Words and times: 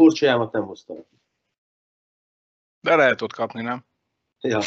korcsolyámat 0.00 0.52
nem 0.52 0.64
hoztam. 0.64 0.96
De 2.80 2.96
lehet 2.96 3.22
ott 3.22 3.32
kapni, 3.32 3.62
nem? 3.62 3.84
Ja. 4.40 4.60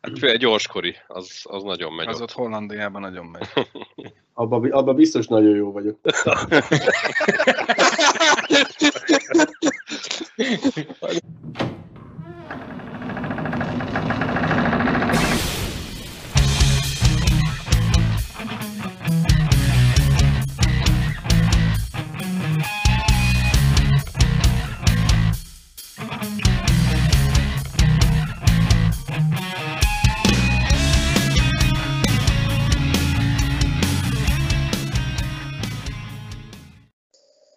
Hát 0.00 0.22
egy 0.22 0.38
gyorskori, 0.38 0.96
az, 1.06 1.40
az 1.42 1.62
nagyon 1.62 1.92
megy 1.92 2.06
Az 2.06 2.16
ott. 2.16 2.22
ott 2.22 2.32
Hollandiában 2.32 3.00
nagyon 3.00 3.26
megy. 3.26 3.48
Abba, 4.32 4.68
abba 4.70 4.94
biztos 4.94 5.26
nagyon 5.26 5.54
jó 5.54 5.72
vagyok. 5.72 6.00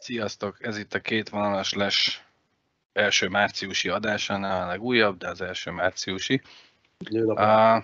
Sziasztok, 0.07 0.65
ez 0.65 0.77
itt 0.77 0.93
a 0.93 0.99
két 0.99 1.29
vonalas 1.29 1.73
les 1.73 2.25
első 2.93 3.27
márciusi 3.27 3.89
adása, 3.89 4.37
nem 4.37 4.61
a 4.61 4.67
legújabb, 4.67 5.17
de 5.17 5.29
az 5.29 5.41
első 5.41 5.71
márciusi. 5.71 6.41
A 7.35 7.83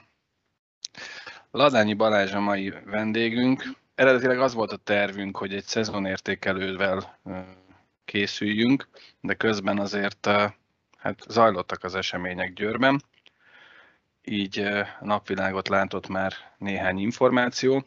Ladányi 1.52 1.94
Balázs 1.94 2.34
a 2.34 2.40
mai 2.40 2.74
vendégünk. 2.86 3.64
Eredetileg 3.96 4.40
az 4.40 4.54
volt 4.54 4.72
a 4.72 4.78
tervünk, 4.78 5.38
hogy 5.38 5.54
egy 5.54 5.64
szezonértékelővel 5.64 7.20
készüljünk, 8.06 8.88
de 9.22 9.34
közben 9.34 9.80
azért 9.80 10.26
hát 10.98 11.26
zajlottak 11.28 11.84
az 11.84 11.96
események 11.96 12.54
Győrben, 12.54 13.04
így 14.22 14.70
napvilágot 15.02 15.68
látott 15.68 16.08
már 16.08 16.34
néhány 16.58 17.00
információ, 17.00 17.84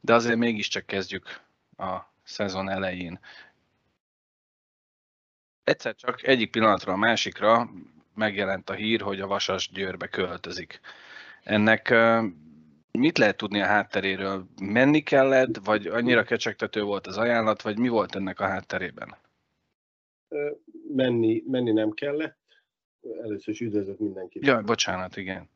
de 0.00 0.14
azért 0.14 0.38
mégiscsak 0.38 0.86
kezdjük 0.86 1.40
a 1.76 2.08
szezon 2.22 2.68
elején. 2.68 3.18
Egyszer 5.64 5.94
csak 5.94 6.26
egyik 6.26 6.50
pillanatról 6.50 6.94
a 6.94 6.98
másikra 6.98 7.70
megjelent 8.14 8.70
a 8.70 8.74
hír, 8.74 9.00
hogy 9.00 9.20
a 9.20 9.26
Vasas 9.26 9.70
Győrbe 9.70 10.06
költözik. 10.06 10.80
Ennek 11.42 11.94
mit 12.92 13.18
lehet 13.18 13.36
tudni 13.36 13.60
a 13.60 13.66
hátteréről? 13.66 14.46
Menni 14.60 15.02
kellett, 15.02 15.56
vagy 15.64 15.86
annyira 15.86 16.22
kecsegtető 16.22 16.82
volt 16.82 17.06
az 17.06 17.16
ajánlat, 17.16 17.62
vagy 17.62 17.78
mi 17.78 17.88
volt 17.88 18.14
ennek 18.14 18.40
a 18.40 18.46
hátterében? 18.46 19.16
Menni, 20.94 21.42
menni 21.46 21.72
nem 21.72 21.90
kellett. 21.90 22.38
Először 23.22 23.54
is 23.54 23.60
üdvözlök 23.60 23.98
mindenkit. 23.98 24.46
Jaj, 24.46 24.62
bocsánat, 24.62 25.16
igen. 25.16 25.48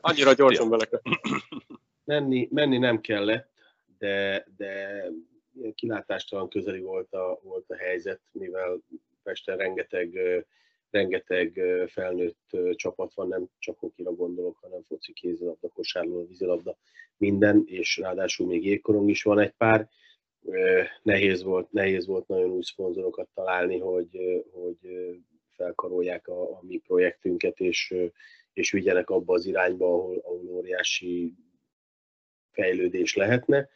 Annyira 0.00 0.32
gyorsan 0.32 0.78
kell. 0.78 1.00
menni, 2.04 2.48
menni 2.50 2.78
nem 2.78 3.00
kellett, 3.00 3.50
de, 3.98 4.46
de 4.56 5.04
kilátástalan 5.74 6.48
közeli 6.48 6.80
volt 6.80 7.12
a, 7.12 7.40
volt 7.42 7.70
a 7.70 7.76
helyzet, 7.76 8.20
mivel 8.32 8.80
Pesten 9.22 9.56
rengeteg, 9.56 10.18
rengeteg 10.90 11.60
felnőtt 11.86 12.56
csapat 12.70 13.14
van, 13.14 13.28
nem 13.28 13.46
csak 13.58 13.78
hokira 13.78 14.12
gondolok, 14.12 14.58
hanem 14.60 14.82
foci, 14.82 15.12
kézilabda, 15.12 15.68
kosárlabda, 15.68 16.26
vízilabda, 16.26 16.76
minden, 17.16 17.62
és 17.66 17.96
ráadásul 17.96 18.46
még 18.46 18.64
jégkorong 18.64 19.10
is 19.10 19.22
van 19.22 19.38
egy 19.38 19.52
pár. 19.52 19.88
Nehéz 21.02 21.42
volt, 21.42 21.72
nehéz 21.72 22.06
volt 22.06 22.26
nagyon 22.28 22.50
új 22.50 22.62
szponzorokat 22.62 23.28
találni, 23.34 23.78
hogy, 23.78 24.44
hogy 24.52 24.78
felkarolják 25.50 26.28
a, 26.28 26.42
a 26.42 26.60
mi 26.62 26.78
projektünket, 26.78 27.60
és, 27.60 27.94
és 28.52 28.70
vigyenek 28.70 29.10
abba 29.10 29.34
az 29.34 29.46
irányba, 29.46 29.86
ahol, 29.86 30.18
ahol 30.18 30.48
óriási 30.48 31.34
fejlődés 32.56 33.14
lehetne, 33.14 33.68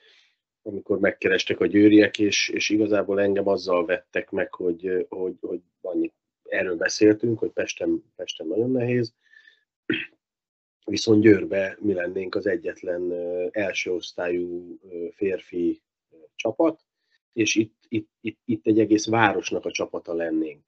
amikor 0.63 0.99
megkerestek 0.99 1.61
a 1.61 1.67
győriek, 1.67 2.19
és, 2.19 2.49
és 2.49 2.69
igazából 2.69 3.21
engem 3.21 3.49
azzal 3.49 3.85
vettek 3.85 4.31
meg, 4.31 4.55
hogy, 4.55 5.07
hogy, 5.09 5.35
hogy 5.41 5.61
annyit 5.81 6.15
erről 6.43 6.77
beszéltünk, 6.77 7.39
hogy 7.39 7.51
Pesten, 7.51 8.05
Pesten 8.17 8.47
nagyon 8.47 8.71
nehéz, 8.71 9.15
viszont 10.85 11.23
Győrbe 11.23 11.77
mi 11.81 11.93
lennénk 11.93 12.35
az 12.35 12.47
egyetlen 12.47 13.13
első 13.51 13.93
osztályú 13.93 14.79
férfi 15.15 15.83
csapat, 16.35 16.85
és 17.33 17.55
itt, 17.55 17.85
itt, 17.89 18.11
itt, 18.21 18.41
itt 18.45 18.67
egy 18.67 18.81
egész 18.81 19.07
városnak 19.07 19.65
a 19.65 19.71
csapata 19.71 20.15
lennénk. 20.15 20.65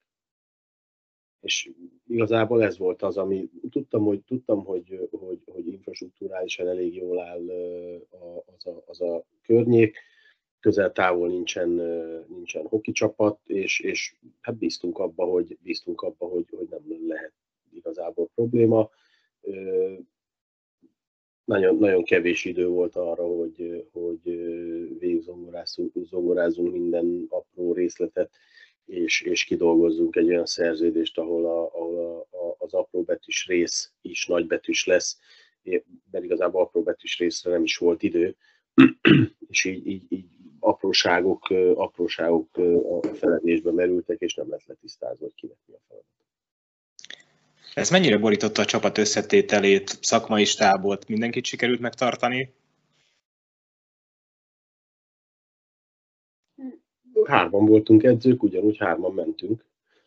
És 1.39 1.71
igazából 2.13 2.63
ez 2.63 2.77
volt 2.77 3.01
az, 3.01 3.17
ami 3.17 3.49
tudtam, 3.69 4.03
hogy, 4.03 4.21
tudtam, 4.21 4.65
hogy, 4.65 5.09
hogy, 5.11 5.39
hogy 5.45 5.67
infrastruktúrálisan 5.67 6.67
elég 6.67 6.95
jól 6.95 7.19
áll 7.19 7.49
az 8.55 8.67
a, 8.67 8.83
az 8.85 9.01
a 9.01 9.23
környék, 9.41 9.97
közel 10.59 10.91
távol 10.91 11.27
nincsen, 11.27 11.69
nincsen 12.27 12.67
hoki 12.67 12.91
csapat, 12.91 13.39
és, 13.45 13.79
és 13.79 14.15
hát 14.41 14.55
bíztunk 14.55 14.99
abba, 14.99 15.25
hogy, 15.25 15.57
bíztunk 15.61 16.01
abba, 16.01 16.25
hogy, 16.25 16.45
hogy 16.49 16.67
nem 16.69 17.07
lehet 17.07 17.33
igazából 17.73 18.29
probléma. 18.35 18.89
Nagyon, 21.45 21.77
nagyon 21.77 22.03
kevés 22.03 22.45
idő 22.45 22.67
volt 22.67 22.95
arra, 22.95 23.23
hogy, 23.23 23.87
hogy 23.91 24.21
végigzongorázunk 24.99 26.71
minden 26.71 27.25
apró 27.29 27.73
részletet, 27.73 28.31
és, 28.85 29.21
és 29.21 29.43
kidolgozzunk 29.43 30.15
egy 30.15 30.27
olyan 30.27 30.45
szerződést, 30.45 31.17
ahol, 31.17 31.45
a, 31.45 31.71
ahol 31.73 31.97
a, 31.97 32.37
a, 32.37 32.55
az 32.57 32.73
apróbetűs 32.73 33.45
rész 33.47 33.91
is 34.01 34.25
nagybetűs 34.25 34.85
lesz, 34.85 35.19
mert 36.11 36.23
igazából 36.23 36.61
apróbetűs 36.61 37.17
részre 37.17 37.51
nem 37.51 37.63
is 37.63 37.77
volt 37.77 38.03
idő, 38.03 38.35
és 39.49 39.63
így, 39.63 39.87
így, 39.87 40.03
így 40.09 40.25
apróságok, 40.59 41.49
apróságok 41.75 42.57
a 43.01 43.07
feledésbe 43.13 43.71
merültek, 43.71 44.19
és 44.19 44.33
nem 44.33 44.49
lett 44.49 44.65
letisztázva, 44.65 45.23
hogy 45.23 45.35
kinek 45.35 45.57
mi 45.65 45.73
a 45.73 45.79
feladat. 45.87 46.11
Ez 47.73 47.89
mennyire 47.89 48.17
borította 48.17 48.61
a 48.61 48.65
csapat 48.65 48.97
összetételét, 48.97 49.97
szakmai 50.01 50.45
stábot, 50.45 51.07
mindenkit 51.07 51.45
sikerült 51.45 51.79
megtartani? 51.79 52.53
Hárman 57.25 57.65
voltunk 57.65 58.03
edzők, 58.03 58.43
ugyanúgy 58.43 58.77
hárman 58.77 59.13
mentünk. 59.13 59.65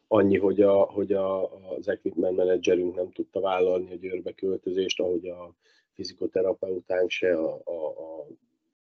Annyi, 0.08 0.38
hogy, 0.38 0.60
a, 0.60 0.82
hogy 0.82 1.12
a, 1.12 1.54
az 1.76 1.88
equipment 1.88 2.36
managerünk 2.36 2.94
nem 2.94 3.12
tudta 3.12 3.40
vállalni 3.40 3.92
a 3.92 3.96
győrbe 3.96 4.32
költözést, 4.32 5.00
ahogy 5.00 5.28
a 5.28 5.54
fizikoterapeutánk 5.92 7.10
se, 7.10 7.38
a, 7.38 7.60
a, 7.64 7.86
a 7.86 8.26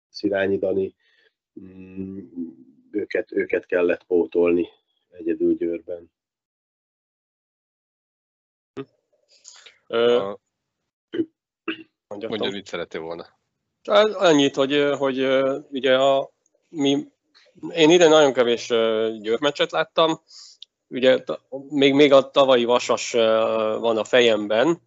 Szirányi 0.10 0.58
Dani, 0.58 0.96
mm, 1.60 2.20
őket, 2.92 3.32
őket 3.32 3.66
kellett 3.66 4.04
pótolni 4.04 4.68
egyedül 5.12 5.56
Győrben. 5.56 6.12
Ö. 9.88 10.32
Mondja, 12.08 12.50
mit 12.52 12.66
szerettél 12.66 13.02
volna. 13.02 13.26
Hát 13.84 14.06
Annyit, 14.06 14.56
hogy, 14.56 14.90
hogy 14.98 15.28
ugye 15.70 15.98
a, 15.98 16.32
mi, 16.70 17.12
én 17.76 17.90
ide 17.90 18.08
nagyon 18.08 18.34
kevés 18.34 18.68
győrmeccset 19.22 19.72
láttam, 19.72 20.22
ugye 20.88 21.24
még, 21.70 21.94
még 21.94 22.14
a 22.14 22.30
tavalyi 22.30 22.66
vasas 22.66 23.12
van 23.80 23.98
a 23.98 24.04
fejemben, 24.04 24.82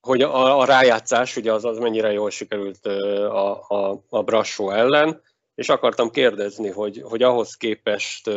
hogy 0.00 0.22
a, 0.22 0.58
a 0.58 0.64
rájátszás, 0.64 1.36
ugye 1.36 1.52
az, 1.52 1.64
az 1.64 1.78
mennyire 1.78 2.12
jól 2.12 2.30
sikerült 2.30 2.86
a, 2.86 3.68
a, 3.68 4.02
a 4.08 4.22
Brassó 4.22 4.70
ellen, 4.70 5.22
és 5.54 5.68
akartam 5.68 6.10
kérdezni, 6.10 6.68
hogy, 6.68 7.02
hogy 7.04 7.22
ahhoz 7.22 7.54
képest 7.54 8.30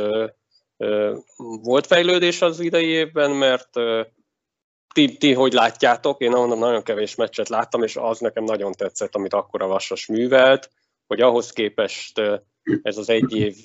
volt 1.61 1.88
fejlődés 1.88 2.41
az 2.41 2.59
idei 2.59 2.88
évben, 2.88 3.31
mert 3.31 3.69
ti, 4.94 5.17
ti 5.17 5.33
hogy 5.33 5.53
látjátok? 5.53 6.21
Én 6.21 6.33
onnan 6.33 6.57
nagyon 6.57 6.83
kevés 6.83 7.15
meccset 7.15 7.50
láttam, 7.50 7.83
és 7.83 7.95
az 7.95 8.19
nekem 8.19 8.44
nagyon 8.44 8.71
tetszett, 8.71 9.15
amit 9.15 9.33
akkor 9.33 9.61
a 9.61 9.67
Vasas 9.67 10.05
művelt, 10.05 10.69
hogy 11.13 11.21
ahhoz 11.21 11.51
képest 11.51 12.21
ez 12.81 12.98
az 12.98 13.10
egy 13.10 13.36
év, 13.36 13.56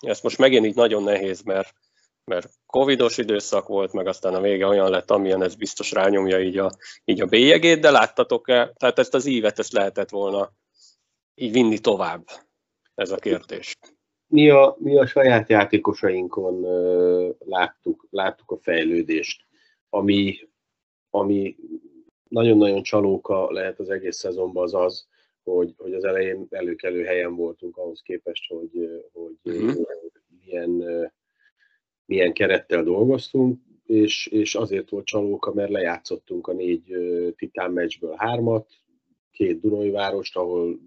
ez 0.00 0.20
most 0.20 0.38
megint 0.38 0.66
így 0.66 0.74
nagyon 0.74 1.02
nehéz, 1.02 1.42
mert, 1.42 1.74
mert 2.24 2.48
covidos 2.66 3.18
időszak 3.18 3.66
volt, 3.66 3.92
meg 3.92 4.06
aztán 4.06 4.34
a 4.34 4.40
vége 4.40 4.66
olyan 4.66 4.90
lett, 4.90 5.10
amilyen 5.10 5.42
ez 5.42 5.54
biztos 5.54 5.92
rányomja 5.92 6.40
így 6.40 6.58
a, 6.58 6.70
így 7.04 7.20
a 7.20 7.26
bélyegét, 7.26 7.80
de 7.80 7.90
láttatok-e, 7.90 8.72
tehát 8.76 8.98
ezt 8.98 9.14
az 9.14 9.26
ívet, 9.26 9.58
ezt 9.58 9.72
lehetett 9.72 10.10
volna 10.10 10.52
így 11.34 11.52
vinni 11.52 11.78
tovább, 11.78 12.24
ez 12.94 13.10
a 13.10 13.16
kérdés. 13.16 13.76
mi 14.26 14.50
a, 14.50 14.76
mi 14.78 14.98
a 14.98 15.06
saját 15.06 15.48
játékosainkon 15.48 16.60
láttuk, 17.38 18.06
láttuk 18.10 18.50
a 18.50 18.58
fejlődést, 18.58 19.44
ami, 19.88 20.48
ami 21.10 21.56
nagyon-nagyon 22.28 22.82
csalóka 22.82 23.50
lehet 23.50 23.78
az 23.78 23.90
egész 23.90 24.16
szezonban 24.16 24.62
az 24.62 24.74
az, 24.74 25.08
hogy, 25.44 25.74
hogy 25.76 25.94
az 25.94 26.04
elején 26.04 26.46
előkelő 26.50 27.04
helyen 27.04 27.36
voltunk 27.36 27.76
ahhoz 27.76 28.00
képest, 28.00 28.46
hogy, 28.48 28.70
hogy 29.12 29.36
uh-huh. 29.42 29.86
milyen, 30.44 31.12
milyen 32.04 32.32
kerettel 32.32 32.82
dolgoztunk, 32.82 33.60
és, 33.86 34.26
és 34.26 34.54
azért 34.54 34.90
volt 34.90 35.06
csalóka, 35.06 35.54
mert 35.54 35.70
lejátszottunk 35.70 36.46
a 36.46 36.52
négy 36.52 36.94
titán 37.36 37.72
meccsből 37.72 38.14
hármat, 38.16 38.70
két 39.30 39.60
Dunai 39.60 39.90
várost, 39.90 40.36
ahol 40.36 40.78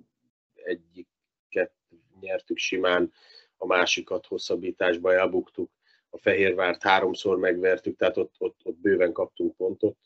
egyiket 0.53 1.71
nyertük 2.19 2.57
simán, 2.57 3.11
a 3.57 3.65
másikat 3.65 4.25
hosszabbításba 4.25 5.13
elbuktuk, 5.13 5.71
a 6.09 6.17
Fehérvárt 6.17 6.83
háromszor 6.83 7.37
megvertük, 7.37 7.97
tehát 7.97 8.17
ott, 8.17 8.35
ott, 8.37 8.59
ott 8.63 8.77
bőven 8.77 9.11
kaptunk 9.11 9.55
pontot. 9.55 9.97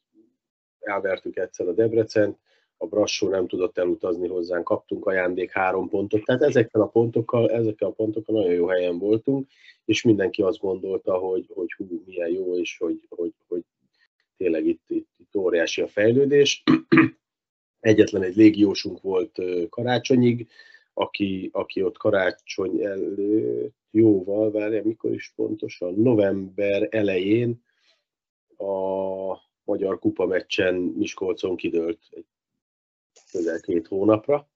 Elvertük 0.80 1.38
egyszer 1.38 1.68
a 1.68 1.74
Debrecent, 1.74 2.40
a 2.78 2.86
Brassó 2.86 3.30
nem 3.30 3.48
tudott 3.48 3.78
elutazni 3.78 4.28
hozzánk, 4.28 4.64
kaptunk 4.64 5.06
ajándék 5.06 5.52
három 5.52 5.90
pontot, 5.90 6.24
tehát 6.24 6.42
ezekkel 6.42 6.82
a 6.82 6.88
pontokkal, 6.88 7.52
ezekkel 7.52 7.88
a 7.88 7.92
pontokkal 7.92 8.36
nagyon 8.36 8.54
jó 8.54 8.68
helyen 8.68 8.98
voltunk, 8.98 9.48
és 9.86 10.02
mindenki 10.02 10.42
azt 10.42 10.60
gondolta, 10.60 11.18
hogy, 11.18 11.50
hogy 11.54 11.74
hú, 11.78 12.04
milyen 12.06 12.30
jó, 12.30 12.58
és 12.58 12.78
hogy, 12.78 13.06
hogy, 13.10 13.34
hogy 13.48 13.64
tényleg 14.38 14.66
itt, 14.66 14.84
itt, 14.88 15.10
itt 15.18 15.36
óriási 15.36 15.82
a 15.82 15.88
fejlődés. 15.88 16.64
Egyetlen 17.80 18.24
egy 18.24 18.36
légiósunk 18.36 19.02
volt 19.02 19.42
karácsonyig, 19.70 20.48
aki, 20.94 21.50
aki 21.54 21.84
ott 21.84 21.98
karácsony 21.98 22.84
előtt 22.84 23.76
jóval, 23.92 24.52
várja, 24.52 24.84
mikor 24.84 25.14
is 25.14 25.34
pontosan, 25.36 25.94
november 25.94 26.88
elején 26.92 27.64
a 28.58 28.66
Magyar 29.64 30.00
Kupa 30.00 30.26
meccsen 30.26 30.76
Miskolcon 30.76 31.56
kidőlt 31.56 32.00
egy 32.10 32.26
közel 33.32 33.60
két 33.60 33.88
hónapra, 33.88 34.50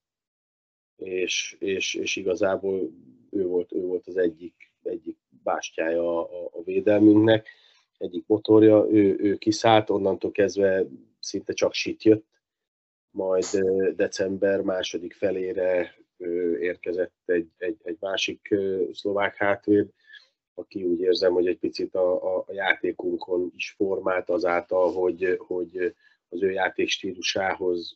és, 0.95 1.55
és, 1.59 1.93
és 1.93 2.15
igazából 2.15 2.91
ő 3.29 3.45
volt, 3.45 3.73
ő 3.73 3.81
volt 3.81 4.07
az 4.07 4.17
egyik, 4.17 4.71
egyik 4.83 5.17
bástyája 5.43 6.29
a, 6.29 6.49
a 6.51 6.63
védelmünknek, 6.63 7.47
egyik 7.97 8.23
motorja, 8.27 8.87
ő, 8.89 9.17
ő 9.19 9.35
kiszállt, 9.35 9.89
onnantól 9.89 10.31
kezdve 10.31 10.85
szinte 11.19 11.53
csak 11.53 11.73
sit 11.73 12.03
jött, 12.03 12.25
majd 13.11 13.45
december 13.95 14.61
második 14.61 15.13
felére 15.13 15.95
érkezett 16.59 17.13
egy, 17.25 17.49
egy, 17.57 17.77
egy 17.83 17.97
másik 17.99 18.55
szlovák 18.93 19.35
hátvéd, 19.35 19.89
aki 20.53 20.83
úgy 20.83 20.99
érzem, 20.99 21.33
hogy 21.33 21.47
egy 21.47 21.57
picit 21.57 21.95
a, 21.95 22.35
a, 22.35 22.43
a 22.47 22.53
játékunkon 22.53 23.51
is 23.55 23.71
formált 23.77 24.29
azáltal, 24.29 24.93
hogy, 24.93 25.35
hogy 25.37 25.95
az 26.29 26.43
ő 26.43 26.51
játék 26.51 26.89
stílusához 26.89 27.95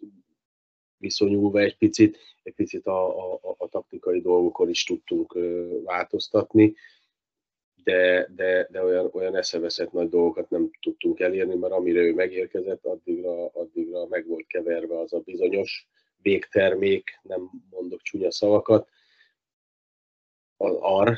viszonyulva 0.97 1.59
egy 1.59 1.77
picit, 1.77 2.17
egy 2.43 2.53
picit 2.53 2.85
a, 2.85 3.33
a, 3.33 3.55
a 3.57 3.67
taktikai 3.67 4.21
dolgokon 4.21 4.69
is 4.69 4.83
tudtunk 4.83 5.37
változtatni, 5.83 6.75
de, 7.83 8.27
de, 8.35 8.67
de 8.71 8.83
olyan, 8.83 9.09
olyan 9.13 9.35
eszeveszett 9.35 9.91
nagy 9.91 10.09
dolgokat 10.09 10.49
nem 10.49 10.71
tudtunk 10.81 11.19
elérni, 11.19 11.55
mert 11.55 11.73
amire 11.73 11.99
ő 11.99 12.13
megérkezett, 12.13 12.85
addigra, 12.85 13.47
addigra 13.47 14.05
meg 14.07 14.27
volt 14.27 14.47
keverve 14.47 14.99
az 14.99 15.13
a 15.13 15.19
bizonyos 15.19 15.87
végtermék, 16.21 17.19
nem 17.23 17.49
mondok 17.69 18.01
csúnya 18.01 18.31
szavakat, 18.31 18.89
az 20.57 20.75
AR, 20.75 21.17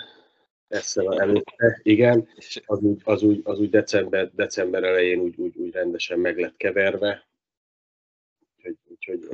ezzel 0.67 1.19
előtte, 1.21 1.79
igen, 1.83 2.27
az 2.65 2.81
úgy, 2.81 3.01
az 3.03 3.23
úgy, 3.23 3.41
az 3.43 3.59
úgy 3.59 3.69
december, 3.69 4.31
december 4.33 4.83
elején 4.83 5.19
úgy, 5.19 5.37
úgy, 5.37 5.57
úgy 5.57 5.71
rendesen 5.71 6.19
meg 6.19 6.37
lett 6.39 6.57
keverve, 6.57 7.27
úgyhogy, 8.55 8.77
úgyhogy 8.87 9.27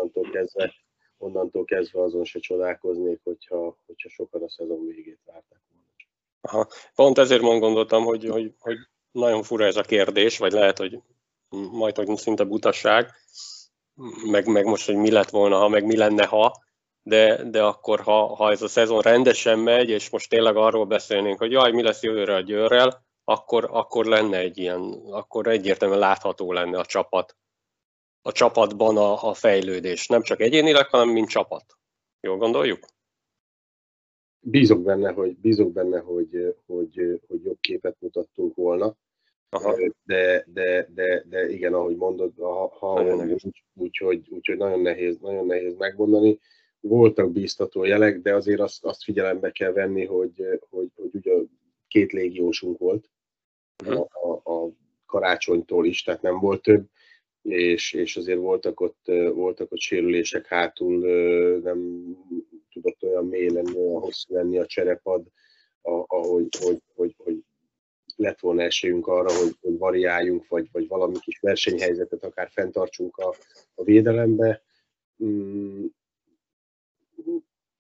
onnantól 0.00 0.30
kezdve, 0.30 0.74
onnantól 1.18 1.64
kezdve 1.64 2.02
azon 2.02 2.24
se 2.24 2.38
csodálkoznék, 2.38 3.20
hogyha, 3.24 3.78
hogyha 3.86 4.08
sokan 4.08 4.42
a 4.42 4.48
szezon 4.48 4.86
végét 4.86 5.20
várták 5.24 5.60
volna. 5.68 5.86
Aha. 6.40 6.66
Pont 6.94 7.18
ezért 7.18 7.42
mond 7.42 7.60
gondoltam, 7.60 8.04
hogy, 8.04 8.24
hogy, 8.24 8.54
hogy 8.58 8.76
nagyon 9.10 9.42
fura 9.42 9.64
ez 9.64 9.76
a 9.76 9.82
kérdés, 9.82 10.38
vagy 10.38 10.52
lehet, 10.52 10.78
hogy 10.78 10.98
majd, 11.72 11.96
hogy 11.96 12.16
szinte 12.16 12.44
butasság, 12.44 13.10
meg, 14.30 14.46
meg 14.46 14.64
most, 14.64 14.86
hogy 14.86 14.96
mi 14.96 15.10
lett 15.10 15.30
volna, 15.30 15.56
ha, 15.56 15.68
meg 15.68 15.84
mi 15.84 15.96
lenne, 15.96 16.26
ha, 16.26 16.52
de, 17.02 17.44
de 17.44 17.62
akkor, 17.62 18.00
ha, 18.00 18.34
ha 18.34 18.50
ez 18.50 18.62
a 18.62 18.68
szezon 18.68 19.00
rendesen 19.00 19.58
megy, 19.58 19.88
és 19.88 20.10
most 20.10 20.28
tényleg 20.28 20.56
arról 20.56 20.86
beszélnénk, 20.86 21.38
hogy 21.38 21.50
jaj, 21.50 21.72
mi 21.72 21.82
lesz 21.82 22.02
jövőre 22.02 22.34
a 22.34 22.40
Győrrel, 22.40 23.04
akkor, 23.24 23.68
akkor 23.72 24.04
lenne 24.04 24.38
egy 24.38 24.58
ilyen, 24.58 25.02
akkor 25.10 25.46
egyértelműen 25.46 26.00
látható 26.00 26.52
lenne 26.52 26.78
a 26.78 26.84
csapat, 26.84 27.36
a 28.22 28.32
csapatban 28.32 28.96
a, 28.96 29.28
a 29.28 29.34
fejlődés. 29.34 30.06
Nem 30.06 30.22
csak 30.22 30.40
egyénileg, 30.40 30.86
hanem 30.86 31.08
mint 31.08 31.28
csapat. 31.28 31.64
Jól 32.20 32.36
gondoljuk? 32.36 32.86
Bízok 34.40 34.82
benne, 34.82 35.12
hogy, 35.12 35.36
bízok 35.36 35.72
benne, 35.72 35.98
hogy, 35.98 36.56
hogy, 36.66 37.20
hogy 37.28 37.44
jobb 37.44 37.60
képet 37.60 37.96
mutattunk 37.98 38.54
volna. 38.54 38.96
Aha. 39.48 39.76
De, 40.04 40.44
de, 40.46 40.88
de, 40.94 41.24
de, 41.28 41.48
igen, 41.48 41.74
ahogy 41.74 41.96
mondod, 41.96 42.32
ha, 42.36 42.68
ha 42.78 43.16
úgy, 43.16 43.64
úgy, 43.74 43.96
hogy, 43.96 44.28
úgy, 44.30 44.46
hogy 44.46 44.56
nagyon 44.56 44.80
nehéz, 44.80 45.18
nagyon 45.18 45.46
nehéz 45.46 45.76
megmondani. 45.76 46.38
Voltak 46.80 47.32
bíztató 47.32 47.84
jelek, 47.84 48.20
de 48.20 48.34
azért 48.34 48.60
azt, 48.60 48.84
azt 48.84 49.02
figyelembe 49.02 49.50
kell 49.50 49.72
venni, 49.72 50.04
hogy, 50.04 50.46
hogy, 50.70 50.90
hogy 50.96 51.10
ugye 51.12 51.32
két 51.88 52.12
légiósunk 52.12 52.78
volt 52.78 53.10
a, 53.76 53.94
a, 54.28 54.50
a 54.52 54.70
karácsonytól 55.06 55.86
is, 55.86 56.02
tehát 56.02 56.22
nem 56.22 56.38
volt 56.38 56.62
több, 56.62 56.86
és, 57.42 57.92
és 57.92 58.16
azért 58.16 58.38
voltak 58.38 58.80
ott, 58.80 59.04
voltak 59.32 59.72
ott 59.72 59.80
sérülések 59.80 60.46
hátul, 60.46 60.98
nem 61.60 62.04
tudott 62.72 63.02
olyan 63.02 63.26
mély 63.26 63.50
lenni, 63.50 63.76
olyan 63.76 64.00
hosszú 64.00 64.34
lenni 64.34 64.58
a 64.58 64.66
cserepad, 64.66 65.26
ahogy 66.06 66.48
hogy, 66.60 66.82
hogy, 66.94 67.14
hogy 67.16 67.44
lett 68.16 68.40
volna 68.40 68.62
esélyünk 68.62 69.06
arra, 69.06 69.32
hogy, 69.32 69.56
hogy 69.60 69.78
variáljunk, 69.78 70.48
vagy, 70.48 70.68
vagy 70.72 70.88
valami 70.88 71.18
kis 71.20 71.38
versenyhelyzetet 71.40 72.24
akár 72.24 72.48
fenntartsunk 72.50 73.16
a, 73.16 73.34
a 73.74 73.84
védelembe. 73.84 74.62
Mm, 75.24 75.86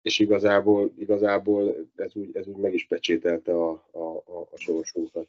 és 0.02 0.20
igazából, 0.20 0.94
igazából 0.98 1.90
ez, 1.96 2.16
úgy, 2.16 2.36
ez 2.36 2.48
úgy 2.48 2.58
meg 2.58 2.74
is 2.74 2.88
pecsételte 2.88 3.52
a, 3.52 3.70
a, 3.92 4.00
a, 4.00 4.48
a 4.52 4.58
sorsunkat. 4.58 5.28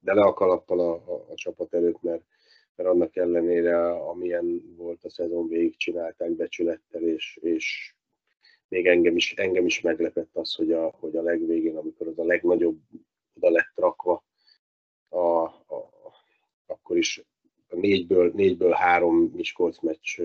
De 0.00 0.14
le 0.14 0.22
a 0.22 0.32
kalappal 0.32 0.80
a, 0.80 0.92
a, 0.92 1.26
a 1.30 1.34
csapat 1.34 1.74
előtt, 1.74 2.02
mert, 2.02 2.22
mert 2.76 2.88
annak 2.88 3.16
ellenére, 3.16 3.90
amilyen 3.90 4.74
volt 4.76 5.04
a 5.04 5.10
szezon 5.10 5.48
végig, 5.48 5.76
csinálták 5.76 6.30
becsülettel, 6.30 7.02
és, 7.02 7.38
és 7.42 7.94
még 8.68 8.86
engem 8.86 9.16
is, 9.16 9.32
engem 9.32 9.66
is 9.66 9.80
meglepett 9.80 10.36
az, 10.36 10.54
hogy 10.54 10.72
a, 10.72 10.90
hogy 10.90 11.16
a 11.16 11.22
legvégén, 11.22 11.76
amikor 11.76 12.06
az 12.06 12.18
a 12.18 12.24
legnagyobb 12.24 12.80
oda 13.34 13.50
lett 13.50 13.72
rakva, 13.74 14.24
a, 15.08 15.42
a, 15.44 15.90
akkor 16.66 16.96
is 16.96 17.24
a 17.68 17.76
négyből, 17.76 18.32
négyből 18.34 18.72
három 18.72 19.16
Miskolc 19.16 19.80
meccs 19.80 20.20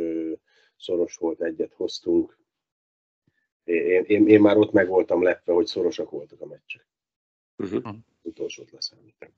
szoros 0.77 1.17
volt, 1.17 1.41
egyet 1.41 1.73
hoztunk. 1.73 2.37
Én, 3.63 4.03
én, 4.03 4.27
én 4.27 4.41
már 4.41 4.57
ott 4.57 4.71
meg 4.71 4.87
voltam 4.87 5.23
lepve, 5.23 5.53
hogy 5.53 5.65
szorosak 5.65 6.09
voltak 6.09 6.41
a 6.41 6.45
meccsek. 6.45 6.87
Uh-huh. 7.57 7.95
Utolsót 8.21 8.71
leszámítani. 8.71 9.33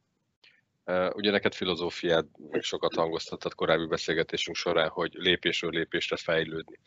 Ugye 1.13 1.31
neked 1.31 1.53
filozófiád 1.53 2.25
meg 2.51 2.61
sokat 2.61 2.95
hangoztatott 2.95 3.55
korábbi 3.55 3.85
beszélgetésünk 3.85 4.55
során, 4.55 4.89
hogy 4.89 5.13
lépésről 5.13 5.71
lépésre 5.71 6.15
fejlődni. 6.15 6.79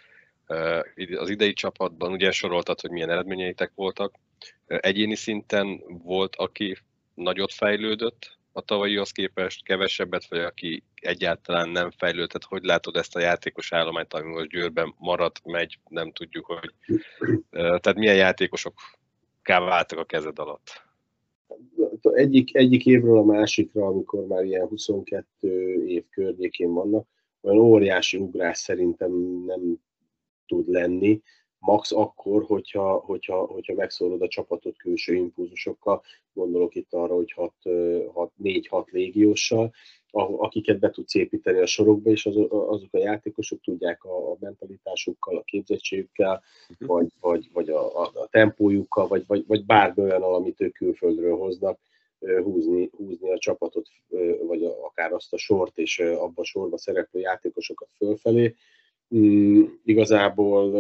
Az 1.17 1.31
idei 1.31 1.53
csapatban 1.53 2.13
ugye 2.13 2.31
soroltad, 2.31 2.81
hogy 2.81 2.91
milyen 2.91 3.11
eredményeitek 3.11 3.73
voltak. 3.75 4.15
Egyéni 4.67 5.15
szinten 5.15 5.83
volt, 5.87 6.37
aki 6.37 6.77
nagyot 7.15 7.53
fejlődött 7.53 8.39
a 8.53 8.61
tavalyihoz 8.61 9.11
képest, 9.11 9.65
kevesebbet, 9.65 10.27
vagy 10.27 10.39
aki 10.39 10.83
egyáltalán 10.95 11.69
nem 11.69 11.91
fejlődött. 11.91 12.45
Hogy 12.45 12.65
látod 12.65 12.97
ezt 12.97 13.17
a 13.17 13.21
játékos 13.21 13.73
állományt, 13.73 14.15
ami 14.15 14.33
most 14.33 14.49
Győrben 14.49 14.95
maradt, 14.99 15.41
megy, 15.45 15.79
nem 15.89 16.13
tudjuk, 16.13 16.47
hogy... 16.47 16.75
Tehát 17.51 17.95
milyen 17.95 18.17
játékosok 18.17 18.75
váltak 19.43 19.99
a 19.99 20.05
kezed 20.05 20.39
alatt? 20.39 20.83
Egyik, 22.03 22.57
egyik 22.57 22.87
évről 22.87 23.19
a 23.19 23.25
másikra, 23.25 23.87
amikor 23.87 24.27
már 24.27 24.45
ilyen 24.45 24.67
22 24.67 25.87
év 25.87 26.05
környékén 26.11 26.73
vannak, 26.73 27.09
olyan 27.41 27.59
óriási 27.59 28.17
ugrás 28.17 28.59
szerintem 28.59 29.13
nem 29.47 29.81
tud 30.47 30.69
lenni, 30.69 31.23
max 31.65 31.93
akkor, 31.93 32.45
hogyha, 32.45 32.93
hogyha, 32.93 33.45
hogyha 33.45 33.75
megszólod 33.75 34.23
a 34.23 34.29
csapatot 34.29 34.77
külső 34.77 35.15
impulzusokkal, 35.15 36.03
gondolok 36.33 36.75
itt 36.75 36.93
arra, 36.93 37.15
hogy 37.15 37.35
4-6 38.43 38.91
légióssal, 38.91 39.73
akiket 40.17 40.79
be 40.79 40.91
tudsz 40.91 41.15
építeni 41.15 41.59
a 41.59 41.67
sorokba, 41.67 42.11
és 42.11 42.27
az, 42.27 42.37
azok 42.49 42.89
a 42.95 42.99
játékosok 42.99 43.61
tudják 43.61 44.05
a, 44.05 44.31
a 44.31 44.37
mentalitásukkal, 44.41 45.37
a 45.37 45.43
képzettségükkel, 45.43 46.43
uh-huh. 46.69 46.89
vagy, 46.89 47.13
vagy, 47.21 47.51
vagy 47.53 47.69
a, 47.69 48.03
a, 48.03 48.11
a 48.15 48.29
tempójukkal, 48.31 49.07
vagy, 49.07 49.25
vagy, 49.27 49.45
vagy 49.47 49.65
bármi 49.65 50.03
olyan, 50.03 50.23
amit 50.23 50.61
ők 50.61 50.73
külföldről 50.73 51.37
hoznak, 51.37 51.79
húzni, 52.43 52.91
húzni 52.97 53.31
a 53.31 53.39
csapatot, 53.39 53.89
vagy 54.47 54.65
akár 54.65 55.13
azt 55.13 55.33
a 55.33 55.37
sort, 55.37 55.79
és 55.79 55.99
abba 55.99 56.41
a 56.41 56.45
sorba 56.45 56.79
szereplő 56.79 57.21
játékosokat 57.21 57.89
fölfelé 57.97 58.55
mm, 59.17 59.63
igazából 59.85 60.73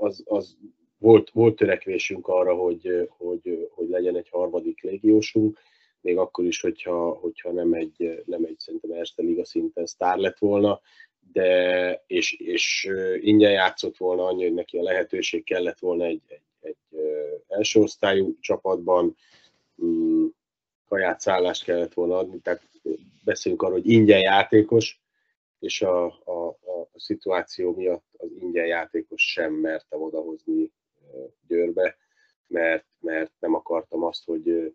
az, 0.00 0.22
az 0.26 0.56
volt, 0.98 1.30
volt 1.30 1.56
törekvésünk 1.56 2.28
arra, 2.28 2.54
hogy, 2.54 3.08
hogy, 3.08 3.68
hogy 3.70 3.88
legyen 3.88 4.16
egy 4.16 4.28
harmadik 4.28 4.82
légiósunk, 4.82 5.58
még 6.00 6.18
akkor 6.18 6.44
is, 6.44 6.60
hogyha, 6.60 7.10
hogyha 7.10 7.52
nem, 7.52 7.72
egy, 7.72 8.22
nem 8.26 8.44
egy 8.44 8.58
szerintem 8.58 8.92
Erste 8.92 9.22
Liga 9.22 9.44
szinten 9.44 9.86
sztár 9.86 10.16
lett 10.16 10.38
volna, 10.38 10.80
de 11.32 12.04
és, 12.06 12.32
és 12.32 12.88
ingyen 13.20 13.50
játszott 13.50 13.96
volna 13.96 14.24
annyi, 14.24 14.42
hogy 14.42 14.54
neki 14.54 14.78
a 14.78 14.82
lehetőség 14.82 15.44
kellett 15.44 15.78
volna 15.78 16.04
egy, 16.04 16.22
egy, 16.28 16.44
egy 16.60 17.00
első 17.48 17.80
osztályú 17.80 18.36
csapatban, 18.40 19.16
mm, 19.84 20.26
kaját 20.88 21.20
szállást 21.20 21.64
kellett 21.64 21.94
volna 21.94 22.18
adni, 22.18 22.38
tehát 22.38 22.62
beszélünk 23.24 23.62
arról, 23.62 23.74
hogy 23.74 23.90
ingyen 23.90 24.20
játékos, 24.20 25.00
és 25.58 25.82
a, 25.82 26.04
a, 26.06 26.58
a, 26.80 26.88
szituáció 26.94 27.74
miatt 27.74 28.06
az 28.16 28.28
ingyen 28.40 28.66
játékos 28.66 29.30
sem 29.30 29.52
mertem 29.52 30.02
odahozni 30.02 30.72
Győrbe, 31.46 31.96
mert, 32.46 32.86
mert 33.00 33.32
nem 33.38 33.54
akartam 33.54 34.02
azt, 34.02 34.24
hogy 34.24 34.74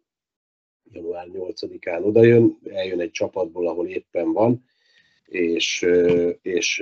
január 0.92 1.28
8-án 1.34 2.04
odajön, 2.04 2.60
eljön 2.64 3.00
egy 3.00 3.12
csapatból, 3.12 3.68
ahol 3.68 3.88
éppen 3.88 4.32
van, 4.32 4.66
és, 5.26 5.88
és 6.42 6.80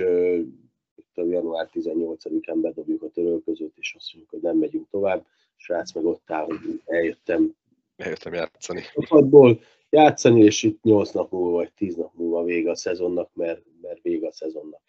a 1.14 1.22
január 1.22 1.68
18-án 1.72 2.58
bedobjuk 2.60 3.02
a 3.02 3.10
törölközőt, 3.10 3.76
és 3.76 3.94
azt 3.94 4.12
mondjuk, 4.12 4.30
hogy 4.30 4.42
nem 4.42 4.56
megyünk 4.56 4.88
tovább. 4.90 5.26
A 5.28 5.54
srác 5.56 5.92
meg 5.92 6.04
ott 6.04 6.30
áll, 6.30 6.44
hogy 6.44 6.80
eljöttem, 6.84 7.54
eljöttem 7.96 8.32
játszani. 8.32 8.80
Csapatból 8.92 9.60
játszani, 9.90 10.44
és 10.44 10.62
itt 10.62 10.82
8 10.82 11.10
nap 11.10 11.30
múlva, 11.30 11.50
vagy 11.50 11.72
10 11.72 11.96
nap 11.96 12.14
múlva 12.14 12.44
vége 12.44 12.70
a 12.70 12.74
szezonnak, 12.74 13.34
mert, 13.34 13.62
mert 13.80 14.02
vége 14.02 14.26
a 14.26 14.32
szezonnak. 14.32 14.82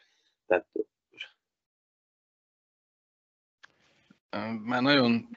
Tehát 0.54 0.66
már 4.64 4.82
nagyon 4.82 5.28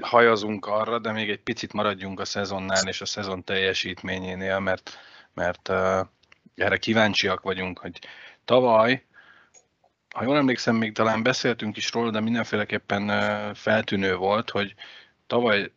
hajazunk 0.00 0.66
arra, 0.66 0.98
de 0.98 1.12
még 1.12 1.30
egy 1.30 1.42
picit 1.42 1.72
maradjunk 1.72 2.20
a 2.20 2.24
szezonnál 2.24 2.88
és 2.88 3.00
a 3.00 3.06
szezon 3.06 3.44
teljesítményénél, 3.44 4.58
mert, 4.58 4.98
mert 5.34 5.68
uh, 5.68 6.06
erre 6.54 6.76
kíváncsiak 6.76 7.40
vagyunk, 7.40 7.78
hogy 7.78 7.98
tavaly, 8.44 9.06
ha 10.14 10.24
jól 10.24 10.36
emlékszem, 10.36 10.76
még 10.76 10.92
talán 10.92 11.22
beszéltünk 11.22 11.76
is 11.76 11.92
róla, 11.92 12.10
de 12.10 12.20
mindenféleképpen 12.20 13.02
uh, 13.02 13.54
feltűnő 13.54 14.16
volt, 14.16 14.50
hogy 14.50 14.74
tavaly 15.26 15.72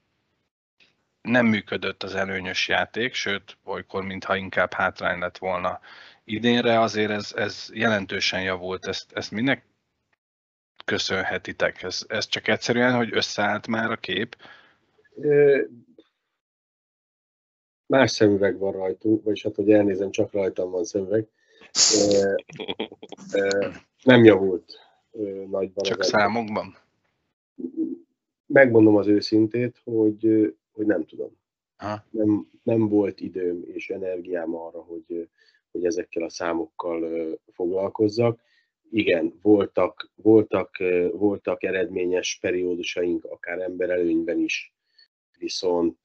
nem 1.21 1.45
működött 1.45 2.03
az 2.03 2.15
előnyös 2.15 2.67
játék, 2.67 3.13
sőt, 3.13 3.57
olykor 3.63 4.03
mintha 4.03 4.35
inkább 4.35 4.73
hátrány 4.73 5.19
lett 5.19 5.37
volna. 5.37 5.79
Idénre 6.23 6.79
azért 6.79 7.11
ez, 7.11 7.31
ez 7.35 7.69
jelentősen 7.73 8.41
javult, 8.41 8.85
ezt, 8.85 9.11
ezt 9.13 9.31
minek 9.31 9.65
köszönhetitek? 10.85 11.83
Ez, 11.83 12.05
ez 12.07 12.27
csak 12.27 12.47
egyszerűen, 12.47 12.95
hogy 12.95 13.09
összeállt 13.13 13.67
már 13.67 13.91
a 13.91 13.97
kép? 13.97 14.35
Más 17.85 18.11
szemüveg 18.11 18.57
van 18.57 18.71
rajtunk, 18.71 19.23
vagyis 19.23 19.43
hát, 19.43 19.55
hogy 19.55 19.71
elnézem, 19.71 20.11
csak 20.11 20.31
rajtam 20.31 20.71
van 20.71 20.83
szemüveg. 20.83 21.27
Nem 24.03 24.23
javult 24.23 24.79
nagyban. 25.49 25.83
Csak 25.83 26.03
számokban? 26.03 26.77
Megmondom 28.45 28.95
az 28.95 29.07
őszintét, 29.07 29.81
hogy, 29.83 30.55
hogy 30.71 30.85
nem 30.85 31.05
tudom. 31.05 31.39
Ha. 31.75 32.05
Nem, 32.09 32.49
nem 32.63 32.87
volt 32.87 33.19
időm 33.19 33.63
és 33.65 33.89
energiám 33.89 34.55
arra, 34.55 34.79
hogy, 34.79 35.29
hogy 35.71 35.85
ezekkel 35.85 36.23
a 36.23 36.29
számokkal 36.29 37.39
foglalkozzak 37.53 38.41
igen, 38.91 39.39
voltak, 39.41 40.11
voltak, 40.15 40.77
voltak 41.11 41.63
eredményes 41.63 42.37
periódusaink, 42.41 43.25
akár 43.25 43.59
emberelőnyben 43.59 44.39
is, 44.39 44.73
viszont 45.37 45.97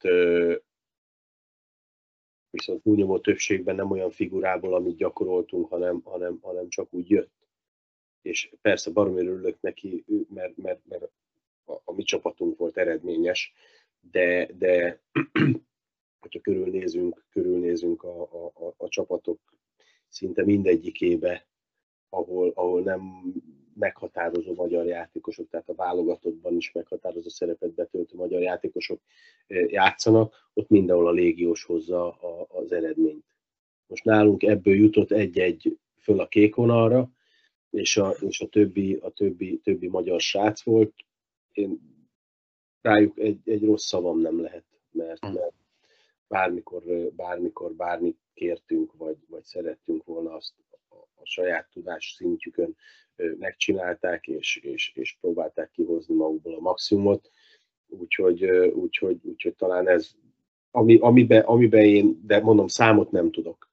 viszont 2.49 2.81
túlnyomó 2.81 3.19
többségben 3.19 3.75
nem 3.75 3.91
olyan 3.91 4.11
figurából, 4.11 4.73
amit 4.73 4.97
gyakoroltunk, 4.97 5.69
hanem, 5.69 6.01
hanem, 6.03 6.39
hanem 6.41 6.69
csak 6.69 6.93
úgy 6.93 7.09
jött. 7.09 7.31
És 8.21 8.51
persze 8.61 8.91
baromi 8.91 9.19
örülök 9.19 9.61
neki, 9.61 10.05
mert, 10.29 10.57
mert, 10.57 10.81
mert 10.85 11.03
a, 11.65 11.73
a 11.83 11.93
mi 11.93 12.03
csapatunk 12.03 12.57
volt 12.57 12.77
eredményes, 12.77 13.53
de, 14.11 14.49
de 14.57 15.01
hogyha 16.19 16.39
körülnézünk, 16.39 17.25
körülnézünk 17.29 18.03
a, 18.03 18.21
a, 18.21 18.45
a, 18.45 18.73
a 18.77 18.87
csapatok 18.87 19.39
szinte 20.07 20.43
mindegyikébe, 20.43 21.47
ahol, 22.09 22.51
ahol 22.55 22.81
nem 22.81 23.01
meghatározó 23.73 24.53
magyar 24.53 24.85
játékosok, 24.85 25.49
tehát 25.49 25.69
a 25.69 25.75
válogatottban 25.75 26.55
is 26.55 26.71
meghatározó 26.71 27.29
szerepet 27.29 27.73
betöltő 27.73 28.15
magyar 28.15 28.41
játékosok 28.41 29.01
játszanak, 29.47 30.49
ott 30.53 30.69
mindenhol 30.69 31.07
a 31.07 31.11
légiós 31.11 31.63
hozza 31.63 32.11
az 32.47 32.71
eredményt. 32.71 33.25
Most 33.87 34.03
nálunk 34.03 34.43
ebből 34.43 34.75
jutott 34.75 35.11
egy-egy 35.11 35.77
föl 36.01 36.19
a 36.19 36.27
kék 36.27 36.55
vonalra, 36.55 37.11
és 37.69 37.97
a, 37.97 38.09
és 38.09 38.41
a, 38.41 38.47
többi, 38.47 38.93
a 38.93 39.09
többi, 39.09 39.57
többi 39.63 39.87
magyar 39.87 40.21
srác 40.21 40.63
volt. 40.63 40.93
Én 41.51 41.79
rájuk 42.81 43.19
egy, 43.19 43.39
egy 43.45 43.63
rossz 43.63 43.85
szavam 43.85 44.19
nem 44.19 44.41
lehet, 44.41 44.65
mert, 44.91 45.25
hm. 45.25 45.33
mert 45.33 45.53
bármikor, 46.27 46.83
bármikor 47.15 47.73
bármit 47.73 48.17
kértünk, 48.33 48.93
vagy, 48.93 49.17
vagy 49.27 49.43
szerettünk 49.43 50.03
volna, 50.03 50.33
azt, 50.33 50.53
a 51.15 51.25
saját 51.25 51.69
tudás 51.69 52.13
szintjükön 52.17 52.75
megcsinálták, 53.15 54.27
és, 54.27 54.55
és, 54.55 54.91
és 54.95 55.17
próbálták 55.21 55.71
kihozni 55.71 56.15
magukból 56.15 56.55
a 56.55 56.59
maximumot. 56.59 57.31
Úgyhogy, 57.87 58.45
úgyhogy, 58.69 59.19
úgyhogy 59.23 59.55
talán 59.55 59.87
ez, 59.87 60.11
ami, 60.71 60.97
amiben, 60.99 61.43
amiben 61.43 61.83
én, 61.83 62.21
de 62.25 62.39
mondom, 62.39 62.67
számot 62.67 63.11
nem 63.11 63.31
tudok. 63.31 63.69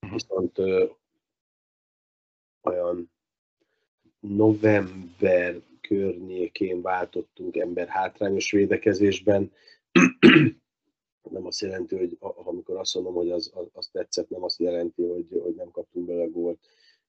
Mhm. 0.00 0.12
Viszont 0.12 0.58
ö, 0.58 0.86
olyan 2.62 3.10
november 4.20 5.60
környékén 5.80 6.82
váltottunk 6.82 7.56
ember 7.56 7.88
hátrányos 7.88 8.50
védekezésben, 8.50 9.52
nem 11.30 11.46
azt 11.46 11.60
jelenti, 11.60 11.96
hogy 11.96 12.16
amikor 12.20 12.76
azt 12.76 12.94
mondom, 12.94 13.14
hogy 13.14 13.30
az, 13.30 13.50
az, 13.54 13.66
az 13.72 13.88
tetszett, 13.92 14.28
nem 14.28 14.42
azt 14.42 14.58
jelenti, 14.58 15.02
hogy, 15.02 15.26
hogy 15.42 15.54
nem 15.54 15.70
kaptunk 15.70 16.06
bele 16.06 16.24
gólt, 16.24 16.58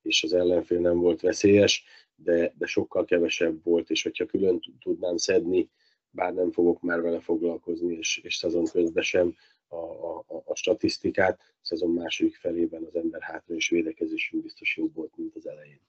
és 0.02 0.24
az 0.24 0.34
ellenfél 0.34 0.80
nem 0.80 1.00
volt 1.00 1.22
veszélyes, 1.22 1.84
de, 2.16 2.54
de 2.58 2.66
sokkal 2.66 3.06
kevesebb 3.06 3.64
volt, 3.64 3.90
és 3.90 4.04
hogyha 4.04 4.26
külön 4.26 4.62
tudnám 4.80 5.18
szedni, 5.18 5.70
bár 6.10 6.34
nem 6.34 6.52
fogok 6.52 6.82
már 6.82 7.02
vele 7.02 7.20
foglalkozni, 7.20 7.96
és, 7.96 8.18
és 8.24 8.36
szezon 8.36 8.66
közben 8.66 9.04
sem 9.04 9.36
a, 9.68 9.76
a, 9.76 10.26
a 10.46 10.56
statisztikát, 10.56 11.40
szezon 11.62 11.90
második 11.90 12.36
felében 12.36 12.84
az 12.84 12.96
ember 12.96 13.22
hátra 13.22 13.56
és 13.56 13.70
védekezésünk 13.70 14.44
biztos 14.44 14.78
jobb 14.78 14.94
volt, 14.94 15.12
mint 15.16 15.36
az 15.36 15.48
elején. 15.48 15.80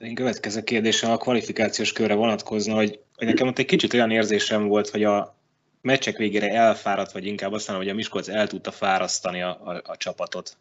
Én 0.00 0.14
következő 0.14 0.62
kérdésem 0.62 1.10
a 1.10 1.16
kvalifikációs 1.16 1.92
körre 1.92 2.14
vonatkozna, 2.14 2.74
hogy, 2.74 3.00
hogy 3.14 3.26
nekem 3.26 3.46
ott 3.46 3.58
egy 3.58 3.66
kicsit 3.66 3.92
olyan 3.92 4.10
érzésem 4.10 4.68
volt, 4.68 4.88
hogy 4.88 5.04
a, 5.04 5.37
meccsek 5.80 6.16
végére 6.16 6.50
elfáradt, 6.50 7.12
vagy 7.12 7.26
inkább 7.26 7.52
azt 7.52 7.68
mondom, 7.68 7.84
hogy 7.84 7.94
a 7.94 7.96
Miskolc 7.96 8.28
el 8.28 8.46
tudta 8.46 8.70
fárasztani 8.70 9.42
a, 9.42 9.66
a, 9.66 9.82
a 9.84 9.96
csapatot. 9.96 10.56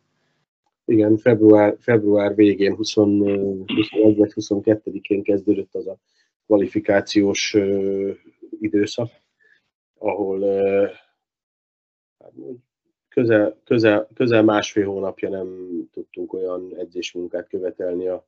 Igen, 0.85 1.17
február, 1.17 1.75
február 1.79 2.35
végén, 2.35 2.75
20, 2.75 2.93
21 2.93 4.17
vagy 4.17 4.31
22-én 4.35 5.23
kezdődött 5.23 5.75
az 5.75 5.87
a 5.87 5.97
kvalifikációs 6.45 7.53
uh, 7.53 8.15
időszak, 8.59 9.09
ahol 9.97 10.41
uh, 10.41 10.89
közel, 13.09 13.61
közel, 13.63 14.07
közel 14.13 14.43
másfél 14.43 14.85
hónapja 14.85 15.29
nem 15.29 15.47
tudtunk 15.91 16.33
olyan 16.33 16.73
edzésmunkát 16.77 17.47
követelni 17.47 18.07
a, 18.07 18.27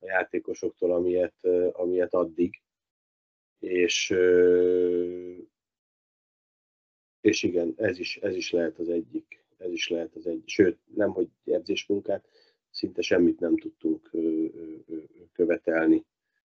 a 0.00 0.06
játékosoktól, 0.06 0.92
amilyet, 0.92 1.46
amilyet 1.72 2.14
addig. 2.14 2.60
És 3.58 4.14
és 7.28 7.42
igen, 7.42 7.74
ez 7.76 7.98
is, 7.98 8.16
ez 8.16 8.34
is 8.34 8.50
lehet 8.50 8.78
az 8.78 8.88
egyik, 8.88 9.44
ez 9.58 9.72
is 9.72 9.88
lehet 9.88 10.14
az 10.14 10.26
egyik, 10.26 10.48
sőt, 10.48 10.78
nem 10.94 11.10
hogy 11.10 11.28
edzésmunkát, 11.44 12.28
szinte 12.70 13.02
semmit 13.02 13.40
nem 13.40 13.56
tudtunk 13.56 14.10
követelni 15.32 16.04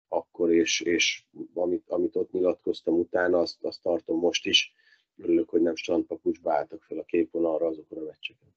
akkor, 0.09 0.53
és, 0.53 0.81
és 0.81 1.23
amit, 1.55 1.85
amit 1.87 2.17
ott 2.17 2.33
nyilatkoztam 2.33 2.99
utána, 2.99 3.39
azt, 3.39 3.57
azt 3.61 3.83
tartom 3.83 4.19
most 4.19 4.47
is. 4.47 4.75
Örülök, 5.17 5.49
hogy 5.49 5.61
nem 5.61 5.77
strandpapucsba 5.77 6.53
álltak 6.53 6.83
fel 6.83 6.99
a 6.99 7.05
képvonalra 7.05 7.67
azokon 7.67 7.99
a 7.99 8.05
meccseken. 8.05 8.49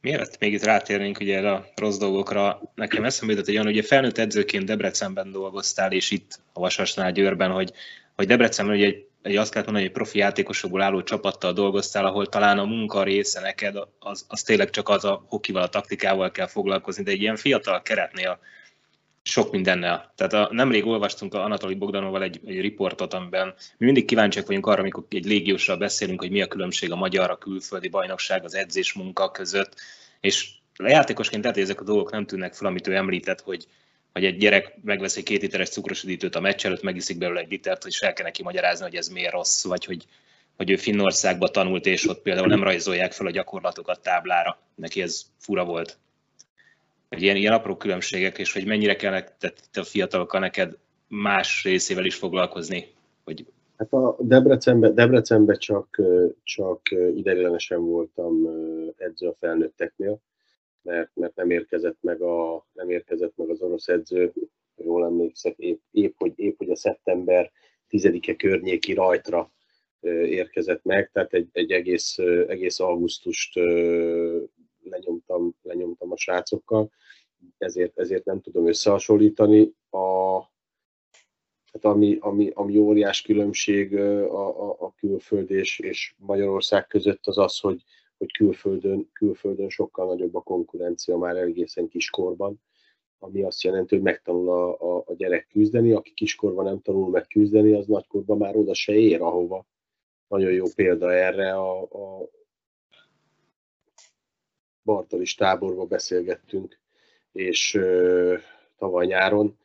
Mielőtt 0.00 0.38
még 0.38 0.52
itt 0.52 0.62
rátérnénk 0.62 1.20
ugye 1.20 1.50
a 1.50 1.66
rossz 1.76 1.98
dolgokra, 1.98 2.72
nekem 2.74 3.04
eszembe 3.04 3.32
jutott 3.32 3.48
egy 3.48 3.54
olyan, 3.54 3.66
ugye 3.66 3.82
felnőtt 3.82 4.18
edzőként 4.18 4.64
Debrecenben 4.64 5.32
dolgoztál, 5.32 5.92
és 5.92 6.10
itt 6.10 6.40
a 6.52 6.60
Vasasnál 6.60 7.12
Győrben, 7.12 7.50
hogy, 7.50 7.72
hogy 8.14 8.26
Debrecenben 8.26 8.76
ugye 8.76 8.86
egy 8.86 9.07
egy 9.22 9.36
azt 9.36 9.52
kell 9.52 9.62
mondani, 9.62 9.84
hogy 9.84 9.94
profi 9.94 10.18
játékosokból 10.18 10.82
álló 10.82 11.02
csapattal 11.02 11.52
dolgoztál, 11.52 12.06
ahol 12.06 12.26
talán 12.26 12.58
a 12.58 12.64
munka 12.64 13.02
része 13.02 13.40
neked, 13.40 13.76
az, 13.98 14.24
az 14.28 14.42
tényleg 14.42 14.70
csak 14.70 14.88
az 14.88 15.04
a 15.04 15.24
hokival, 15.26 15.62
a 15.62 15.68
taktikával 15.68 16.30
kell 16.30 16.46
foglalkozni, 16.46 17.02
de 17.02 17.10
egy 17.10 17.20
ilyen 17.20 17.36
fiatal 17.36 17.82
keretnél 17.82 18.38
sok 19.22 19.52
mindennel. 19.52 20.12
Tehát 20.16 20.32
a, 20.32 20.48
nemrég 20.52 20.86
olvastunk 20.86 21.34
a 21.34 21.44
Anatoli 21.44 21.74
Bogdanoval 21.74 22.22
egy, 22.22 22.40
egy 22.46 22.60
riportot, 22.60 23.14
amiben 23.14 23.54
mi 23.78 23.84
mindig 23.84 24.04
kíváncsiak 24.04 24.46
vagyunk 24.46 24.66
arra, 24.66 24.80
amikor 24.80 25.04
egy 25.08 25.24
légiósral 25.24 25.76
beszélünk, 25.76 26.20
hogy 26.20 26.30
mi 26.30 26.42
a 26.42 26.46
különbség 26.48 26.92
a 26.92 26.96
magyar, 26.96 27.30
a 27.30 27.38
külföldi 27.38 27.88
bajnokság, 27.88 28.44
az 28.44 28.54
edzés 28.54 28.92
munka 28.92 29.30
között, 29.30 29.74
és 30.20 30.48
a 30.76 30.88
játékosként 30.88 31.42
tehát 31.42 31.56
ezek 31.56 31.80
a 31.80 31.84
dolgok 31.84 32.10
nem 32.10 32.26
tűnnek 32.26 32.54
fel, 32.54 32.68
amit 32.68 32.86
ő 32.86 32.94
említett, 32.94 33.40
hogy, 33.40 33.66
hogy 34.18 34.26
egy 34.26 34.36
gyerek 34.36 34.78
megvesz 34.82 35.16
egy 35.16 35.22
két 35.22 35.42
literes 35.42 35.68
cukros 35.68 36.02
üdítőt 36.02 36.34
a 36.34 36.40
meccs 36.40 36.66
előtt, 36.66 36.82
megiszik 36.82 37.18
belőle 37.18 37.40
egy 37.40 37.50
litert, 37.50 37.82
hogy 37.82 37.94
fel 37.94 38.12
kell 38.12 38.24
neki 38.24 38.42
magyarázni, 38.42 38.84
hogy 38.84 38.94
ez 38.94 39.08
miért 39.08 39.32
rossz, 39.32 39.64
vagy 39.64 39.84
hogy, 39.84 40.06
hogy 40.56 40.70
ő 40.70 40.76
Finnországba 40.76 41.48
tanult, 41.48 41.86
és 41.86 42.08
ott 42.08 42.22
például 42.22 42.46
nem 42.46 42.62
rajzolják 42.62 43.12
fel 43.12 43.26
a 43.26 43.30
gyakorlatokat 43.30 44.02
táblára. 44.02 44.58
Neki 44.74 45.02
ez 45.02 45.22
fura 45.38 45.64
volt 45.64 45.98
hogy 47.08 47.22
ilyen, 47.22 47.36
ilyen 47.36 47.52
apró 47.52 47.76
különbségek, 47.76 48.38
és 48.38 48.52
hogy 48.52 48.66
mennyire 48.66 48.96
kellene 48.96 49.24
a 49.72 49.82
fiatalokkal 49.82 50.40
neked 50.40 50.76
más 51.08 51.64
részével 51.64 52.04
is 52.04 52.14
foglalkozni? 52.14 52.86
Hogy... 53.24 53.46
Hát 53.76 53.92
a 53.92 54.16
Debrecenben, 54.20 54.94
Debrecenbe 54.94 55.54
csak, 55.54 56.00
csak 56.42 56.80
ideiglenesen 57.16 57.84
voltam 57.84 58.34
edző 58.96 59.28
a 59.28 59.36
felnőtteknél, 59.40 60.20
mert, 60.82 61.10
mert 61.14 61.34
nem, 61.34 61.50
érkezett 61.50 61.98
meg 62.00 62.22
a, 62.22 62.66
nem 62.72 62.90
érkezett 62.90 63.36
meg 63.36 63.48
az 63.48 63.60
orosz 63.60 63.88
edző, 63.88 64.32
jól 64.76 65.04
emlékszek, 65.04 65.58
épp, 65.58 65.80
épp, 65.90 66.14
hogy, 66.18 66.32
épp 66.36 66.58
hogy 66.58 66.70
a 66.70 66.76
szeptember 66.76 67.52
10-e 67.90 68.36
környéki 68.36 68.92
rajtra 68.92 69.52
érkezett 70.24 70.84
meg, 70.84 71.10
tehát 71.12 71.34
egy, 71.34 71.48
egy 71.52 71.72
egész, 71.72 72.18
egész 72.48 72.80
augusztust 72.80 73.54
lenyomtam, 74.82 75.54
lenyomtam 75.62 76.12
a 76.12 76.16
srácokkal, 76.16 76.90
ezért, 77.58 77.98
ezért 77.98 78.24
nem 78.24 78.40
tudom 78.40 78.66
összehasonlítani. 78.66 79.72
A, 79.90 80.38
hát 81.72 81.84
ami, 81.84 82.16
ami, 82.20 82.50
ami 82.54 82.78
óriás 82.78 83.22
különbség 83.22 83.96
a, 83.96 84.70
a, 84.70 84.76
a 84.78 84.94
külföld 84.94 85.50
és, 85.50 85.78
és 85.78 86.14
Magyarország 86.16 86.86
között 86.86 87.26
az 87.26 87.38
az, 87.38 87.58
hogy, 87.58 87.82
hogy 88.18 88.32
külföldön, 88.32 89.10
külföldön 89.12 89.68
sokkal 89.68 90.06
nagyobb 90.06 90.34
a 90.34 90.40
konkurencia 90.40 91.16
már 91.16 91.36
egészen 91.36 91.88
kiskorban, 91.88 92.60
ami 93.18 93.42
azt 93.42 93.62
jelenti, 93.62 93.94
hogy 93.94 94.04
megtanul 94.04 94.48
a, 94.48 94.80
a, 94.80 95.02
a 95.06 95.14
gyerek 95.14 95.46
küzdeni, 95.46 95.92
aki 95.92 96.12
kiskorban 96.12 96.64
nem 96.64 96.80
tanul 96.80 97.10
meg 97.10 97.26
küzdeni, 97.26 97.72
az 97.72 97.86
nagykorban 97.86 98.38
már 98.38 98.56
oda 98.56 98.74
se 98.74 98.92
ér, 98.92 99.20
ahova. 99.20 99.66
Nagyon 100.28 100.52
jó 100.52 100.64
példa 100.74 101.12
erre 101.12 101.54
a, 101.54 101.82
a, 101.82 102.28
Bartalis 104.82 105.34
táborba 105.34 105.84
beszélgettünk, 105.84 106.78
és 107.32 107.74
ö, 107.74 108.36
tavaly 108.76 109.06
nyáron, 109.06 109.58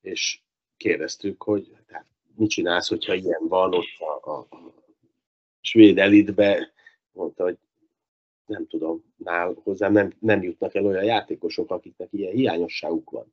és 0.00 0.40
kérdeztük, 0.76 1.42
hogy 1.42 1.76
hát, 1.86 2.06
mit 2.36 2.50
csinálsz, 2.50 2.88
hogyha 2.88 3.14
ilyen 3.14 3.48
van 3.48 3.74
ott 3.74 3.98
a, 3.98 4.30
a, 4.30 4.46
a 4.50 4.72
svéd 5.60 5.98
elitbe, 5.98 6.72
mondta, 7.12 7.44
hogy 7.44 7.58
nem 8.50 8.66
tudom, 8.66 9.04
nál 9.16 9.56
hozzám 9.62 9.92
nem, 9.92 10.12
nem 10.18 10.42
jutnak 10.42 10.74
el 10.74 10.86
olyan 10.86 11.04
játékosok, 11.04 11.70
akiknek 11.70 12.08
ilyen 12.10 12.32
hiányosságuk 12.32 13.10
van. 13.10 13.32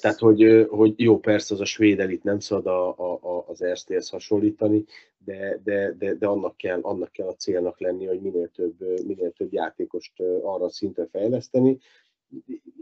Tehát, 0.00 0.18
hogy, 0.18 0.66
hogy 0.68 0.94
jó, 0.96 1.18
persze 1.18 1.54
az 1.54 1.60
a 1.60 1.64
svéd 1.64 2.00
elit 2.00 2.22
nem 2.22 2.38
szabad 2.38 2.66
a, 2.66 2.88
a, 2.88 3.44
az 3.48 3.64
RST-hez 3.64 4.08
hasonlítani, 4.08 4.84
de, 5.24 5.60
de, 5.64 5.94
de, 5.98 6.14
de 6.14 6.26
annak, 6.26 6.56
kell, 6.56 6.78
annak 6.82 7.12
kell 7.12 7.26
a 7.26 7.34
célnak 7.34 7.80
lenni, 7.80 8.06
hogy 8.06 8.20
minél 8.20 8.48
több, 8.48 9.04
minél 9.06 9.32
több 9.32 9.52
játékost 9.52 10.20
arra 10.20 10.64
a 10.64 10.70
szintre 10.70 11.06
fejleszteni. 11.12 11.78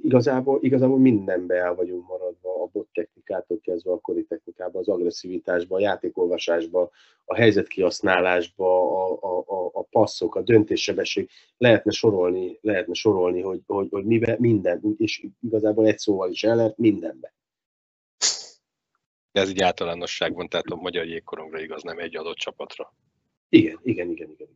Igazából, 0.03 0.59
igazából 0.63 0.99
mindenbe 0.99 1.55
el 1.55 1.75
vagyunk 1.75 2.07
maradva, 2.07 2.63
a 2.63 2.69
bot 2.73 2.89
technikától 2.93 3.61
kezdve 3.61 3.93
a 3.93 3.99
kori 3.99 4.25
technikába, 4.25 4.79
az 4.79 4.89
agresszivitásba, 4.89 5.77
a 5.77 5.81
játékolvasásba, 5.81 6.91
a 7.25 7.35
helyzetkihasználásba, 7.35 8.81
a, 9.05 9.19
a, 9.21 9.39
a, 9.39 9.71
a 9.73 9.83
passzok, 9.83 10.35
a 10.35 10.43
döntéssebesség. 10.43 11.31
Lehetne 11.57 11.91
sorolni, 11.91 12.59
lehetne 12.61 12.95
sorolni 12.95 13.41
hogy, 13.41 13.63
hogy, 13.67 13.89
hogy 13.91 14.05
mibe, 14.05 14.37
minden, 14.39 14.95
és 14.99 15.27
igazából 15.41 15.87
egy 15.87 15.99
szóval 15.99 16.31
is 16.31 16.45
el 16.45 16.57
lehet 16.57 16.79
mindenbe. 16.79 17.35
Ez 19.33 19.49
egy 19.49 19.61
általánosságban, 19.61 20.49
tehát 20.49 20.67
a 20.67 20.77
magyar 20.77 21.07
jégkorongra 21.07 21.61
igaz, 21.61 21.83
nem 21.83 21.99
egy 21.99 22.17
adott 22.17 22.37
csapatra. 22.37 22.95
Igen, 23.49 23.79
igen, 23.83 24.11
igen, 24.11 24.31
igen. 24.31 24.49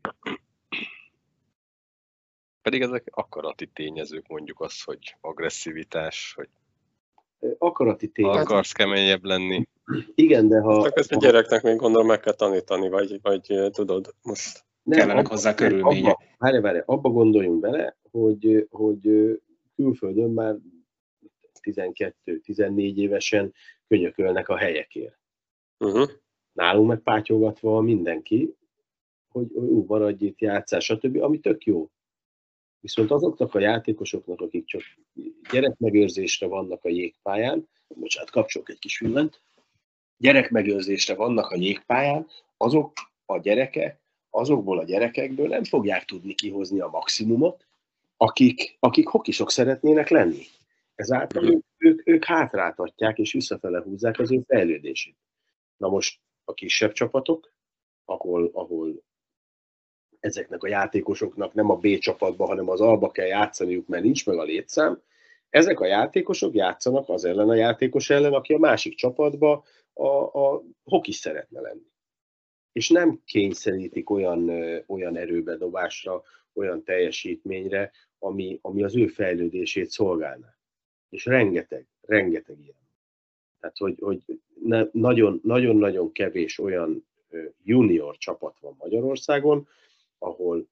Pedig 2.71 2.85
ezek 2.85 3.09
akarati 3.11 3.67
tényezők, 3.67 4.29
mondjuk 4.29 4.61
az, 4.61 4.83
hogy 4.83 5.17
agresszivitás, 5.21 6.33
hogy 6.37 6.49
akarati 7.59 8.09
tényezők. 8.09 8.41
Akarsz 8.41 8.73
keményebb 8.73 9.25
lenni. 9.25 9.69
Igen, 10.15 10.49
de 10.49 10.61
ha... 10.61 10.83
Csak 10.83 10.99
ezt 10.99 11.13
a 11.13 11.17
gyereknek 11.17 11.63
még 11.63 11.77
gondolom 11.77 12.07
meg 12.07 12.21
kell 12.21 12.33
tanítani, 12.33 12.89
vagy, 12.89 13.19
vagy 13.23 13.71
tudod, 13.71 14.15
most 14.23 14.65
nem, 14.83 14.99
kellenek 14.99 15.27
hozzá 15.27 15.55
körülmények. 15.55 16.17
Várj, 16.39 16.59
várj, 16.59 16.79
abba 16.85 17.09
gondoljunk 17.09 17.61
bele, 17.61 17.97
hogy, 18.11 18.67
hogy 18.71 19.11
külföldön 19.77 20.31
már 20.31 20.57
12-14 21.63 22.95
évesen 22.97 23.55
könyökölnek 23.89 24.49
a 24.49 24.57
helyekért. 24.57 25.19
Uh-huh. 25.79 26.09
Nálunk 26.53 26.89
meg 26.89 26.99
pátyolgatva 26.99 27.81
mindenki, 27.81 28.55
hogy 29.29 29.51
ú, 29.53 29.85
maradj 29.87 30.25
itt, 30.25 30.41
játszás, 30.41 30.85
stb., 30.85 31.23
ami 31.23 31.39
tök 31.39 31.65
jó. 31.65 31.91
Viszont 32.81 33.11
azoknak 33.11 33.55
a 33.55 33.61
játékosoknak, 33.61 34.41
akik 34.41 34.65
csak 34.65 34.83
gyerekmegőrzésre 35.51 36.47
vannak 36.47 36.85
a 36.85 36.89
jégpályán, 36.89 37.69
bocsánat, 37.89 38.31
kapcsolok 38.31 38.71
egy 38.71 38.79
kis 38.79 38.99
villent, 38.99 39.43
gyerekmegőrzésre 40.17 41.15
vannak 41.15 41.51
a 41.51 41.57
jégpályán, 41.57 42.27
azok 42.57 42.93
a 43.27 43.39
gyerekek, 43.39 44.01
azokból 44.31 44.79
a 44.79 44.85
gyerekekből 44.85 45.49
nem 45.49 45.65
fogják 45.65 46.05
tudni 46.05 46.35
kihozni 46.35 46.81
a 46.81 46.89
maximumot, 46.89 47.67
akik, 48.17 48.77
akik 48.79 49.09
hokisok 49.09 49.51
szeretnének 49.51 50.09
lenni. 50.09 50.43
Ezáltal 50.95 51.51
ők, 51.51 51.65
ők, 51.77 52.09
ők 52.09 52.25
hátráltatják 52.25 53.19
és 53.19 53.33
visszafele 53.33 53.83
húzzák 53.83 54.19
az 54.19 54.33
ő 54.33 54.43
fejlődését. 54.47 55.17
Na 55.77 55.89
most 55.89 56.21
a 56.45 56.55
kisebb 56.55 56.93
csapatok, 56.93 57.53
ahol, 58.05 58.51
ahol 58.53 59.03
ezeknek 60.21 60.63
a 60.63 60.69
játékosoknak 60.69 61.55
nem 61.55 61.71
a 61.71 61.77
B 61.77 61.99
csapatba, 61.99 62.47
hanem 62.47 62.69
az 62.69 62.81
alba 62.81 63.11
kell 63.11 63.27
játszaniuk, 63.27 63.87
mert 63.87 64.03
nincs 64.03 64.27
meg 64.27 64.39
a 64.39 64.43
létszám, 64.43 65.03
ezek 65.51 65.81
a 65.81 65.87
játékosok 65.87 66.55
játszanak 66.55 67.09
az 67.09 67.25
ellen 67.25 67.49
a 67.49 67.55
játékos 67.55 68.11
ellen, 68.11 68.33
aki 68.33 68.53
a 68.53 68.59
másik 68.59 68.95
csapatba 68.95 69.65
a, 69.93 70.07
a 70.07 70.63
hokis 70.85 71.17
szeretne 71.17 71.61
lenni. 71.61 71.89
És 72.73 72.89
nem 72.89 73.21
kényszerítik 73.25 74.11
olyan, 74.11 74.51
olyan 74.87 75.17
erőbedobásra, 75.17 76.23
olyan 76.55 76.85
teljesítményre, 76.85 77.91
ami, 78.19 78.59
ami 78.63 78.83
az 78.83 78.97
ő 78.97 79.07
fejlődését 79.07 79.91
szolgálná 79.91 80.59
és 81.11 81.25
rengeteg, 81.25 81.87
rengeteg 82.01 82.59
ilyen. 82.61 82.89
Tehát, 83.61 83.77
hogy, 83.77 83.99
hogy 83.99 84.41
nagyon-nagyon 85.43 86.13
kevés 86.13 86.59
olyan 86.59 87.07
junior 87.63 88.17
csapat 88.17 88.59
van 88.61 88.75
Magyarországon, 88.79 89.69
ahol 90.21 90.69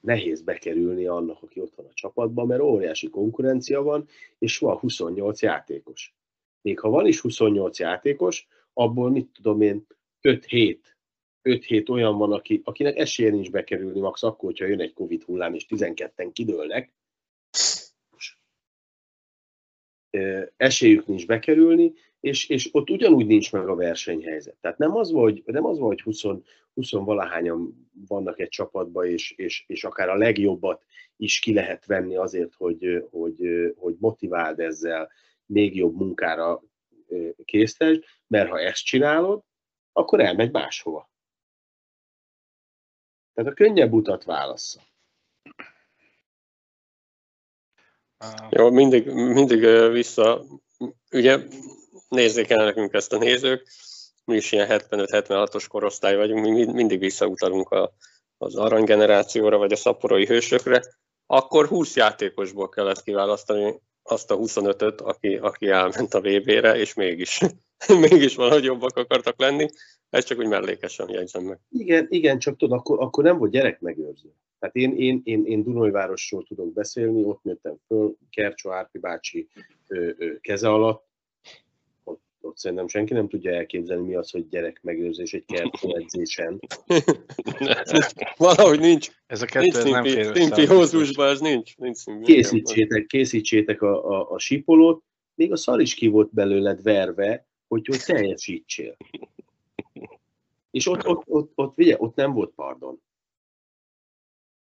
nehéz 0.00 0.42
bekerülni 0.42 1.06
annak, 1.06 1.42
aki 1.42 1.60
ott 1.60 1.74
van 1.74 1.86
a 1.86 1.92
csapatban, 1.92 2.46
mert 2.46 2.60
óriási 2.60 3.10
konkurencia 3.10 3.82
van, 3.82 4.08
és 4.38 4.58
van 4.58 4.76
28 4.76 5.42
játékos. 5.42 6.14
Még 6.60 6.80
ha 6.80 6.88
van 6.88 7.06
is 7.06 7.20
28 7.20 7.78
játékos, 7.78 8.46
abból 8.72 9.10
mit 9.10 9.28
tudom 9.32 9.60
én, 9.60 9.86
5-7 10.22 10.78
5-7 11.46 11.90
olyan 11.90 12.18
van, 12.18 12.32
aki, 12.32 12.60
akinek 12.64 12.96
esélye 12.96 13.30
nincs 13.30 13.50
bekerülni, 13.50 14.00
max 14.00 14.22
akkor, 14.22 14.50
hogyha 14.50 14.66
jön 14.66 14.80
egy 14.80 14.92
Covid 14.92 15.22
hullám, 15.22 15.54
és 15.54 15.66
12-en 15.68 16.30
kidőlnek, 16.32 16.92
esélyük 20.56 21.06
nincs 21.06 21.26
bekerülni, 21.26 21.92
és, 22.20 22.48
és 22.48 22.68
ott 22.72 22.90
ugyanúgy 22.90 23.26
nincs 23.26 23.52
meg 23.52 23.68
a 23.68 23.74
versenyhelyzet. 23.74 24.56
Tehát 24.60 24.78
nem 24.78 24.96
az, 24.96 25.10
hogy, 25.10 25.42
nem 25.46 25.64
az 25.64 25.78
hogy 25.78 26.00
20, 26.00 26.22
20 26.74 26.90
valahányan 26.90 27.90
vannak 28.08 28.40
egy 28.40 28.48
csapatban, 28.48 29.06
és, 29.06 29.30
és, 29.30 29.64
és 29.66 29.84
akár 29.84 30.08
a 30.08 30.16
legjobbat 30.16 30.84
is 31.16 31.38
ki 31.38 31.52
lehet 31.52 31.86
venni 31.86 32.16
azért, 32.16 32.54
hogy, 32.54 33.06
hogy, 33.10 33.38
hogy 33.76 33.96
motiváld 33.98 34.60
ezzel, 34.60 35.10
még 35.46 35.76
jobb 35.76 35.96
munkára 35.96 36.62
késztesd, 37.44 38.04
mert 38.26 38.48
ha 38.48 38.60
ezt 38.60 38.84
csinálod, 38.84 39.42
akkor 39.92 40.20
elmegy 40.20 40.50
máshova. 40.50 41.10
Tehát 43.34 43.50
a 43.50 43.54
könnyebb 43.54 43.92
utat 43.92 44.24
válassza. 44.24 44.80
Jó, 48.50 48.70
mindig, 48.70 49.06
mindig 49.12 49.60
vissza, 49.92 50.44
ugye 51.10 51.38
nézzék 52.08 52.50
el 52.50 52.64
nekünk 52.64 52.92
ezt 52.92 53.12
a 53.12 53.18
nézők, 53.18 53.66
mi 54.24 54.36
is 54.36 54.52
ilyen 54.52 54.68
75-76-os 54.70 55.64
korosztály 55.68 56.16
vagyunk, 56.16 56.46
mi 56.46 56.64
mindig 56.64 56.98
visszautalunk 56.98 57.70
a, 57.70 57.92
az 58.38 58.56
aranygenerációra, 58.56 59.58
vagy 59.58 59.72
a 59.72 59.76
szaporai 59.76 60.26
hősökre, 60.26 60.82
akkor 61.26 61.66
20 61.66 61.96
játékosból 61.96 62.68
kellett 62.68 63.02
kiválasztani 63.02 63.80
azt 64.02 64.30
a 64.30 64.36
25-öt, 64.36 65.00
aki, 65.00 65.36
aki 65.36 65.68
elment 65.68 66.14
a 66.14 66.20
VB-re, 66.20 66.78
és 66.78 66.94
mégis, 66.94 67.40
mégis 68.10 68.34
valahogy 68.34 68.64
jobbak 68.64 68.96
akartak 68.96 69.40
lenni. 69.40 69.68
Ez 70.10 70.24
csak 70.24 70.38
úgy 70.38 70.46
mellékesen 70.46 71.08
jegyzem 71.08 71.42
meg. 71.42 71.58
Igen, 71.70 72.06
igen 72.10 72.38
csak 72.38 72.56
tudod, 72.56 72.78
akkor, 72.78 73.00
akkor 73.00 73.24
nem 73.24 73.38
volt 73.38 73.50
gyerek 73.50 73.80
megőrző. 73.80 74.32
Tehát 74.58 74.74
én, 74.74 74.96
én, 74.96 75.20
én, 75.24 75.46
én 75.46 75.62
Dunajvárosról 75.62 76.44
tudok 76.44 76.72
beszélni, 76.72 77.24
ott 77.24 77.42
nőttem 77.42 77.76
föl, 77.86 78.16
Kercsó 78.30 78.70
Árpi 78.70 78.98
bácsi 78.98 79.48
ö, 79.88 80.10
ö, 80.18 80.40
keze 80.40 80.68
alatt, 80.68 81.04
ott, 82.46 82.56
szerintem 82.56 82.88
senki 82.88 83.12
nem 83.12 83.28
tudja 83.28 83.52
elképzelni, 83.52 84.06
mi 84.06 84.14
az, 84.14 84.30
hogy 84.30 84.48
gyerek 84.48 84.80
megőrzés 84.82 85.32
egy 85.32 85.44
kertó 85.44 85.96
edzésen. 85.96 86.60
Valahogy 88.36 88.80
nincs. 88.80 89.10
Ez 89.26 89.42
a 89.42 89.46
kettő 89.46 89.82
Nincs 89.82 89.90
nem 89.90 90.04
szimpi, 90.04 90.10
fér 90.10 90.26
össze. 90.26 90.40
szimpiózusban, 90.40 91.28
ez 91.28 91.40
nincs. 91.40 91.76
nincs 91.76 91.96
szimpi. 91.96 92.32
Készítsétek, 92.32 93.06
készítsétek 93.06 93.82
a, 93.82 94.10
a, 94.10 94.30
a 94.30 94.38
sipolót, 94.38 95.02
még 95.34 95.52
a 95.52 95.56
szar 95.56 95.80
is 95.80 95.94
ki 95.94 96.06
volt 96.06 96.34
belőled 96.34 96.82
verve, 96.82 97.46
hogy, 97.68 97.86
hogy 97.86 98.00
teljesítsél. 98.04 98.96
És 100.70 100.88
ott, 100.88 101.06
ott, 101.06 101.22
ott, 101.26 101.52
ott, 101.54 101.78
ugye, 101.78 101.96
ott 101.98 102.14
nem 102.14 102.32
volt 102.32 102.52
pardon. 102.54 103.00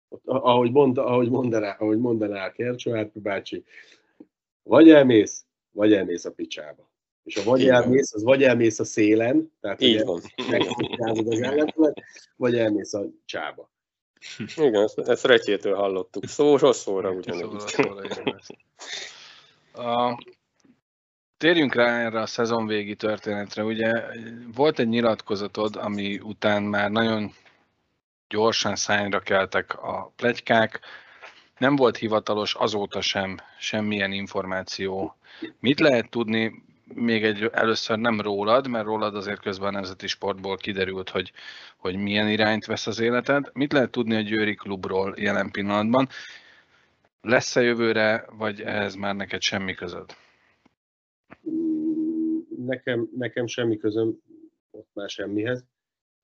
Ott, 0.10 0.24
ahogy, 0.26 0.72
mondta, 0.72 1.06
ahogy, 1.06 1.30
mondaná, 1.30 1.76
ahogy 1.80 1.98
mondaná 1.98 2.46
a 2.46 2.52
Kercsó 2.52 2.94
Árpi 2.94 3.20
bácsi, 3.20 3.64
vagy 4.64 4.90
elmész, 4.90 5.46
vagy 5.72 5.94
elmész 5.94 6.26
a 6.26 6.32
picsába. 6.32 6.94
És 7.26 7.36
a 7.36 7.44
vagy 7.44 7.62
Így 7.62 7.68
elmész, 7.68 8.14
az 8.14 8.24
vagy 8.24 8.44
elmész 8.44 8.80
a 8.80 8.84
szélen, 8.86 9.52
tehát 9.62 9.82
Így 9.82 9.96
ugye 9.96 10.06
van. 10.06 10.22
az 11.28 11.42
ellenfelet, 11.42 12.02
vagy 12.36 12.58
elmész 12.58 12.94
a 12.94 13.06
csába. 13.26 13.70
Igen, 14.56 14.84
ezt, 14.84 15.00
ezt 15.00 15.26
Retyétől 15.26 15.76
hallottuk. 15.76 16.26
Szóról 16.26 16.74
szóra 16.74 17.12
ugyanúgy. 17.12 17.64
Igen, 17.78 18.36
ez. 18.38 18.48
A, 19.86 20.24
térjünk 21.38 21.74
rá 21.74 22.00
erre 22.06 22.22
a 22.22 22.26
szezon 22.26 22.68
végi 22.68 22.96
történetre. 22.96 23.64
Ugye 23.64 23.92
volt 24.56 24.80
egy 24.80 24.88
nyilatkozatod, 24.88 25.76
ami 25.76 26.20
után 26.20 26.64
már 26.64 26.92
nagyon 26.92 27.34
gyorsan 28.28 28.76
szányra 28.76 29.20
keltek 29.20 29.74
a 29.84 30.12
plegykák, 30.16 30.80
nem 31.58 31.76
volt 31.76 31.98
hivatalos 31.98 32.56
azóta 32.56 33.02
sem 33.02 33.38
semmilyen 33.60 34.12
információ. 34.12 35.16
Mit 35.60 35.80
lehet 35.80 36.10
tudni, 36.10 36.64
még 36.94 37.24
egy, 37.24 37.50
először 37.52 37.98
nem 37.98 38.22
rólad, 38.22 38.68
mert 38.68 38.86
rólad 38.86 39.16
azért 39.16 39.42
közben 39.42 39.68
a 39.68 39.72
Nemzeti 39.72 40.08
Sportból 40.08 40.58
kiderült, 40.58 41.10
hogy, 41.10 41.32
hogy 41.78 41.96
milyen 41.96 42.30
irányt 42.30 42.66
vesz 42.66 42.88
az 42.88 43.00
életed. 43.00 43.50
Mit 43.54 43.74
lehet 43.74 43.92
tudni 43.92 44.16
a 44.16 44.22
Győri 44.22 44.56
klubról 44.56 45.14
jelen 45.18 45.52
pillanatban? 45.52 46.08
Lesz-e 47.22 47.62
jövőre, 47.62 48.26
vagy 48.38 48.62
ez 48.62 48.96
már 48.96 49.16
neked 49.16 49.42
semmi 49.42 49.74
közöd? 49.74 50.16
Nekem, 52.58 53.10
nekem 53.18 53.48
semmi 53.48 53.78
közöm 53.78 54.22
ott 54.72 54.90
már 54.94 55.10
semmihez. 55.10 55.66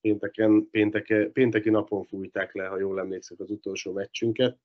Pénteken, 0.02 0.67
pénteke, 0.71 1.26
pénteki 1.26 1.69
napon 1.69 2.04
fújták 2.04 2.54
le, 2.54 2.65
ha 2.65 2.80
jól 2.80 3.00
emlékszek, 3.00 3.39
az 3.39 3.50
utolsó 3.50 3.91
meccsünket. 3.91 4.58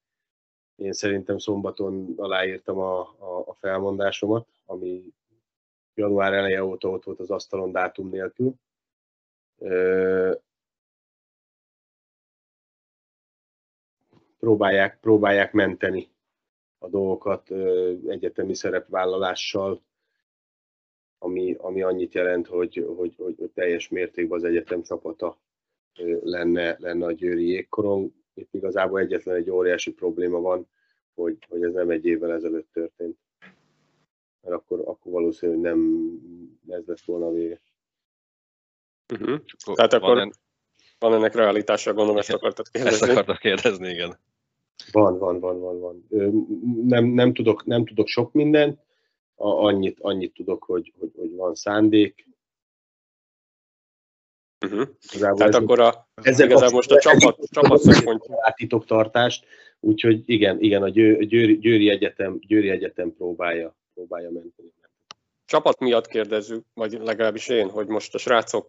Én 0.76 0.92
szerintem 0.92 1.38
szombaton 1.38 2.14
aláírtam 2.16 2.78
a, 2.78 3.00
a, 3.00 3.44
a 3.46 3.54
felmondásomat, 3.54 4.48
ami 4.66 5.02
január 5.96 6.32
eleje 6.32 6.64
óta 6.64 6.88
ott 6.90 7.04
volt 7.04 7.20
az 7.20 7.30
asztalon 7.30 7.72
dátum 7.72 8.08
nélkül. 8.08 8.54
Próbálják, 14.38 15.00
próbálják 15.00 15.52
menteni 15.52 16.08
a 16.78 16.88
dolgokat 16.88 17.50
egyetemi 18.06 18.54
szerepvállalással, 18.54 19.82
ami, 21.18 21.54
ami 21.58 21.82
annyit 21.82 22.14
jelent, 22.14 22.46
hogy, 22.46 22.84
hogy, 22.96 23.14
hogy, 23.16 23.34
hogy 23.38 23.50
teljes 23.50 23.88
mértékben 23.88 24.38
az 24.38 24.44
egyetem 24.44 24.82
csapata 24.82 25.38
lenne, 26.22 26.76
lenne 26.78 27.06
a 27.06 27.12
győri 27.12 27.48
jégkorong. 27.48 28.10
Itt 28.34 28.54
igazából 28.54 29.00
egyetlen 29.00 29.36
egy 29.36 29.50
óriási 29.50 29.92
probléma 29.92 30.40
van, 30.40 30.68
hogy, 31.14 31.38
hogy 31.48 31.62
ez 31.62 31.72
nem 31.72 31.90
egy 31.90 32.04
évvel 32.04 32.32
ezelőtt 32.32 32.72
történt. 32.72 33.18
Mert 34.46 34.58
akkor, 34.60 34.80
akkor 34.84 35.12
valószínűleg 35.12 35.60
nem 35.60 36.10
ez 36.68 36.82
lett 36.86 37.00
volna 37.00 37.26
a 37.26 37.32
vége. 37.32 37.60
Uh-huh. 39.12 39.40
Akkor 39.58 39.74
Tehát 39.74 39.92
van 39.92 40.00
akkor 40.02 40.16
ilyen- 40.16 40.34
van 40.98 41.14
ennek 41.14 41.34
realitása, 41.34 41.92
gondolom 41.94 42.18
ezt 42.18 42.32
akartad 42.32 42.66
Ezt 42.72 42.84
kérdezni. 42.84 43.10
akartam 43.10 43.36
kérdezni, 43.36 43.88
igen. 43.88 44.18
Van, 44.92 45.18
van, 45.18 45.40
van, 45.40 45.60
van, 45.60 45.80
van. 45.80 46.06
Nem, 46.86 47.04
nem, 47.04 47.34
tudok, 47.34 47.64
nem 47.64 47.84
tudok 47.86 48.06
sok 48.06 48.32
mindent, 48.32 48.80
annyit, 49.34 50.00
annyit 50.00 50.34
tudok, 50.34 50.64
hogy, 50.64 50.92
hogy, 50.98 51.12
hogy 51.16 51.34
van 51.34 51.54
szándék. 51.54 52.28
Uh-huh. 54.66 54.88
Igazából 55.12 55.36
Tehát 55.38 55.54
ez- 55.54 55.60
akkor 55.62 55.80
a, 55.80 56.08
ezzel 56.14 56.46
igazából 56.46 56.74
most 56.74 56.90
a 56.90 56.98
csapat, 57.00 57.38
csapat 57.50 57.80
szempontja. 57.80 58.36
a 58.36 58.52
titoktartást, 58.52 59.46
úgyhogy 59.80 60.22
igen, 60.26 60.60
igen, 60.60 60.82
a 60.82 60.88
Győ, 60.88 61.24
Győri, 61.24 61.58
Győri, 61.58 61.88
Egyetem, 61.90 62.38
Győri 62.40 62.68
Egyetem 62.70 63.14
próbálja, 63.14 63.76
próbálja 63.96 64.30
menteni. 64.30 64.72
csapat 65.44 65.78
miatt 65.78 66.06
kérdezzük, 66.06 66.64
vagy 66.74 66.92
legalábbis 66.92 67.48
én, 67.48 67.70
hogy 67.70 67.86
most 67.86 68.14
a 68.14 68.18
srácok 68.18 68.68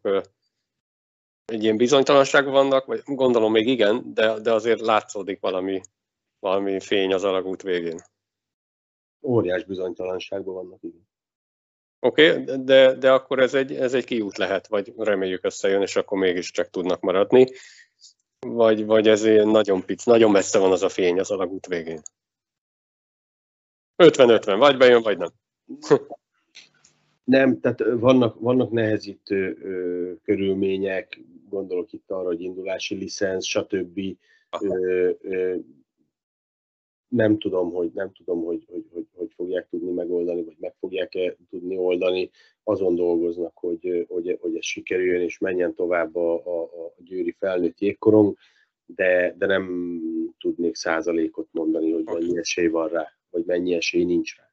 egy 1.46 1.64
ilyen 1.64 1.78
bizonytalanságban 1.78 2.54
vannak, 2.54 2.86
vagy 2.86 3.02
gondolom 3.06 3.52
még 3.52 3.68
igen, 3.68 4.14
de, 4.14 4.40
de 4.40 4.54
azért 4.54 4.80
látszódik 4.80 5.40
valami, 5.40 5.82
valami 6.40 6.80
fény 6.80 7.14
az 7.14 7.24
alagút 7.24 7.62
végén. 7.62 8.00
Óriás 9.22 9.64
bizonytalanságban 9.64 10.54
vannak, 10.54 10.80
igen. 10.84 11.08
Oké, 12.00 12.32
okay, 12.32 12.64
de, 12.64 12.94
de 12.94 13.12
akkor 13.12 13.40
ez 13.40 13.54
egy, 13.54 13.76
ez 13.76 13.94
egy 13.94 14.06
kiút 14.06 14.38
lehet, 14.38 14.68
vagy 14.68 14.94
reméljük 14.98 15.46
összejön, 15.46 15.82
és 15.82 15.96
akkor 15.96 16.18
mégiscsak 16.18 16.70
tudnak 16.70 17.02
maradni. 17.02 17.46
Vagy, 18.40 18.86
vagy 18.86 19.08
ez 19.08 19.22
nagyon 19.46 19.86
pic, 19.86 20.04
nagyon 20.04 20.32
messze 20.32 20.60
van 20.60 20.72
az 20.72 20.84
a 20.84 20.90
fény 20.90 21.20
az 21.20 21.32
alagút 21.32 21.68
végén. 21.68 22.02
50-50, 23.98 24.56
vagy 24.58 24.78
bejön, 24.78 25.02
vagy 25.02 25.18
nem. 25.18 25.30
Nem, 27.24 27.60
tehát 27.60 27.84
vannak, 28.00 28.40
vannak 28.40 28.72
nehezítő 28.72 29.58
ö, 29.62 30.12
körülmények, 30.24 31.22
gondolok 31.50 31.94
itt 31.94 32.12
arra, 32.12 32.26
hogy 32.26 32.42
indulási 32.42 32.96
licensz, 32.96 33.46
stb. 33.46 34.00
Ö, 34.62 35.10
ö, 35.22 35.56
nem 37.08 37.38
tudom, 37.38 37.72
hogy 37.72 37.92
nem 37.94 38.12
tudom, 38.12 38.44
hogy, 38.44 38.66
hogy, 38.70 38.86
hogy, 38.94 39.08
hogy 39.16 39.32
fogják 39.36 39.68
tudni 39.70 39.92
megoldani, 39.92 40.44
vagy 40.44 40.56
meg 40.60 40.76
fogják-e 40.80 41.36
tudni 41.50 41.78
oldani. 41.78 42.30
Azon 42.64 42.96
dolgoznak, 42.96 43.58
hogy, 43.58 44.06
hogy, 44.10 44.38
hogy 44.42 44.56
ez 44.58 44.66
sikerüljön, 44.66 45.22
és 45.22 45.38
menjen 45.38 45.76
tovább 45.76 46.16
a, 46.16 46.34
a, 46.34 46.62
a 46.64 46.94
győri 46.98 47.36
felnőtt 47.40 47.80
jégkorong, 47.80 48.38
de, 48.86 49.36
de 49.38 49.46
nem 49.46 50.00
tudnék 50.40 50.76
százalékot 50.76 51.48
mondani, 51.52 51.92
hogy 51.92 52.04
mennyi 52.04 52.38
esély 52.38 52.68
van 52.68 52.88
rá, 52.88 53.17
vagy 53.38 53.46
mennyi 53.46 53.74
esély 53.74 54.04
nincs 54.04 54.36
rá. 54.36 54.52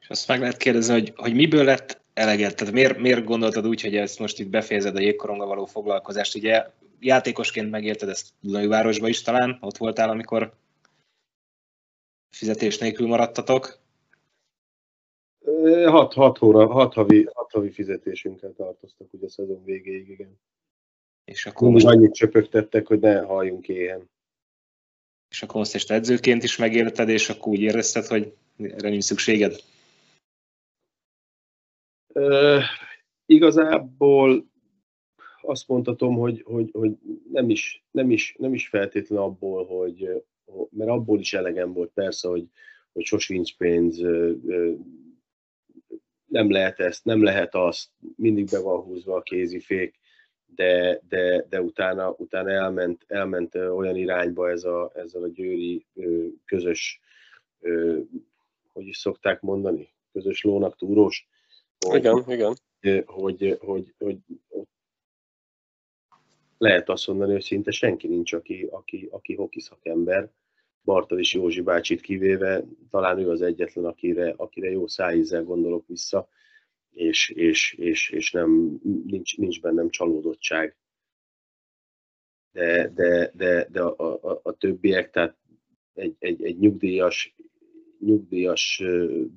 És 0.00 0.08
azt 0.08 0.28
meg 0.28 0.40
lehet 0.40 0.56
kérdezni, 0.56 0.92
hogy, 0.92 1.12
hogy 1.16 1.34
miből 1.34 1.64
lett 1.64 2.00
eleged? 2.14 2.54
Tehát 2.54 2.74
miért, 2.74 2.98
miért 2.98 3.24
gondoltad 3.24 3.66
úgy, 3.66 3.80
hogy 3.80 3.96
ezt 3.96 4.18
most 4.18 4.38
itt 4.38 4.48
befejezed 4.48 4.96
a 4.96 5.00
jégkoronga 5.00 5.46
való 5.46 5.64
foglalkozást? 5.64 6.34
Ugye 6.34 6.66
játékosként 7.00 7.70
megélted 7.70 8.08
ezt 8.08 8.28
Dunajvárosba 8.40 9.08
is 9.08 9.22
talán, 9.22 9.58
ott 9.60 9.76
voltál, 9.76 10.10
amikor 10.10 10.52
fizetés 12.30 12.78
nélkül 12.78 13.06
maradtatok. 13.06 13.78
Ö, 15.40 15.86
Hat, 15.90 16.12
hat, 16.12 16.38
hóra, 16.38 16.66
hat, 16.66 16.94
havi, 16.94 17.28
hat 17.32 17.50
havi 17.50 17.70
fizetésünkkel 17.70 18.52
tartoztak 18.52 19.12
ugye 19.12 19.26
a 19.26 19.30
szezon 19.30 19.64
végéig, 19.64 20.08
igen. 20.08 20.40
És 21.24 21.46
akkor, 21.46 21.68
Mindig 21.68 21.84
most, 21.84 21.96
annyit 21.96 22.14
csöpögtettek, 22.14 22.86
hogy 22.86 22.98
ne 22.98 23.20
halljunk 23.20 23.68
éhen. 23.68 24.10
És 25.30 25.42
akkor 25.42 25.54
most 25.54 25.74
ezt 25.74 25.90
edzőként 25.90 26.42
is 26.42 26.56
megélted, 26.56 27.08
és 27.08 27.28
akkor 27.28 27.52
úgy 27.52 27.60
érezted, 27.60 28.06
hogy 28.06 28.34
erre 28.58 28.88
nincs 28.88 29.04
szükséged? 29.04 29.60
Ö, 32.12 32.60
igazából 33.26 34.46
azt 35.40 35.68
mondhatom, 35.68 36.14
hogy, 36.14 36.42
hogy, 36.42 36.70
hogy 36.72 36.92
nem, 37.32 37.50
is, 37.50 37.84
nem, 37.90 38.10
is, 38.10 38.34
nem 38.38 38.54
is 38.54 38.68
feltétlen 38.68 39.18
abból, 39.18 39.66
hogy, 39.66 40.24
mert 40.70 40.90
abból 40.90 41.18
is 41.18 41.34
elegem 41.34 41.72
volt 41.72 41.90
persze, 41.94 42.28
hogy, 42.28 42.46
hogy 42.92 43.04
sos 43.04 43.28
nincs 43.28 43.56
pénz, 43.56 44.00
nem 46.24 46.50
lehet 46.50 46.80
ezt, 46.80 47.04
nem 47.04 47.22
lehet 47.22 47.54
azt, 47.54 47.88
mindig 48.16 48.48
be 48.50 48.60
van 48.60 48.80
húzva 48.80 49.16
a 49.16 49.22
kézifék, 49.22 49.97
de, 50.54 51.00
de, 51.08 51.46
de 51.48 51.62
utána, 51.62 52.14
utána 52.18 52.50
elment, 52.50 53.04
elment 53.06 53.54
olyan 53.54 53.96
irányba 53.96 54.50
ez 54.50 54.64
a, 54.64 54.92
ezzel 54.94 55.22
a 55.22 55.28
győri 55.28 55.86
közös, 56.44 57.00
hogy 58.72 58.86
is 58.86 58.96
szokták 58.96 59.40
mondani, 59.40 59.88
közös 60.12 60.42
lónak 60.42 60.76
túrós, 60.76 61.28
hogy, 61.86 61.98
Igen, 61.98 62.24
igen. 62.26 62.56
hogy, 63.06 63.56
hogy, 63.60 63.94
hogy 63.98 64.18
lehet 66.58 66.88
azt 66.88 67.06
mondani, 67.06 67.32
hogy 67.32 67.42
szinte 67.42 67.70
senki 67.70 68.08
nincs, 68.08 68.32
aki, 68.32 68.68
aki, 68.70 69.08
aki 69.10 69.34
hoki 69.34 69.60
szakember, 69.60 70.30
Bartalis 70.84 71.34
Józsi 71.34 71.60
bácsit 71.60 72.00
kivéve, 72.00 72.64
talán 72.90 73.18
ő 73.18 73.30
az 73.30 73.42
egyetlen, 73.42 73.84
akire, 73.84 74.34
akire 74.36 74.70
jó 74.70 74.86
szájízzel 74.86 75.42
gondolok 75.44 75.86
vissza, 75.86 76.28
és, 76.98 77.28
és, 77.28 77.72
és, 77.72 78.10
és 78.10 78.32
nem, 78.32 78.80
nincs, 79.06 79.36
nincs 79.36 79.60
bennem 79.60 79.90
csalódottság. 79.90 80.76
De, 82.52 82.88
de, 82.88 83.30
de, 83.34 83.66
de 83.70 83.82
a, 83.82 84.30
a, 84.30 84.40
a 84.42 84.52
többiek, 84.52 85.10
tehát 85.10 85.36
egy, 85.94 86.16
egy, 86.18 86.42
egy 86.42 86.58
nyugdíjas, 86.58 87.34
nyugdíjas 87.98 88.82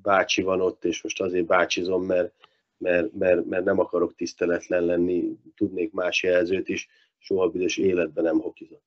bácsi 0.02 0.42
van 0.42 0.62
ott, 0.62 0.86
és 0.86 1.04
most 1.04 1.22
azért 1.22 1.46
bácsizom, 1.46 2.06
mert, 2.06 2.34
mert, 2.78 3.14
mert, 3.14 3.46
mert 3.46 3.64
nem 3.64 3.80
akarok 3.80 4.16
tiszteletlen 4.16 4.86
lenni, 4.86 5.38
tudnék 5.56 5.92
más 5.92 6.24
jelzőt 6.24 6.70
is, 6.70 6.88
soha 7.18 7.50
büdös 7.50 7.78
életben 7.78 8.24
nem 8.24 8.40
hokizott. 8.40 8.86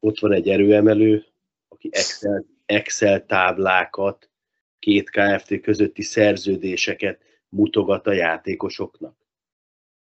Ott 0.00 0.18
van 0.18 0.32
egy 0.32 0.48
erőemelő, 0.48 1.24
aki 1.68 1.88
Excel, 1.92 2.44
Excel 2.66 3.26
táblákat, 3.26 4.31
két 4.82 5.10
KFT 5.10 5.60
közötti 5.60 6.02
szerződéseket 6.02 7.22
mutogat 7.48 8.06
a 8.06 8.12
játékosoknak. 8.12 9.16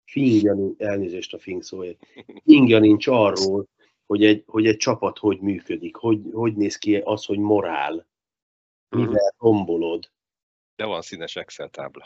Fingja, 0.04 0.56
elnézést 0.76 1.34
a 1.34 1.38
fing 1.38 1.62
szóért. 1.62 2.06
Fingja 2.44 2.78
nincs 2.78 3.06
arról, 3.06 3.68
hogy 4.06 4.24
egy, 4.24 4.42
hogy 4.46 4.66
egy 4.66 4.76
csapat 4.76 5.18
hogy 5.18 5.40
működik, 5.40 5.96
hogy, 5.96 6.20
hogy 6.32 6.56
néz 6.56 6.76
ki 6.76 6.96
az, 6.96 7.24
hogy 7.24 7.38
morál, 7.38 8.06
mivel 8.88 9.34
rombolod. 9.38 10.10
De 10.76 10.84
van 10.84 11.02
színes 11.02 11.36
Excel 11.36 11.68
tábla. 11.68 12.04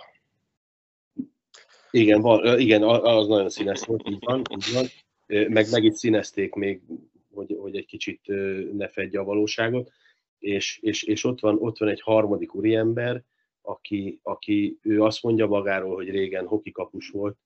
Igen, 1.90 2.20
van, 2.20 2.59
igen, 2.59 2.83
az 2.83 3.27
nagyon 3.27 3.51
színes 3.51 3.85
volt, 3.85 4.09
így 4.09 4.25
van, 4.25 4.42
így 4.51 4.72
van. 4.72 4.87
Meg, 5.48 5.70
meg 5.70 5.85
itt 5.85 5.94
színezték 5.94 6.55
még, 6.55 6.81
hogy, 7.35 7.57
hogy 7.61 7.77
egy 7.77 7.87
kicsit 7.87 8.20
ne 8.72 8.88
fedje 8.88 9.20
a 9.20 9.25
valóságot. 9.25 9.92
És, 10.43 10.79
és, 10.83 11.03
és 11.03 11.25
ott, 11.25 11.41
van, 11.41 11.57
ott 11.59 11.79
van 11.79 11.89
egy 11.89 12.01
harmadik 12.01 12.55
úriember, 12.55 13.25
aki, 13.61 14.21
aki 14.23 14.79
ő 14.83 15.03
azt 15.03 15.23
mondja 15.23 15.47
magáról, 15.47 15.95
hogy 15.95 16.11
régen 16.11 16.47
hokikapus 16.47 17.09
volt, 17.09 17.37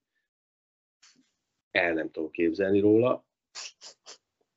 el 1.70 1.92
nem 1.92 2.10
tudom 2.10 2.30
képzelni 2.30 2.80
róla, 2.80 3.24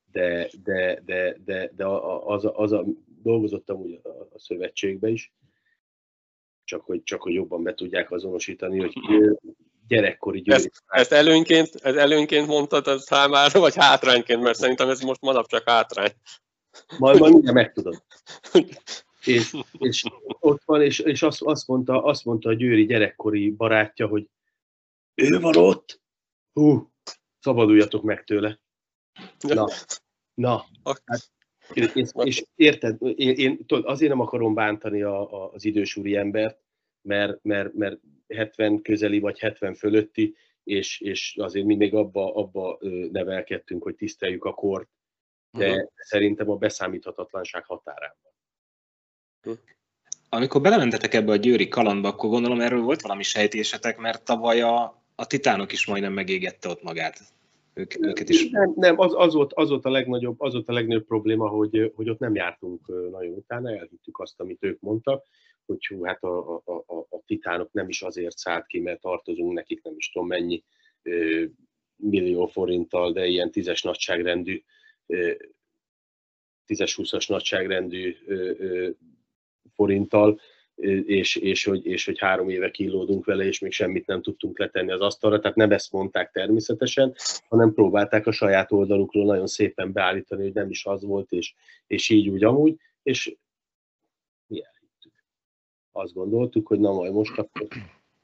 de, 0.04 0.50
de, 0.62 1.00
de, 1.04 1.36
de, 1.44 1.70
de 1.76 1.86
az, 1.86 2.44
a, 2.44 2.58
az 2.58 2.72
a, 2.72 2.84
dolgozottam 3.22 3.80
úgy 3.80 4.00
a, 4.02 4.38
szövetségbe 4.38 5.08
is, 5.08 5.32
csak 6.64 6.84
hogy, 6.84 7.02
csak 7.02 7.22
hogy 7.22 7.32
jobban 7.32 7.62
be 7.62 7.74
tudják 7.74 8.10
azonosítani, 8.10 8.78
hogy 8.78 8.92
gyerekkori 9.88 10.40
győri. 10.40 10.58
Ezt, 10.58 10.82
ezt 10.86 11.12
előnyként, 11.12 11.68
ez 11.74 11.96
előnyként 11.96 12.46
mondtad 12.46 12.86
ez 12.86 13.02
számára, 13.02 13.60
vagy 13.60 13.76
hátrányként, 13.76 14.42
mert 14.42 14.58
szerintem 14.58 14.88
ez 14.88 15.00
most 15.00 15.20
manapság 15.20 15.62
hátrány. 15.68 16.12
Majd, 16.98 17.18
majd 17.18 17.32
mindjárt 17.32 17.56
megtudod. 17.56 18.02
És, 19.24 19.56
és 19.78 20.04
ott 20.24 20.62
van, 20.64 20.82
és, 20.82 20.98
és 20.98 21.22
azt, 21.22 21.42
azt, 21.42 21.66
mondta, 21.66 22.04
azt 22.04 22.24
mondta 22.24 22.48
a 22.48 22.54
győri 22.54 22.86
gyerekkori 22.86 23.50
barátja, 23.50 24.06
hogy 24.06 24.28
ő 25.14 25.40
van 25.40 25.56
ott, 25.56 26.00
hú, 26.52 26.90
szabaduljatok 27.40 28.02
meg 28.02 28.24
tőle. 28.24 28.60
Na, 29.38 29.66
na. 30.34 30.64
Hát, 31.04 31.30
és, 31.72 32.10
és 32.12 32.44
érted, 32.54 32.96
én, 33.00 33.34
én 33.34 33.66
tudod, 33.66 33.84
azért 33.84 34.10
nem 34.10 34.20
akarom 34.20 34.54
bántani 34.54 35.02
a, 35.02 35.32
a, 35.32 35.52
az 35.52 35.64
idős 35.64 35.96
úri 35.96 36.16
embert, 36.16 36.58
mert, 37.02 37.42
mert, 37.42 37.74
mert 37.74 38.00
70 38.28 38.82
közeli 38.82 39.18
vagy 39.18 39.38
70 39.38 39.74
fölötti, 39.74 40.34
és, 40.64 41.00
és 41.00 41.36
azért 41.38 41.66
mi 41.66 41.74
még 41.76 41.94
abba, 41.94 42.34
abba 42.34 42.78
nevelkedtünk, 43.10 43.82
hogy 43.82 43.94
tiszteljük 43.94 44.44
a 44.44 44.52
kort, 44.52 44.88
de 45.50 45.70
uh-huh. 45.70 45.88
szerintem 45.96 46.50
a 46.50 46.56
beszámíthatatlanság 46.56 47.64
határában. 47.64 48.32
Uh-huh. 49.42 49.62
Amikor 50.28 50.60
belementetek 50.60 51.14
ebbe 51.14 51.32
a 51.32 51.36
győri 51.36 51.68
kalandba, 51.68 52.08
akkor 52.08 52.30
gondolom 52.30 52.60
erről 52.60 52.80
volt 52.80 53.00
valami 53.00 53.22
sejtésetek, 53.22 53.98
mert 53.98 54.24
tavaly 54.24 54.60
a, 54.60 55.02
a 55.14 55.26
titánok 55.26 55.72
is 55.72 55.86
majdnem 55.86 56.12
megégette 56.12 56.68
ott 56.68 56.82
magát. 56.82 57.20
Ők, 57.74 58.06
őket 58.06 58.28
is. 58.28 58.50
Nem, 58.50 58.72
nem 58.76 58.98
az, 58.98 59.12
az, 59.16 59.34
volt, 59.34 59.52
az, 59.52 59.68
volt 59.68 59.84
a 59.84 59.90
legnagyobb, 59.90 60.40
az 60.40 60.52
volt 60.52 60.68
a 60.68 60.72
legnagyobb 60.72 61.06
probléma, 61.06 61.48
hogy, 61.48 61.92
hogy 61.94 62.10
ott 62.10 62.18
nem 62.18 62.34
jártunk 62.34 62.86
nagyon 63.10 63.34
utána, 63.34 63.70
elhittük 63.70 64.18
azt, 64.18 64.40
amit 64.40 64.64
ők 64.64 64.80
mondtak, 64.80 65.24
hogy 65.66 65.86
hú, 65.86 66.04
hát 66.04 66.22
a, 66.22 66.56
a, 66.64 66.72
a, 66.86 67.06
a 67.10 67.22
titánok 67.26 67.72
nem 67.72 67.88
is 67.88 68.02
azért 68.02 68.36
szállt 68.36 68.66
ki, 68.66 68.80
mert 68.80 69.00
tartozunk 69.00 69.52
nekik 69.52 69.82
nem 69.82 69.94
is 69.96 70.10
tudom 70.10 70.28
mennyi 70.28 70.64
millió 71.96 72.46
forinttal, 72.46 73.12
de 73.12 73.26
ilyen 73.26 73.50
tízes 73.50 73.82
nagyságrendű, 73.82 74.62
tízes-húszas 76.66 77.26
nagyságrendű 77.26 78.16
ö, 78.26 78.34
ö, 78.34 78.88
forinttal, 79.74 80.40
és, 81.04 81.36
és, 81.36 81.64
hogy, 81.64 81.86
és 81.86 82.04
hogy 82.04 82.18
három 82.18 82.48
éve 82.48 82.70
kilódunk 82.70 83.24
vele, 83.24 83.44
és 83.44 83.58
még 83.58 83.72
semmit 83.72 84.06
nem 84.06 84.22
tudtunk 84.22 84.58
letenni 84.58 84.90
az 84.90 85.00
asztalra. 85.00 85.38
Tehát 85.38 85.56
nem 85.56 85.70
ezt 85.70 85.92
mondták 85.92 86.30
természetesen, 86.30 87.14
hanem 87.48 87.72
próbálták 87.74 88.26
a 88.26 88.32
saját 88.32 88.72
oldalukról 88.72 89.24
nagyon 89.24 89.46
szépen 89.46 89.92
beállítani, 89.92 90.42
hogy 90.42 90.52
nem 90.52 90.70
is 90.70 90.84
az 90.84 91.02
volt, 91.02 91.32
és, 91.32 91.54
és 91.86 92.08
így 92.08 92.28
úgy 92.28 92.44
amúgy, 92.44 92.76
és 93.02 93.36
azt 95.92 96.12
gondoltuk, 96.12 96.66
hogy 96.66 96.80
na 96.80 96.92
majd 96.92 97.12
most 97.12 97.38
akkor, 97.38 97.68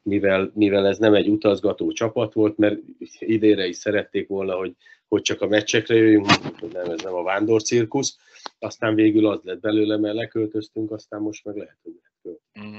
mivel, 0.07 0.51
mivel 0.55 0.87
ez 0.87 0.99
nem 0.99 1.14
egy 1.14 1.29
utazgató 1.29 1.92
csapat 1.92 2.33
volt, 2.33 2.57
mert 2.57 2.79
idére 3.19 3.66
is 3.66 3.77
szerették 3.77 4.29
volna, 4.29 4.55
hogy, 4.55 4.75
hogy 5.09 5.23
csak 5.23 5.40
a 5.40 5.47
meccsekre 5.47 5.95
jöjjünk, 5.95 6.27
hogy 6.61 6.73
nem, 6.73 6.90
ez 6.90 7.03
nem 7.03 7.14
a 7.14 7.23
vándor 7.23 7.62
cirkusz, 7.62 8.19
aztán 8.59 8.95
végül 8.95 9.27
az 9.27 9.40
lett 9.42 9.61
belőle, 9.61 9.97
mert 9.97 10.14
leköltöztünk, 10.14 10.90
aztán 10.90 11.21
most 11.21 11.45
meg 11.45 11.57
lehet, 11.57 11.77
hogy 11.83 12.01
mm. 12.61 12.79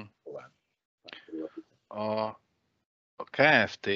A, 1.87 2.25
a 3.15 3.23
KFT 3.23 3.89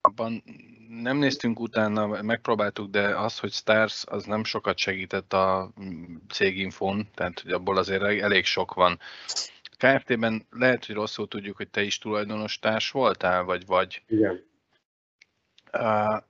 abban 0.00 0.42
nem 0.88 1.16
néztünk 1.16 1.60
utána, 1.60 2.22
megpróbáltuk, 2.22 2.90
de 2.90 3.18
az, 3.18 3.38
hogy 3.38 3.52
Stars, 3.52 4.04
az 4.06 4.24
nem 4.24 4.44
sokat 4.44 4.78
segített 4.78 5.32
a 5.32 5.72
céginfón, 6.28 7.08
tehát 7.14 7.40
hogy 7.40 7.52
abból 7.52 7.76
azért 7.76 8.02
elég 8.02 8.44
sok 8.44 8.74
van. 8.74 8.98
KFT-ben 9.78 10.46
lehet, 10.50 10.84
hogy 10.84 10.94
rosszul 10.94 11.28
tudjuk, 11.28 11.56
hogy 11.56 11.68
te 11.68 11.82
is 11.82 11.98
tulajdonos 11.98 12.58
társ 12.58 12.90
voltál, 12.90 13.42
vagy 13.44 13.66
vagy. 13.66 14.02
Igen. 14.06 14.46
Uh, 15.72 16.22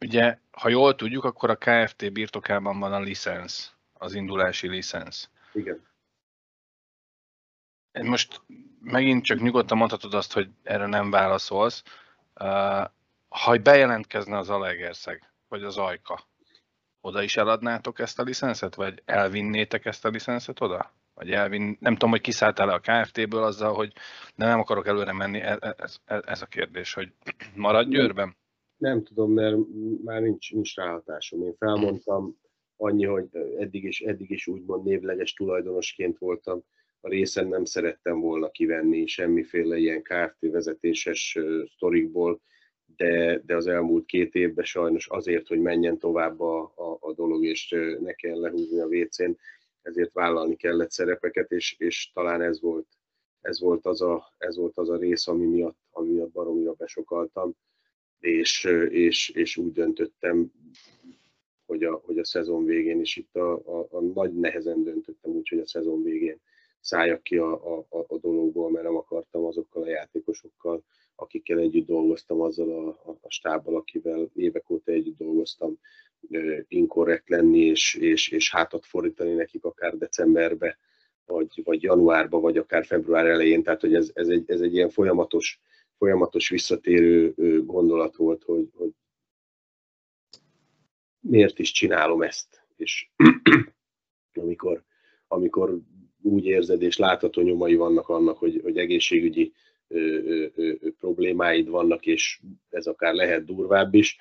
ugye, 0.00 0.38
ha 0.50 0.68
jól 0.68 0.94
tudjuk, 0.94 1.24
akkor 1.24 1.50
a 1.50 1.56
KFT 1.56 2.12
birtokában 2.12 2.78
van 2.78 2.92
a 2.92 3.00
licensz, 3.00 3.72
az 3.92 4.14
indulási 4.14 4.68
licensz. 4.68 5.28
Igen. 5.52 5.86
Most 8.02 8.40
megint 8.80 9.24
csak 9.24 9.40
nyugodtan 9.40 9.78
mondhatod 9.78 10.14
azt, 10.14 10.32
hogy 10.32 10.48
erre 10.62 10.86
nem 10.86 11.10
válaszolsz. 11.10 11.82
Uh, 12.40 12.84
ha 13.28 13.56
bejelentkezne 13.62 14.38
az 14.38 14.50
Alegerszeg, 14.50 15.32
vagy 15.48 15.62
az 15.62 15.76
Ajka, 15.76 16.20
oda 17.00 17.22
is 17.22 17.36
eladnátok 17.36 17.98
ezt 17.98 18.18
a 18.18 18.22
licenszet, 18.22 18.74
vagy 18.74 19.02
elvinnétek 19.04 19.84
ezt 19.84 20.04
a 20.04 20.08
licenszet 20.08 20.60
oda? 20.60 20.92
Vagy 21.16 21.30
elvin, 21.30 21.76
nem 21.80 21.92
tudom, 21.92 22.10
hogy 22.10 22.20
kiszálltál 22.20 22.66
le 22.66 22.72
a 22.72 22.80
KFT-ből 22.80 23.42
azzal, 23.42 23.74
hogy 23.74 23.92
nem, 24.34 24.48
nem 24.48 24.58
akarok 24.58 24.86
előre 24.86 25.12
menni, 25.12 25.40
ez, 25.40 25.58
ez, 25.76 25.98
ez 26.26 26.42
a 26.42 26.46
kérdés, 26.46 26.94
hogy 26.94 27.12
marad 27.54 27.88
Győrben? 27.88 28.36
Nem, 28.76 29.02
tudom, 29.02 29.32
mert 29.32 29.56
már 30.04 30.20
nincs, 30.20 30.52
nincs 30.52 30.74
ráhatásom. 30.74 31.42
Én 31.42 31.54
felmondtam 31.58 32.38
annyi, 32.76 33.04
hogy 33.04 33.28
eddig 33.58 33.84
is, 33.84 34.00
eddig 34.00 34.30
is 34.30 34.46
úgymond 34.46 34.84
névleges 34.84 35.32
tulajdonosként 35.32 36.18
voltam, 36.18 36.64
a 37.00 37.08
részen 37.08 37.48
nem 37.48 37.64
szerettem 37.64 38.20
volna 38.20 38.50
kivenni 38.50 39.06
semmiféle 39.06 39.76
ilyen 39.76 40.02
KFT 40.02 40.50
vezetéses 40.50 41.38
sztorikból, 41.74 42.40
de, 42.96 43.40
de 43.46 43.56
az 43.56 43.66
elmúlt 43.66 44.06
két 44.06 44.34
évben 44.34 44.64
sajnos 44.64 45.08
azért, 45.08 45.46
hogy 45.46 45.60
menjen 45.60 45.98
tovább 45.98 46.40
a, 46.40 46.62
a, 46.62 46.96
a 47.00 47.12
dolog, 47.12 47.44
és 47.44 47.74
ne 48.00 48.12
kell 48.12 48.40
lehúzni 48.40 48.80
a 48.80 48.86
WC-n, 48.86 49.30
ezért 49.86 50.12
vállalni 50.12 50.56
kellett 50.56 50.90
szerepeket, 50.90 51.50
és, 51.50 51.74
és 51.78 52.10
talán 52.14 52.42
ez 52.42 52.60
volt, 52.60 52.86
ez 53.40 53.60
volt, 53.60 53.86
az 53.86 54.00
a, 54.00 54.34
ez 54.38 54.56
volt 54.56 54.78
az 54.78 54.88
a 54.88 54.96
rész, 54.96 55.26
ami 55.26 55.44
miatt, 55.44 55.78
ami 55.90 56.10
miatt 56.10 56.30
baromira 56.30 56.72
besokaltam, 56.72 57.56
és, 58.20 58.64
és, 58.90 59.28
és 59.28 59.56
úgy 59.56 59.72
döntöttem, 59.72 60.52
hogy 61.66 61.84
a, 61.84 61.94
hogy 62.04 62.18
a 62.18 62.24
szezon 62.24 62.64
végén 62.64 63.00
is 63.00 63.16
itt 63.16 63.34
a, 63.34 63.52
a, 63.52 63.86
a 63.90 64.00
nagy 64.00 64.34
nehezen 64.34 64.82
döntöttem 64.82 65.30
úgy, 65.30 65.48
hogy 65.48 65.58
a 65.58 65.66
szezon 65.66 66.02
végén 66.02 66.40
szálljak 66.86 67.22
ki 67.22 67.36
a, 67.36 67.78
a, 67.78 67.86
a 67.88 68.18
dologból, 68.18 68.70
mert 68.70 68.84
nem 68.84 68.96
akartam 68.96 69.44
azokkal 69.44 69.82
a 69.82 69.88
játékosokkal, 69.88 70.82
akikkel 71.14 71.58
együtt 71.58 71.86
dolgoztam, 71.86 72.40
azzal 72.40 72.70
a, 73.04 73.10
a, 73.20 73.30
stábbal, 73.30 73.76
akivel 73.76 74.30
évek 74.34 74.70
óta 74.70 74.92
együtt 74.92 75.16
dolgoztam, 75.16 75.78
inkorrekt 76.68 77.28
lenni, 77.28 77.58
és, 77.58 77.94
és, 77.94 78.28
és 78.28 78.50
hátat 78.50 78.86
fordítani 78.86 79.32
nekik 79.32 79.64
akár 79.64 79.96
decemberbe, 79.96 80.78
vagy, 81.24 81.60
vagy 81.64 81.82
januárban, 81.82 82.40
vagy 82.40 82.58
akár 82.58 82.84
február 82.84 83.26
elején, 83.26 83.62
tehát 83.62 83.80
hogy 83.80 83.94
ez, 83.94 84.10
ez, 84.14 84.28
egy, 84.28 84.50
ez 84.50 84.60
egy 84.60 84.74
ilyen 84.74 84.90
folyamatos, 84.90 85.60
folyamatos 85.98 86.48
visszatérő 86.48 87.34
gondolat 87.64 88.16
volt, 88.16 88.42
hogy, 88.42 88.68
hogy 88.74 88.90
miért 91.20 91.58
is 91.58 91.72
csinálom 91.72 92.22
ezt, 92.22 92.66
és 92.76 93.10
amikor, 94.34 94.84
amikor 95.28 95.80
úgy 96.26 96.46
érzed 96.46 96.82
és 96.82 96.96
látható 96.96 97.42
nyomai 97.42 97.74
vannak 97.74 98.08
annak, 98.08 98.38
hogy, 98.38 98.60
hogy 98.62 98.78
egészségügyi 98.78 99.52
ö, 99.88 99.98
ö, 99.98 100.46
ö, 100.54 100.72
problémáid 100.98 101.68
vannak, 101.68 102.06
és 102.06 102.40
ez 102.70 102.86
akár 102.86 103.14
lehet 103.14 103.44
durvább 103.44 103.94
is, 103.94 104.18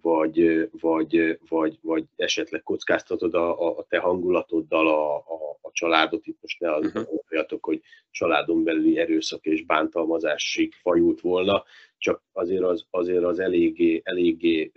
vagy, 0.00 0.68
vagy, 0.80 1.38
vagy, 1.48 1.78
vagy 1.82 2.04
esetleg 2.16 2.62
kockáztatod 2.62 3.34
a, 3.34 3.78
a 3.78 3.86
te 3.88 3.98
hangulatoddal 3.98 4.88
a, 4.88 5.16
a, 5.16 5.58
a 5.60 5.70
családot, 5.72 6.26
itt 6.26 6.38
most 6.40 6.60
ne 6.60 6.70
uh-huh. 6.70 7.08
olyatok, 7.30 7.64
hogy 7.64 7.80
családon 8.10 8.64
belüli 8.64 8.98
erőszak 8.98 9.44
és 9.44 9.64
bántalmazásig 9.64 10.74
fajult 10.74 11.20
volna, 11.20 11.64
csak 11.98 12.22
azért 12.32 12.62
az, 12.62 12.86
azért 12.90 13.24
az 13.24 13.38
eléggé, 13.38 14.00
eléggé 14.04 14.72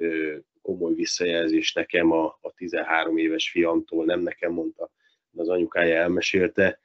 komoly 0.62 0.94
visszajelzés 0.94 1.74
nekem 1.74 2.12
a, 2.12 2.38
a 2.42 2.52
13 2.56 3.18
éves 3.18 3.50
fiamtól, 3.50 4.06
nem 4.06 4.20
nekem 4.20 4.52
mondta, 4.52 4.92
az 5.36 5.50
anyukája 5.50 5.96
elmesélte, 5.96 6.80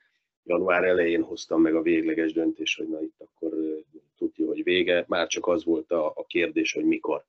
január 0.44 0.84
elején 0.84 1.22
hoztam 1.22 1.60
meg 1.60 1.74
a 1.74 1.82
végleges 1.82 2.32
döntést, 2.32 2.78
hogy 2.78 2.88
na 2.88 3.02
itt 3.02 3.16
akkor 3.18 3.52
tudja, 4.16 4.46
hogy 4.46 4.62
vége, 4.62 5.04
már 5.08 5.26
csak 5.26 5.46
az 5.46 5.64
volt 5.64 5.90
a, 5.90 6.12
a 6.14 6.24
kérdés, 6.26 6.72
hogy 6.72 6.84
mikor. 6.84 7.24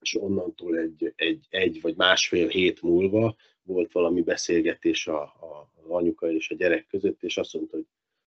És 0.00 0.14
onnantól 0.14 0.78
egy, 0.78 1.12
egy, 1.16 1.46
egy 1.50 1.80
vagy 1.80 1.96
másfél 1.96 2.48
hét 2.48 2.82
múlva 2.82 3.36
volt 3.62 3.92
valami 3.92 4.22
beszélgetés 4.22 5.06
a, 5.06 5.22
a, 5.22 5.70
az 5.74 5.90
anyuka 5.90 6.30
és 6.30 6.50
a 6.50 6.54
gyerek 6.54 6.86
között, 6.86 7.22
és 7.22 7.36
azt 7.36 7.54
mondta, 7.54 7.76
hogy 7.76 7.86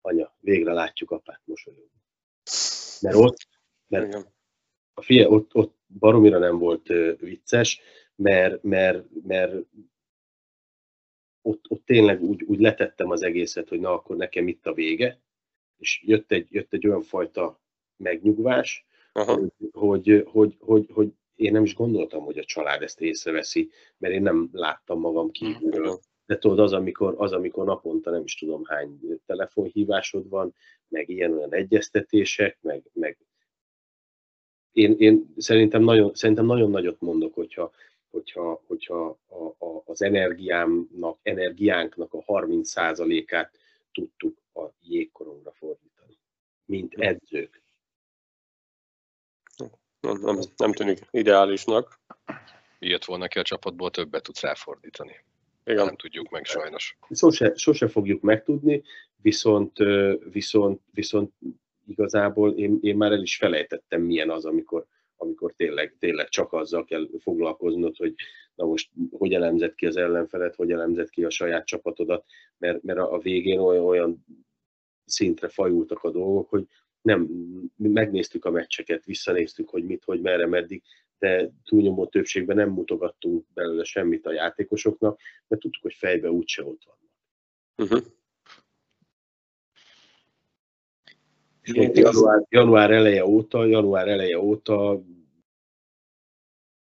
anya, 0.02 0.36
végre 0.40 0.74
látjuk 0.74 1.12
apát 1.12 1.42
mosolyogni. 1.46 2.02
Mert 3.02 3.16
ott, 3.16 3.48
mert 3.88 4.34
a 4.94 5.02
fia, 5.02 5.28
ott, 5.28 5.56
ott 5.56 5.78
baromira 6.00 6.38
nem 6.38 6.58
volt 6.58 6.88
vicces, 7.20 7.82
mert, 8.16 8.64
mert, 8.64 9.06
mert 9.24 9.54
ott, 11.42 11.66
ott 11.70 11.86
tényleg 11.86 12.22
úgy, 12.22 12.44
úgy 12.44 12.60
letettem 12.60 13.10
az 13.10 13.24
egészet, 13.24 13.70
hogy 13.70 13.80
na 13.80 13.94
akkor 13.94 14.16
nekem 14.16 14.48
itt 14.48 14.66
a 14.66 14.74
vége, 14.74 15.20
és 15.78 16.04
jött 16.06 16.32
egy, 16.32 16.48
jött 16.50 16.74
egy 16.74 16.88
olyan 16.88 17.02
fajta 17.02 17.62
megnyugvás, 17.98 18.86
hogy, 19.14 19.52
hogy, 19.72 20.26
hogy, 20.28 20.56
hogy, 20.60 20.90
hogy 20.94 21.14
én 21.36 21.52
nem 21.52 21.64
is 21.64 21.76
gondoltam, 21.76 22.24
hogy 22.24 22.38
a 22.38 22.44
család 22.44 22.82
ezt 22.82 23.02
észreveszi, 23.02 23.70
mert 23.98 24.14
én 24.14 24.22
nem 24.22 24.50
láttam 24.52 25.00
magam 25.00 25.32
kívülről. 25.32 26.00
De 26.26 26.38
tudod, 26.38 26.60
az 26.60 26.74
amikor, 26.74 27.16
az, 27.18 27.32
amikor 27.32 27.66
naponta 27.66 28.12
nem 28.12 28.24
is 28.24 28.36
tudom 28.36 28.64
hány 28.66 29.00
telefonhívásod 29.26 30.30
van, 30.30 30.56
meg 30.88 31.10
ilyen-olyan 31.10 31.54
egyeztetések, 31.54 32.58
meg, 32.62 32.84
meg 32.94 33.18
én, 34.72 34.96
én 34.98 35.34
szerintem, 35.38 35.84
nagyon, 35.84 36.14
szerintem 36.14 36.46
nagyon 36.46 36.70
nagyot 36.70 37.02
mondok, 37.02 37.34
hogyha, 37.34 37.72
hogyha, 38.12 38.64
hogyha 38.68 39.18
a, 39.28 39.66
a, 39.66 39.84
az 39.86 40.02
energiámnak, 40.02 41.20
energiánknak 41.22 42.14
a 42.14 42.24
30%-át 42.24 43.58
tudtuk 43.92 44.38
a 44.54 44.62
jégkorongra 44.82 45.52
fordítani, 45.52 46.18
mint 46.66 46.94
edzők. 46.94 47.62
Nem, 50.00 50.20
nem, 50.22 50.40
nem 50.58 50.74
tűnik 50.74 51.00
ideálisnak. 51.12 52.00
Jött 52.80 53.06
volna 53.06 53.28
ki 53.28 53.40
a 53.40 53.44
csapatból, 53.44 53.92
többet 53.92 54.24
tudsz 54.24 54.42
ráfordítani. 54.42 55.16
Igen. 55.64 55.86
Nem 55.86 55.96
tudjuk 55.96 56.30
meg 56.30 56.46
sajnos. 56.46 56.98
Sose, 57.10 57.54
sose 57.56 57.88
fogjuk 57.88 58.22
megtudni, 58.22 58.84
viszont, 59.22 59.78
viszont, 60.32 60.82
viszont 60.92 61.34
igazából 61.88 62.58
én, 62.58 62.78
én 62.82 62.98
már 62.98 63.12
el 63.12 63.22
is 63.22 63.38
felejtettem, 63.38 64.02
milyen 64.02 64.30
az, 64.30 64.46
amikor, 64.46 64.86
amikor 65.22 65.54
tényleg, 65.54 65.96
tényleg 66.00 66.30
csak 66.30 66.54
azzal 66.54 66.86
kell 66.86 67.08
foglalkoznod, 67.20 67.98
hogy 67.98 68.16
na 68.56 68.66
most 68.66 68.90
hogy 69.12 69.34
elemzett 69.34 69.76
ki 69.76 69.86
az 69.86 69.98
ellenfelet, 69.98 70.56
hogy 70.56 70.72
elemzett 70.72 71.10
ki 71.10 71.24
a 71.24 71.30
saját 71.30 71.66
csapatodat, 71.66 72.26
mert, 72.58 72.84
mert 72.84 73.00
a 73.00 73.20
végén 73.20 73.60
olyan, 73.60 73.84
olyan 73.84 74.26
szintre 75.06 75.48
fajultak 75.48 76.04
a 76.04 76.12
dolgok, 76.12 76.50
hogy 76.50 76.68
nem, 77.02 77.30
megnéztük 77.78 78.46
a 78.46 78.52
meccseket, 78.52 79.06
visszanéztük, 79.06 79.70
hogy 79.70 79.86
mit, 79.86 80.04
hogy 80.04 80.22
merre, 80.22 80.48
meddig, 80.48 80.84
de 81.20 81.52
túlnyomó 81.64 82.08
többségben 82.08 82.56
nem 82.56 82.70
mutogattunk 82.70 83.46
belőle 83.54 83.84
semmit 83.84 84.26
a 84.26 84.32
játékosoknak, 84.32 85.20
mert 85.48 85.62
tudtuk, 85.62 85.82
hogy 85.82 85.94
fejbe 85.94 86.32
úgyse 86.32 86.64
ott 86.64 86.84
vannak. 86.84 87.12
Uh-huh. 87.78 88.14
Január, 91.74 92.46
január 92.50 92.92
eleje 92.92 93.26
óta, 93.26 93.66
január 93.66 94.08
eleje 94.08 94.40
óta 94.40 95.02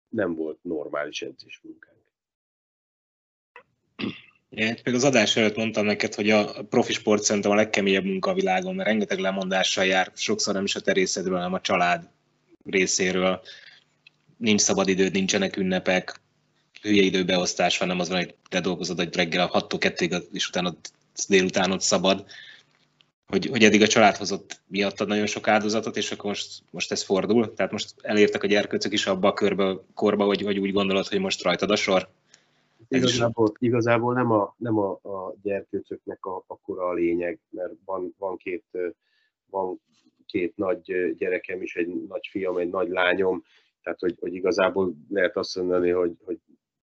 nem 0.09 0.35
volt 0.35 0.59
normális 0.63 1.23
edzésmunkánk. 1.23 1.95
Én 4.49 4.75
például 4.75 4.97
az 4.97 5.05
adás 5.05 5.37
előtt 5.37 5.57
mondtam 5.57 5.85
neked, 5.85 6.15
hogy 6.15 6.31
a 6.31 6.65
profi 6.69 6.93
sport 6.93 7.23
szerintem 7.23 7.51
a 7.51 7.55
legkeményebb 7.55 8.05
munka 8.05 8.31
a 8.31 8.35
világon, 8.35 8.75
mert 8.75 8.89
rengeteg 8.89 9.19
lemondással 9.19 9.85
jár, 9.85 10.13
sokszor 10.15 10.55
nem 10.55 10.65
is 10.65 10.75
a 10.75 10.81
te 10.81 10.93
részedről, 10.93 11.37
hanem 11.37 11.53
a 11.53 11.61
család 11.61 12.09
részéről. 12.65 13.41
Nincs 14.37 14.61
szabad 14.61 14.89
időd, 14.89 15.13
nincsenek 15.13 15.57
ünnepek, 15.57 16.21
hülye 16.83 17.03
időbeosztás 17.03 17.79
van, 17.79 17.89
nem 17.89 18.01
az 18.01 18.09
van, 18.09 18.19
hogy 18.19 18.35
te 18.49 18.61
dolgozod 18.61 19.01
egy 19.01 19.17
reggel 19.17 19.49
a 19.49 19.67
6-tól 19.67 19.77
2 19.79 20.09
és 20.33 20.49
utána 20.49 20.75
délután 21.29 21.79
szabad 21.79 22.25
hogy, 23.27 23.47
hogy 23.47 23.63
eddig 23.63 23.83
a 23.83 23.87
család 23.87 24.17
hozott 24.17 24.61
miattad 24.67 25.09
nagyon 25.09 25.27
sok 25.27 25.49
áldozatot, 25.49 25.97
és 25.97 26.13
akkor 26.13 26.25
most, 26.25 26.63
most 26.71 26.93
ez 26.93 27.03
fordul? 27.03 27.55
Tehát 27.55 27.73
most 27.73 27.95
elértek 28.03 28.43
a 28.43 28.47
gyerkőcök 28.47 28.93
is 28.93 29.07
abba 29.07 29.29
a 29.29 29.33
körbe, 29.33 29.77
korba, 29.95 30.25
hogy, 30.25 30.43
hogy 30.43 30.59
úgy 30.59 30.73
gondolod, 30.73 31.07
hogy 31.07 31.21
most 31.21 31.43
rajtad 31.43 31.71
a 31.71 31.77
sor? 31.77 32.09
Igazából, 32.89 33.53
igazából 33.59 34.15
nem 34.15 34.31
a, 34.31 34.55
nem 34.59 34.79
a, 34.79 34.91
a 34.91 35.35
gyerkőcöknek 35.43 36.25
a, 36.25 36.45
akkora 36.47 36.89
a 36.89 36.93
lényeg, 36.93 37.39
mert 37.51 37.73
van, 37.85 38.15
van, 38.19 38.37
két, 38.37 38.65
van 39.51 39.81
két 40.27 40.57
nagy 40.57 41.15
gyerekem 41.17 41.63
is, 41.63 41.77
egy 41.77 42.07
nagy 42.09 42.29
fiam, 42.31 42.57
egy 42.57 42.71
nagy 42.71 42.89
lányom, 42.89 43.43
tehát 43.83 44.01
hogy, 44.01 44.17
hogy 44.21 44.35
igazából 44.35 44.95
lehet 45.09 45.37
azt 45.37 45.57
mondani, 45.57 45.91
hogy, 45.91 46.17
hogy 46.25 46.39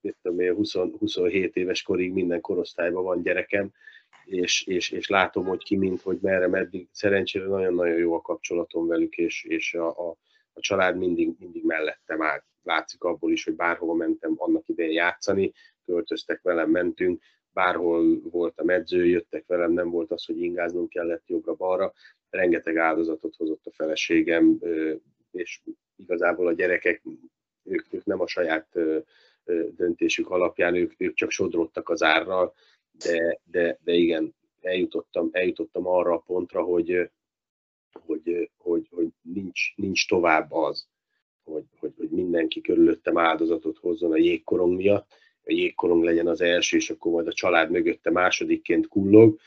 mit 0.01 0.15
tudom 0.21 0.39
én, 0.39 0.53
20, 0.53 0.73
27 0.73 1.55
éves 1.55 1.81
korig 1.81 2.13
minden 2.13 2.41
korosztályban 2.41 3.03
van 3.03 3.21
gyerekem, 3.21 3.71
és, 4.29 4.65
és, 4.67 4.89
és 4.89 5.07
látom, 5.07 5.45
hogy 5.45 5.63
ki 5.63 5.75
mint, 5.75 6.01
hogy 6.01 6.17
merre, 6.21 6.47
meddig. 6.47 6.87
Szerencsére 6.91 7.45
nagyon-nagyon 7.45 7.97
jó 7.97 8.13
a 8.13 8.21
kapcsolatom 8.21 8.87
velük, 8.87 9.17
és, 9.17 9.43
és 9.43 9.73
a, 9.73 9.87
a, 9.87 10.17
a 10.53 10.59
család 10.59 10.97
mindig, 10.97 11.35
mindig 11.39 11.63
mellettem 11.63 12.21
állt. 12.21 12.43
Látszik 12.63 13.03
abból 13.03 13.31
is, 13.31 13.43
hogy 13.43 13.55
bárhova 13.55 13.93
mentem 13.93 14.33
annak 14.37 14.67
idején 14.67 14.91
játszani, 14.91 15.53
költöztek 15.85 16.41
velem, 16.41 16.69
mentünk, 16.69 17.21
bárhol 17.53 18.21
voltam 18.21 18.69
edző, 18.69 19.05
jöttek 19.05 19.43
velem, 19.47 19.71
nem 19.71 19.89
volt 19.89 20.11
az, 20.11 20.25
hogy 20.25 20.41
ingáznom 20.41 20.87
kellett 20.87 21.27
jobbra-balra. 21.27 21.93
Rengeteg 22.29 22.77
áldozatot 22.77 23.35
hozott 23.35 23.65
a 23.65 23.71
feleségem, 23.71 24.59
és 25.31 25.61
igazából 25.95 26.47
a 26.47 26.53
gyerekek, 26.53 27.01
ők, 27.63 27.93
ők 27.93 28.05
nem 28.05 28.21
a 28.21 28.27
saját 28.27 28.67
döntésük 29.75 30.29
alapján, 30.29 30.75
ők, 30.75 30.93
ők 30.97 31.13
csak 31.13 31.31
sodródtak 31.31 31.89
az 31.89 32.03
árral, 32.03 32.53
de, 33.03 33.39
de, 33.43 33.79
de 33.83 33.93
igen, 33.93 34.35
eljutottam, 34.61 35.29
eljutottam 35.31 35.87
arra 35.87 36.13
a 36.13 36.23
pontra, 36.25 36.61
hogy, 36.61 37.09
hogy, 37.91 38.51
hogy, 38.57 38.87
hogy 38.91 39.07
nincs, 39.21 39.75
nincs 39.75 40.07
tovább 40.07 40.51
az, 40.51 40.87
hogy, 41.43 41.63
hogy, 41.79 41.93
hogy 41.97 42.09
mindenki 42.09 42.61
körülöttem 42.61 43.17
áldozatot 43.17 43.77
hozzon 43.77 44.11
a 44.11 44.17
jégkorong 44.17 44.75
miatt, 44.75 45.11
a 45.43 45.51
jégkorong 45.51 46.03
legyen 46.03 46.27
az 46.27 46.41
első, 46.41 46.77
és 46.77 46.89
akkor 46.89 47.11
majd 47.11 47.27
a 47.27 47.33
család 47.33 47.71
mögötte 47.71 48.11
másodikként 48.11 48.87
kullog. 48.87 49.39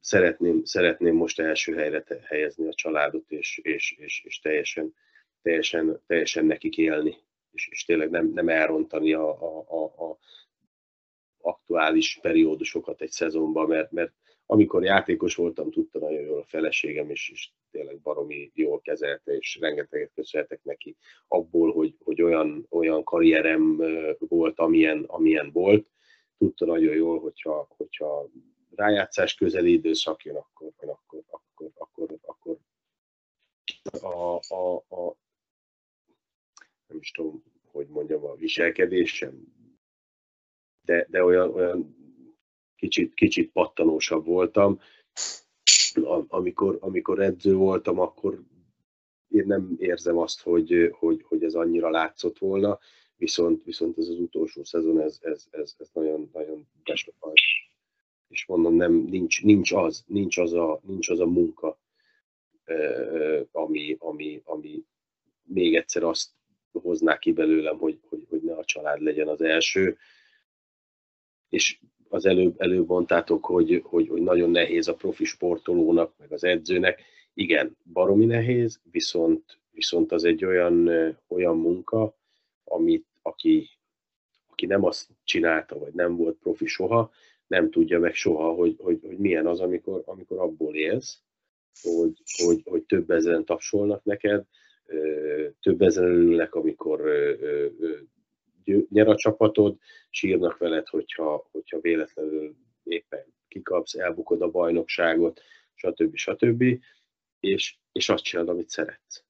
Szeretném, 0.00 0.64
szeretném 0.64 1.14
most 1.14 1.40
első 1.40 1.74
helyre 1.74 2.04
helyezni 2.22 2.66
a 2.66 2.74
családot, 2.74 3.30
és, 3.30 3.60
és, 3.62 3.96
és, 3.98 4.22
és 4.24 4.40
teljesen, 4.40 4.94
teljesen, 5.42 6.00
teljesen 6.06 6.44
nekik 6.44 6.78
élni, 6.78 7.16
és, 7.52 7.68
és 7.70 7.84
tényleg 7.84 8.10
nem, 8.10 8.30
nem 8.34 8.48
elrontani 8.48 9.12
a, 9.12 9.28
a, 9.28 9.64
a, 9.68 10.04
a 10.04 10.18
aktuális 11.42 12.18
periódusokat 12.22 13.00
egy 13.00 13.10
szezonban, 13.10 13.68
mert, 13.68 13.90
mert 13.90 14.12
amikor 14.46 14.84
játékos 14.84 15.34
voltam, 15.34 15.70
tudta 15.70 15.98
nagyon 15.98 16.20
jól 16.20 16.38
a 16.38 16.44
feleségem, 16.44 17.10
és, 17.10 17.30
és 17.30 17.50
tényleg 17.70 18.00
baromi 18.00 18.50
jól 18.54 18.80
kezelte, 18.80 19.36
és 19.36 19.58
rengeteget 19.60 20.12
köszönhetek 20.14 20.62
neki 20.62 20.96
abból, 21.28 21.72
hogy, 21.72 21.96
hogy 21.98 22.22
olyan, 22.22 22.66
olyan 22.70 23.04
karrierem 23.04 23.76
volt, 24.18 24.58
amilyen, 24.58 25.04
amilyen 25.06 25.50
volt. 25.52 25.90
Tudta 26.38 26.66
nagyon 26.66 26.94
jól, 26.94 27.20
hogyha, 27.20 27.66
hogyha 27.76 28.30
rájátszás 28.74 29.34
közeli 29.34 29.72
időszak 29.72 30.24
jön, 30.24 30.36
akkor, 30.36 30.72
akkor, 30.78 31.22
akkor, 31.28 31.70
akkor, 31.74 32.18
akkor 32.22 32.56
a, 34.00 34.40
a, 34.54 34.76
a, 34.76 35.16
nem 36.86 36.98
is 36.98 37.10
tudom, 37.10 37.42
hogy 37.72 37.86
mondjam, 37.86 38.24
a 38.24 38.34
viselkedésem 38.34 39.60
de, 40.84 41.06
de 41.10 41.24
olyan, 41.24 41.54
olyan 41.54 41.96
kicsit, 42.76 43.14
kicsit 43.14 43.52
pattanósabb 43.52 44.24
voltam. 44.24 44.80
Amikor, 46.28 46.76
amikor 46.80 47.20
edző 47.20 47.54
voltam, 47.54 47.98
akkor 47.98 48.42
én 49.28 49.46
nem 49.46 49.76
érzem 49.78 50.18
azt, 50.18 50.40
hogy, 50.42 50.90
hogy, 50.92 51.22
hogy 51.28 51.44
ez 51.44 51.54
annyira 51.54 51.90
látszott 51.90 52.38
volna, 52.38 52.78
viszont, 53.16 53.64
viszont 53.64 53.98
ez 53.98 54.08
az 54.08 54.18
utolsó 54.18 54.64
szezon, 54.64 55.00
ez, 55.00 55.18
ez, 55.20 55.46
ez, 55.50 55.74
ez 55.78 55.90
nagyon, 55.92 56.30
nagyon 56.32 56.68
besopant. 56.84 57.38
És 58.28 58.46
mondom, 58.46 58.74
nem, 58.74 58.92
nincs, 58.92 59.42
nincs, 59.42 59.72
az, 59.72 60.04
nincs, 60.06 60.38
az 60.38 60.52
a, 60.52 60.80
nincs 60.82 61.08
az 61.08 61.20
a 61.20 61.26
munka, 61.26 61.78
ami, 63.52 63.96
ami, 63.98 64.42
ami 64.44 64.84
még 65.42 65.74
egyszer 65.74 66.02
azt 66.02 66.30
hozná 66.72 67.18
ki 67.18 67.32
belőlem, 67.32 67.78
hogy, 67.78 67.98
hogy, 68.08 68.26
hogy 68.28 68.42
ne 68.42 68.54
a 68.54 68.64
család 68.64 69.00
legyen 69.00 69.28
az 69.28 69.40
első. 69.40 69.96
És 71.52 71.78
az 72.08 72.26
előbb, 72.26 72.60
előbb 72.60 72.88
mondtátok, 72.88 73.44
hogy, 73.44 73.80
hogy, 73.84 74.08
hogy 74.08 74.22
nagyon 74.22 74.50
nehéz 74.50 74.88
a 74.88 74.94
profi 74.94 75.24
sportolónak, 75.24 76.14
meg 76.18 76.32
az 76.32 76.44
edzőnek. 76.44 77.02
Igen, 77.34 77.76
baromi 77.92 78.24
nehéz, 78.24 78.80
viszont, 78.90 79.58
viszont 79.70 80.12
az 80.12 80.24
egy 80.24 80.44
olyan, 80.44 80.88
olyan 81.28 81.56
munka, 81.56 82.16
amit 82.64 83.06
aki, 83.22 83.68
aki 84.46 84.66
nem 84.66 84.84
azt 84.84 85.08
csinálta, 85.24 85.78
vagy 85.78 85.92
nem 85.92 86.16
volt 86.16 86.36
profi 86.36 86.66
soha, 86.66 87.10
nem 87.46 87.70
tudja 87.70 87.98
meg 87.98 88.14
soha, 88.14 88.52
hogy, 88.52 88.74
hogy, 88.78 89.00
hogy 89.02 89.18
milyen 89.18 89.46
az, 89.46 89.60
amikor, 89.60 90.02
amikor 90.06 90.38
abból 90.38 90.74
élsz, 90.74 91.18
hogy, 91.82 92.22
hogy, 92.44 92.62
hogy 92.64 92.82
több 92.82 93.10
ezeren 93.10 93.44
tapsolnak 93.44 94.04
neked, 94.04 94.44
több 95.60 95.82
ezeren 95.82 96.12
ülnek, 96.12 96.54
amikor 96.54 97.02
nyer 98.64 99.08
a 99.08 99.16
csapatod, 99.16 99.78
sírnak 100.10 100.58
veled, 100.58 100.88
hogyha, 100.88 101.48
hogyha 101.50 101.80
véletlenül 101.80 102.56
éppen 102.82 103.24
kikapsz, 103.48 103.94
elbukod 103.94 104.42
a 104.42 104.50
bajnokságot, 104.50 105.40
stb. 105.74 106.16
stb. 106.16 106.64
És, 107.40 107.76
és 107.92 108.08
azt 108.08 108.24
csinálod, 108.24 108.50
amit 108.50 108.68
szeretsz. 108.68 109.24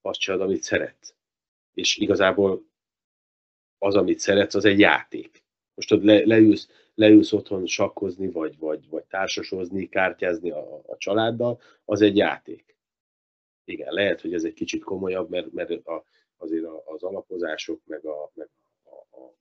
Azt 0.00 0.20
csinálod, 0.20 0.46
amit 0.46 0.62
szeretsz. 0.62 1.14
És 1.74 1.96
igazából 1.96 2.70
az, 3.78 3.94
amit 3.94 4.18
szeretsz, 4.18 4.54
az 4.54 4.64
egy 4.64 4.78
játék. 4.78 5.44
Most 5.74 5.92
ott 5.92 6.02
le, 6.02 6.24
leülsz, 6.24 6.68
leülsz 6.94 7.32
otthon 7.32 7.66
sakkozni, 7.66 8.30
vagy, 8.30 8.58
vagy, 8.58 8.88
vagy 8.88 9.04
társasozni, 9.04 9.88
kártyázni 9.88 10.50
a, 10.50 10.82
a 10.86 10.96
családdal, 10.96 11.60
az 11.84 12.00
egy 12.00 12.16
játék. 12.16 12.76
Igen, 13.64 13.92
lehet, 13.92 14.20
hogy 14.20 14.34
ez 14.34 14.44
egy 14.44 14.54
kicsit 14.54 14.84
komolyabb, 14.84 15.30
mert, 15.30 15.52
mert 15.52 15.70
a, 15.70 16.04
azért 16.42 16.64
az 16.84 17.02
alapozások, 17.02 17.80
meg 17.84 18.04
a, 18.04 18.30
meg 18.34 18.48
a, 18.84 19.16
a 19.16 19.34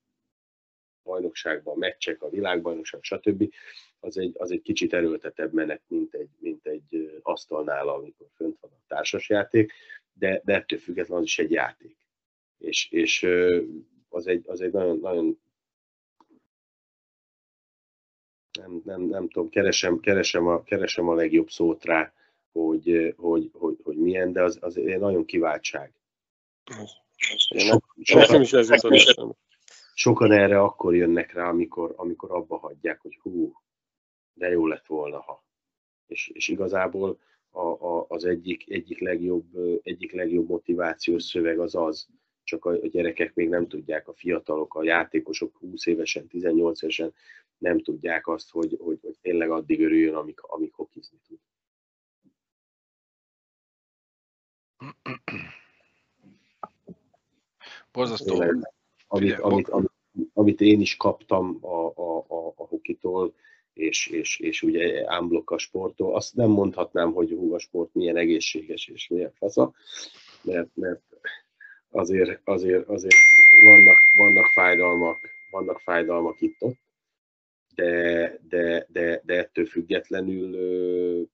bajnokságban, 1.04 1.74
a 1.76 1.78
meccsek, 1.78 2.22
a 2.22 2.30
világbajnokság, 2.30 3.04
stb. 3.04 3.54
Az 4.00 4.18
egy, 4.18 4.36
az 4.38 4.52
egy 4.52 4.62
kicsit 4.62 4.94
erőltetebb 4.94 5.54
menet, 5.54 5.82
mint 5.88 6.14
egy, 6.14 6.30
mint 6.40 6.68
egy 6.68 7.20
asztalnál, 7.22 7.88
amikor 7.88 8.28
fönt 8.36 8.58
van 8.60 8.72
a 8.72 8.84
társasjáték, 8.88 9.72
de, 10.14 10.42
de 10.46 10.54
ettől 10.54 10.80
függetlenül 10.80 11.24
az 11.24 11.30
is 11.30 11.40
egy 11.40 11.52
játék. 11.52 11.98
És, 12.58 12.92
és 12.92 13.28
az 14.10 14.28
egy, 14.28 14.44
az 14.48 14.62
egy 14.62 14.72
nagyon, 14.72 15.00
nagyon 15.00 15.40
nem, 18.60 18.82
nem, 18.86 19.02
nem 19.02 19.30
tudom, 19.30 19.50
keresem, 19.50 20.00
keresem, 20.00 20.48
a, 20.48 20.64
keresem 20.64 21.08
a 21.08 21.14
legjobb 21.14 21.50
szót 21.50 21.86
rá, 21.86 22.14
hogy, 22.52 23.14
hogy, 23.18 23.50
hogy, 23.54 23.78
hogy 23.84 23.98
milyen, 23.98 24.32
de 24.32 24.44
az, 24.44 24.58
az 24.62 24.78
egy 24.78 25.00
nagyon 25.00 25.26
kiváltság. 25.26 25.94
Sokan, 28.02 28.42
is 28.42 28.54
ez 28.54 28.70
sokan 29.94 30.32
erre 30.32 30.62
akkor 30.62 30.96
jönnek 30.96 31.34
rá, 31.34 31.50
amikor, 31.50 31.94
amikor 31.96 32.32
abba 32.32 32.58
hagyják, 32.58 33.02
hogy 33.02 33.18
hú, 33.22 33.54
de 34.34 34.50
jó 34.50 34.68
lett 34.68 34.86
volna, 34.86 35.22
ha. 35.22 35.46
És, 36.08 36.28
és 36.28 36.48
igazából 36.48 37.20
a, 37.50 37.62
a, 37.62 38.06
az 38.08 38.26
egyik, 38.26 38.70
egyik, 38.70 39.00
legjobb, 39.00 39.80
egyik 39.84 40.12
legjobb 40.12 40.50
motivációs 40.50 41.24
szöveg 41.24 41.60
az 41.60 41.76
az, 41.76 42.08
csak 42.44 42.66
a 42.66 42.76
gyerekek 42.76 43.34
még 43.34 43.50
nem 43.50 43.68
tudják, 43.68 44.08
a 44.08 44.14
fiatalok, 44.14 44.76
a 44.76 44.84
játékosok 44.84 45.58
20 45.58 45.86
évesen, 45.86 46.28
18 46.28 46.82
évesen 46.82 47.14
nem 47.58 47.82
tudják 47.82 48.28
azt, 48.28 48.52
hogy, 48.52 48.78
hogy, 48.80 49.00
hogy 49.02 49.18
tényleg 49.22 49.50
addig 49.52 49.82
örüljön, 49.82 50.16
amíg, 50.16 50.40
amíg 50.42 50.74
hokizni 50.74 51.18
tud. 51.28 51.40
Borzasztó. 57.92 58.42
Amit, 59.08 59.40
amit, 59.40 59.70
amit, 59.70 59.92
amit 60.34 60.62
én 60.62 60.82
is 60.82 60.98
kaptam 60.98 61.58
a, 61.62 61.88
a, 61.88 62.18
a, 62.18 62.54
a 62.56 62.66
hokitól, 62.68 63.34
és, 63.74 64.08
és, 64.08 64.40
és 64.40 64.62
ugye 64.62 65.04
ámblok 65.06 65.52
a 65.52 65.58
sporttól, 65.58 66.16
azt 66.16 66.36
nem 66.36 66.50
mondhatnám, 66.50 67.12
hogy 67.12 67.30
hú, 67.30 67.54
a 67.54 67.60
sport 67.60 67.94
milyen 67.94 68.18
egészséges 68.18 68.88
és 68.88 69.08
milyen 69.08 69.32
fasza, 69.32 69.74
mert, 70.42 70.70
mert 70.76 71.02
azért, 71.90 72.42
azért, 72.44 72.88
azért 72.88 73.16
vannak, 73.64 73.98
vannak 74.18 74.46
fájdalmak, 74.46 75.18
vannak 75.52 75.80
fájdalmak 75.80 76.42
itt-ott, 76.42 76.78
de, 77.76 78.38
de, 78.48 78.86
de, 78.90 79.22
de 79.26 79.38
ettől 79.38 79.66
függetlenül 79.66 81.30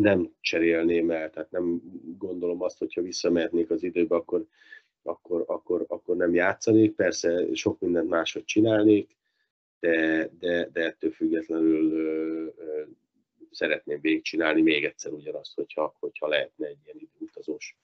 nem 0.00 0.32
cserélném 0.40 1.10
el, 1.10 1.30
tehát 1.30 1.50
nem 1.50 1.80
gondolom 2.18 2.62
azt, 2.62 2.78
hogyha 2.78 3.02
visszamehetnék 3.02 3.70
az 3.70 3.82
időbe, 3.82 4.14
akkor, 4.14 4.46
akkor, 5.02 5.44
akkor, 5.46 5.84
akkor 5.88 6.16
nem 6.16 6.34
játszanék. 6.34 6.94
Persze 6.94 7.54
sok 7.54 7.80
mindent 7.80 8.08
máshogy 8.08 8.44
csinálnék, 8.44 9.16
de, 9.80 10.28
de, 10.38 10.68
de 10.72 10.84
ettől 10.84 11.10
függetlenül 11.10 11.92
ö, 11.92 12.46
ö, 12.56 12.82
szeretném 13.50 14.00
végigcsinálni 14.00 14.62
még 14.62 14.84
egyszer 14.84 15.12
ugyanazt, 15.12 15.54
hogyha, 15.54 15.96
hogyha 15.98 16.28
lehetne 16.28 16.66
egy 16.66 16.78
ilyen 16.84 16.96
időutazós 16.98 17.76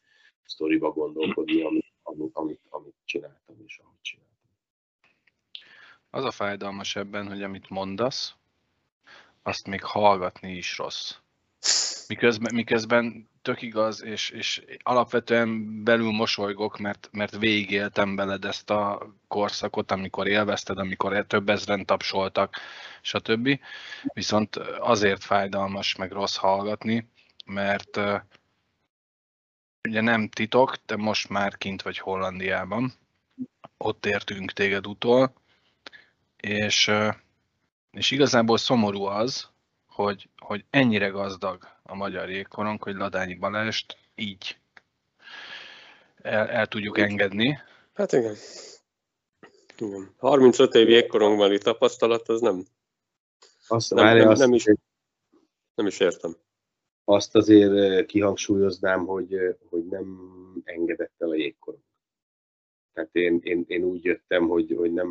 sztoriba 0.45 0.91
gondolkodni, 0.91 1.63
amit, 1.63 1.93
amit, 2.03 2.31
amit, 2.33 2.61
amit 2.69 2.95
csináltam 3.05 3.57
és 3.67 3.79
ahogy 3.79 4.01
csináltam. 4.01 4.35
Az 6.11 6.25
a 6.25 6.31
fájdalmas 6.31 6.97
ebben, 6.97 7.29
hogy 7.29 7.43
amit 7.43 7.69
mondasz, 7.69 8.35
azt 9.43 9.67
még 9.67 9.83
hallgatni 9.83 10.53
is 10.53 10.79
rossz. 10.79 11.15
Miközben, 12.09 12.55
miközben 12.55 13.29
tök 13.43 13.63
igaz, 13.63 14.03
és, 14.03 14.31
és 14.31 14.65
alapvetően 14.83 15.83
belül 15.85 16.11
mosolygok, 16.11 16.79
mert, 16.79 17.09
mert 17.13 17.37
végigéltem 17.37 18.17
veled 18.17 18.45
ezt 18.45 18.71
a 18.71 19.15
korszakot, 19.29 19.91
amikor 19.91 20.27
élvezted, 20.27 20.79
amikor 20.79 21.25
több 21.27 21.49
ezren 21.49 21.85
tapsoltak, 21.85 22.57
stb. 23.03 23.61
Viszont 24.03 24.57
azért 24.81 25.25
fájdalmas, 25.25 25.97
meg 25.97 26.13
rossz 26.13 26.37
hallgatni, 26.37 27.09
mert 27.45 28.01
ugye 29.89 30.01
nem 30.01 30.29
titok, 30.29 30.77
de 30.87 30.97
most 30.97 31.29
már 31.29 31.57
kint 31.57 31.83
vagy 31.83 31.99
Hollandiában. 31.99 32.93
Ott 33.77 34.07
értünk 34.07 34.53
téged 34.53 34.87
utol, 34.87 35.33
és, 36.37 36.91
és 37.91 38.11
igazából 38.11 38.59
szomorú 38.59 39.05
az, 39.05 39.49
hogy, 39.87 40.29
hogy 40.37 40.65
ennyire 40.71 41.09
gazdag 41.09 41.76
a 41.87 41.95
magyar 41.95 42.31
jégkorong, 42.31 42.83
hogy 42.83 42.95
Ladányi 42.95 43.35
Balást 43.35 43.97
így 44.15 44.59
el, 46.17 46.49
el 46.49 46.67
tudjuk 46.67 46.99
engedni. 46.99 47.59
Hát 47.95 48.13
igen. 48.13 48.35
igen. 49.79 50.15
35 50.17 50.75
év 50.75 50.89
jégkorongbeli 50.89 51.59
tapasztalat, 51.59 52.29
az 52.29 52.41
nem, 52.41 52.65
azt, 53.69 53.95
nem, 53.95 54.17
nem, 54.17 54.29
azt, 54.29 54.41
nem, 54.41 54.53
is, 54.53 54.65
nem 55.75 55.87
is 55.87 56.01
értem. 56.01 56.37
Azt 57.05 57.35
azért 57.35 58.07
kihangsúlyoznám, 58.07 59.05
hogy, 59.05 59.37
hogy 59.69 59.87
nem 59.87 60.31
engedett 60.65 61.15
el 61.19 61.31
a 61.31 61.35
jégkorong. 61.35 61.83
Tehát 62.93 63.15
én, 63.15 63.41
én, 63.43 63.65
én 63.67 63.83
úgy 63.83 64.05
jöttem, 64.05 64.49
hogy, 64.49 64.75
hogy 64.77 64.93
nem 64.93 65.11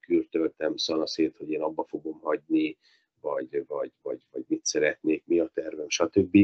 kürtöltem 0.00 0.76
szanaszét, 0.76 1.36
hogy 1.36 1.50
én 1.50 1.62
abba 1.62 1.84
fogom 1.84 2.20
hagyni, 2.20 2.76
vagy, 3.20 3.64
vagy, 3.66 3.92
vagy, 4.02 4.26
vagy 4.30 4.44
mit 4.48 4.64
szeretnék, 4.64 5.22
mi 5.26 5.38
a 5.38 5.50
tervem, 5.54 5.88
stb. 5.88 6.34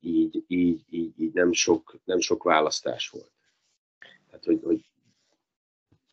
Így, 0.00 0.44
így, 0.46 0.84
így, 0.90 1.20
így 1.20 1.32
nem, 1.32 1.52
sok, 1.52 1.98
nem 2.04 2.20
sok 2.20 2.42
választás 2.42 3.08
volt. 3.08 3.32
Tehát, 4.26 4.44
hogy, 4.44 4.60
hogy 4.62 4.88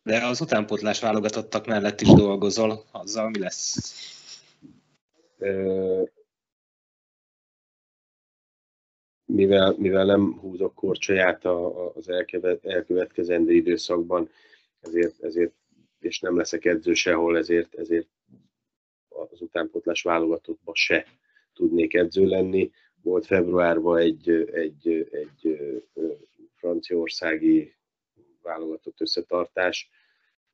de 0.06 0.26
az 0.26 0.40
utánpótlás 0.40 1.00
válogatottak 1.00 1.66
mellett 1.66 2.00
is 2.00 2.08
dolgozol, 2.08 2.84
azzal 2.90 3.30
mi 3.30 3.38
lesz? 3.38 3.94
Mivel, 9.24 9.74
mivel 9.78 10.04
nem 10.04 10.38
húzok 10.38 10.74
korcsolyát 10.74 11.44
az 11.94 12.08
elkövetkezendő 12.62 13.52
időszakban, 13.52 14.30
ezért, 14.80 15.22
ezért 15.22 15.52
és 16.00 16.20
nem 16.20 16.36
leszek 16.36 16.64
edző 16.64 16.94
sehol, 16.94 17.36
ezért, 17.36 17.74
ezért 17.74 18.08
az 19.16 19.40
utánpótlás 19.40 20.02
válogatottban 20.02 20.74
se 20.74 21.06
tudnék 21.54 21.94
edző 21.94 22.26
lenni. 22.26 22.70
Volt 23.02 23.26
februárban 23.26 23.98
egy, 23.98 24.30
egy, 24.52 25.08
egy 25.10 25.58
franciaországi 26.54 27.74
válogatott 28.42 29.00
összetartás, 29.00 29.90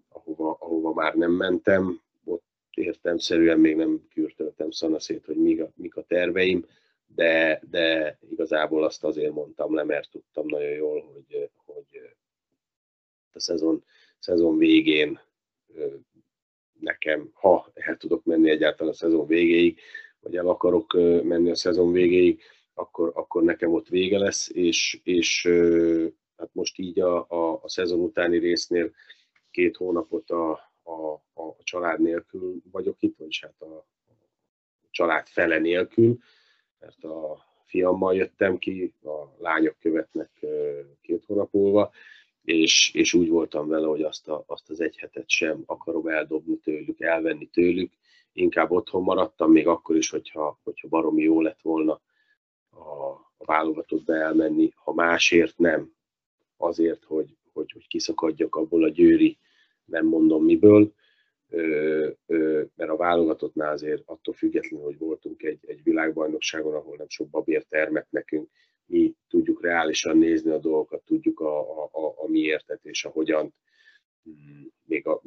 ahova, 0.09 0.57
ahova 0.61 0.93
már 0.93 1.15
nem 1.15 1.33
mentem, 1.33 2.01
ott 2.25 2.45
értemszerűen 2.75 3.59
még 3.59 3.77
nem 3.77 4.09
kürtöltem 4.15 4.71
szanaszét, 4.71 5.25
hogy 5.25 5.37
mik 5.37 5.61
a, 5.61 5.73
mik 5.75 5.97
a 5.97 6.03
terveim, 6.03 6.67
de, 7.07 7.63
de 7.71 8.19
igazából 8.31 8.85
azt 8.85 9.05
azért 9.05 9.33
mondtam 9.33 9.75
le, 9.75 9.85
mert 9.85 10.11
tudtam 10.11 10.47
nagyon 10.47 10.71
jól, 10.71 11.01
hogy, 11.01 11.51
hogy 11.65 12.15
a 13.33 13.41
szezon, 13.41 13.85
szezon 14.19 14.59
végén 14.59 15.21
nekem, 16.83 17.31
ha 17.33 17.71
el 17.75 17.97
tudok 17.97 18.25
menni 18.25 18.51
egyáltalán 18.51 18.93
a 18.93 18.97
szezon 18.97 19.27
végéig, 19.27 19.79
vagy 20.21 20.37
el 20.37 20.49
akarok 20.49 20.93
menni 21.23 21.51
a 21.51 21.55
szezon 21.55 21.93
végéig, 21.93 22.41
akkor, 22.75 23.13
akkor 23.15 23.43
nekem 23.43 23.73
ott 23.73 23.89
vége 23.89 24.19
lesz, 24.19 24.51
és, 24.53 25.01
és 25.03 25.49
hát 26.37 26.51
most 26.53 26.79
így 26.79 27.01
a, 27.01 27.27
a, 27.29 27.61
a 27.63 27.69
szezon 27.69 28.01
utáni 28.01 28.39
résznél 28.39 28.93
két 29.51 29.77
hónapot 29.77 30.31
a, 30.31 30.51
a, 30.83 31.13
a 31.35 31.57
család 31.63 32.01
nélkül 32.01 32.57
vagyok 32.71 32.97
itt, 33.03 33.17
vagyis 33.17 33.41
hát 33.41 33.61
a, 33.61 33.87
család 34.91 35.27
fele 35.27 35.59
nélkül, 35.59 36.19
mert 36.79 37.05
a 37.05 37.45
fiammal 37.65 38.15
jöttem 38.15 38.59
ki, 38.59 38.95
a 39.03 39.35
lányok 39.39 39.77
követnek 39.79 40.31
két 41.01 41.25
hónap 41.25 41.53
múlva, 41.53 41.93
és, 42.45 42.95
és 42.95 43.15
úgy 43.15 43.29
voltam 43.29 43.69
vele, 43.69 43.87
hogy 43.87 44.03
azt, 44.03 44.29
a, 44.29 44.45
azt 44.47 44.71
az 44.71 44.81
egy 44.81 44.97
hetet 44.97 45.29
sem 45.29 45.63
akarom 45.67 46.07
eldobni 46.07 46.57
tőlük, 46.57 47.01
elvenni 47.01 47.47
tőlük, 47.47 47.93
inkább 48.33 48.71
otthon 48.71 49.03
maradtam, 49.03 49.53
még 49.53 49.67
akkor 49.67 49.97
is, 49.97 50.11
hogyha, 50.11 50.61
hogyha 50.63 50.89
baromi 50.89 51.23
jó 51.23 51.41
lett 51.41 51.61
volna 51.63 52.01
a, 52.71 53.11
a 53.37 53.45
válogatottba 53.45 54.15
elmenni, 54.15 54.73
ha 54.75 54.93
másért 54.93 55.59
nem, 55.59 55.93
azért, 56.57 57.05
hogy, 57.05 57.37
hogy, 57.53 57.73
hogy 57.73 57.87
kiszakadjak 57.87 58.57
abból 58.57 58.85
a 58.85 58.89
győri, 58.89 59.39
nem 59.85 60.07
mondom 60.07 60.45
miből, 60.45 60.93
ö, 61.49 62.09
ö, 62.27 62.63
mert 62.77 62.91
a 62.91 62.97
válogatottnál 62.97 63.73
azért 63.73 64.03
attól 64.07 64.35
függetlenül, 64.35 64.85
hogy 64.87 64.99
voltunk 64.99 65.43
egy, 65.43 65.59
egy 65.67 65.83
világbajnokságon, 65.83 66.75
ahol 66.75 66.97
nem 66.97 67.09
sok 67.09 67.29
babért 67.29 67.69
termett 67.69 68.11
nekünk, 68.11 68.51
mi 68.87 69.15
tudjuk 69.29 69.63
reálisan 69.63 70.17
nézni 70.17 70.51
a 70.51 70.59
dolgokat, 70.59 71.03
tudjuk 71.05 71.41
a, 71.41 71.83
a, 71.83 71.91
a, 71.93 72.15
a 72.17 72.29
miértet 72.29 72.85
és 72.85 73.05
a 73.05 73.09
hogyan, 73.09 73.55
mm, 74.29 74.65
még, 74.85 75.07
a, 75.07 75.23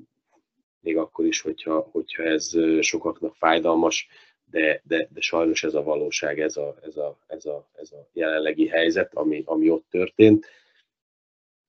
még 0.79 0.97
akkor 0.97 1.25
is, 1.25 1.41
hogyha, 1.41 1.89
hogyha 1.91 2.23
ez 2.23 2.51
sokaknak 2.79 3.35
fájdalmas, 3.35 4.07
de, 4.51 4.81
de, 4.83 5.07
de 5.13 5.21
sajnos 5.21 5.63
ez 5.63 5.73
a 5.73 5.83
valóság, 5.83 6.39
ez 6.39 6.57
a, 6.57 6.77
ez 6.81 6.97
a, 6.97 7.17
ez 7.27 7.45
a, 7.45 7.69
ez 7.73 7.91
a 7.91 8.07
jelenlegi 8.13 8.67
helyzet, 8.67 9.13
ami, 9.13 9.43
ami 9.45 9.69
ott 9.69 9.85
történt. 9.89 10.45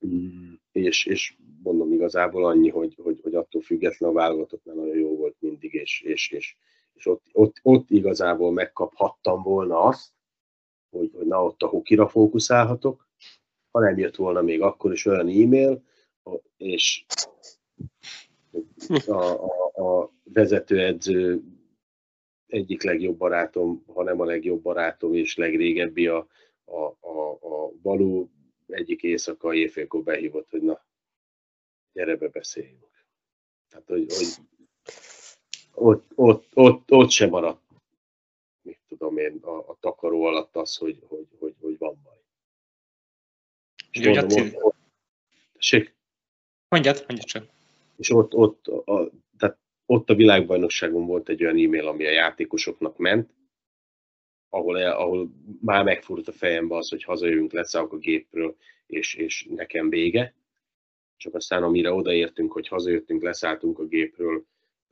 Mm, 0.06 0.52
és, 0.72 1.06
és 1.06 1.34
mondom 1.62 1.92
igazából 1.92 2.46
annyi, 2.46 2.68
hogy, 2.68 2.94
hogy, 3.02 3.20
hogy 3.22 3.34
attól 3.34 3.60
független 3.60 4.10
a 4.10 4.12
válogatottnál 4.12 4.74
nagyon 4.74 4.96
jó 4.96 5.16
volt 5.16 5.36
mindig, 5.38 5.74
és, 5.74 6.00
és, 6.00 6.30
és, 6.30 6.56
és 6.94 7.06
ott, 7.06 7.24
ott, 7.32 7.56
ott 7.62 7.90
igazából 7.90 8.52
megkaphattam 8.52 9.42
volna 9.42 9.80
azt, 9.82 10.10
hogy, 10.90 11.10
hogy 11.14 11.26
na 11.26 11.44
ott 11.44 11.62
a 11.62 11.66
hokira 11.66 12.08
fókuszálhatok, 12.08 13.08
ha 13.70 13.80
nem 13.80 13.98
jött 13.98 14.16
volna 14.16 14.42
még 14.42 14.62
akkor 14.62 14.92
is 14.92 15.06
olyan 15.06 15.28
e-mail, 15.28 15.82
és 16.56 17.04
a, 19.06 19.22
a, 19.22 19.82
a 19.82 20.12
vezetőedző 20.24 21.42
egyik 22.46 22.82
legjobb 22.82 23.16
barátom, 23.16 23.84
ha 23.86 24.02
nem 24.02 24.20
a 24.20 24.24
legjobb 24.24 24.62
barátom 24.62 25.14
és 25.14 25.36
legrégebbi 25.36 26.06
a, 26.06 26.26
a, 26.64 26.80
a, 27.00 27.30
a 27.30 27.72
Balú 27.82 28.30
egyik 28.66 29.02
éjszaka 29.02 29.54
éjfélkor 29.54 30.02
behívott, 30.02 30.50
hogy 30.50 30.62
na, 30.62 30.84
gyere 31.92 32.16
be 32.16 32.28
beszéljünk. 32.28 33.04
Tehát, 33.68 33.88
hogy, 33.88 34.06
hogy 34.08 34.26
ott, 35.74 36.10
ott, 36.14 36.50
ott, 36.54 36.92
ott 36.92 37.10
sem 37.10 37.28
maradt, 37.28 37.65
tudom 38.96 39.18
én, 39.18 39.38
a, 39.42 39.58
a 39.58 39.76
takaró 39.80 40.24
alatt 40.24 40.56
az, 40.56 40.76
hogy, 40.76 40.98
hogy, 41.08 41.26
hogy, 41.38 41.54
hogy 41.60 41.78
van 41.78 42.00
baj. 42.04 42.16
És 43.90 43.98
Ugye, 43.98 44.20
mondom, 44.20 44.46
ott, 44.46 44.62
ott, 44.62 44.76
tessék? 45.52 45.94
mondjad, 46.68 47.04
mondjad 47.08 47.28
csak. 47.28 47.48
És 47.96 48.10
ott, 48.10 48.34
ott, 48.34 48.66
a, 48.66 49.10
tehát 49.38 49.58
ott 49.86 50.10
a 50.10 50.14
világbajnokságon 50.14 51.06
volt 51.06 51.28
egy 51.28 51.42
olyan 51.42 51.58
e-mail, 51.58 51.86
ami 51.86 52.06
a 52.06 52.10
játékosoknak 52.10 52.96
ment, 52.96 53.34
ahol, 54.48 54.76
ahol 54.76 55.30
már 55.60 55.84
megfordult 55.84 56.28
a 56.28 56.32
fejembe 56.32 56.76
az, 56.76 56.88
hogy 56.88 57.02
hazajövünk, 57.02 57.52
leszállok 57.52 57.92
a 57.92 57.98
gépről, 57.98 58.56
és, 58.86 59.14
és 59.14 59.46
nekem 59.50 59.88
vége. 59.88 60.34
Csak 61.16 61.34
aztán 61.34 61.62
amire 61.62 61.92
odaértünk, 61.92 62.52
hogy 62.52 62.68
hazajöttünk, 62.68 63.22
leszálltunk 63.22 63.78
a 63.78 63.86
gépről, 63.86 64.46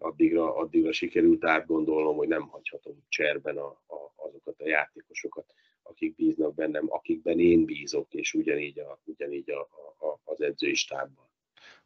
addigra, 0.04 0.54
addigra 0.56 0.92
sikerült 0.92 1.44
átgondolnom, 1.44 2.16
hogy 2.16 2.28
nem 2.28 2.48
hagyhatom 2.48 3.04
cserben 3.08 3.56
a, 3.56 3.66
a, 3.66 4.12
azokat 4.16 4.60
a 4.60 4.68
játékosokat, 4.68 5.54
akik 5.82 6.14
bíznak 6.14 6.54
bennem, 6.54 6.84
akikben 6.88 7.40
én 7.40 7.64
bízok, 7.64 8.12
és 8.14 8.34
ugyanígy, 8.34 8.78
a, 8.78 9.00
ugyanígy 9.04 9.50
a, 9.50 9.60
a, 10.06 10.20
az 10.24 10.40
edzői 10.40 10.74
stábban. 10.74 11.24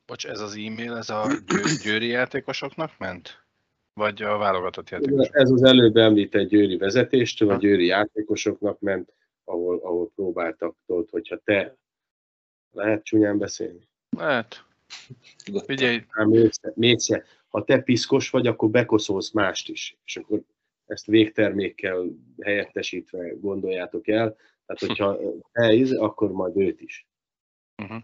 Bocs, 0.07 0.27
ez 0.27 0.41
az 0.41 0.57
e-mail, 0.57 0.97
ez 0.97 1.11
a 1.11 1.27
győ- 1.47 1.83
győri 1.83 2.07
játékosoknak 2.07 2.99
ment? 2.99 3.47
Vagy 3.93 4.23
a 4.23 4.37
válogatott 4.37 4.91
játékosok? 4.91 5.37
Ez 5.37 5.51
az 5.51 5.63
előbb 5.63 5.97
említett 5.97 6.49
győri 6.49 6.77
vezetéstől, 6.77 7.51
a 7.51 7.57
győri 7.57 7.87
játékosoknak 7.87 8.81
ment, 8.81 9.13
ahol, 9.45 9.79
ahol 9.79 10.11
próbáltak, 10.15 10.77
tudod, 10.87 11.11
hogyha 11.11 11.37
te 11.37 11.77
lehet 12.71 13.05
csúnyán 13.05 13.39
beszélni. 13.39 13.89
Lehet. 14.17 14.65
Figyelj, 15.67 16.05
Hát 16.09 16.27
mégse, 16.27 16.73
mégse. 16.75 17.25
Ha 17.49 17.65
te 17.65 17.81
piszkos 17.81 18.31
vagy, 18.31 18.47
akkor 18.47 18.71
bekoszolsz 18.71 19.31
mást 19.31 19.69
is. 19.69 19.97
És 20.05 20.17
akkor 20.17 20.43
ezt 20.87 21.07
végtermékkel 21.07 22.05
helyettesítve 22.41 23.29
gondoljátok 23.41 24.09
el. 24.09 24.37
Tehát, 24.67 24.81
hogyha 24.87 25.21
elíz, 25.53 25.93
akkor 25.93 26.33
majd 26.33 26.57
őt 26.57 26.81
is. 26.81 27.07
uh-huh. 27.83 28.03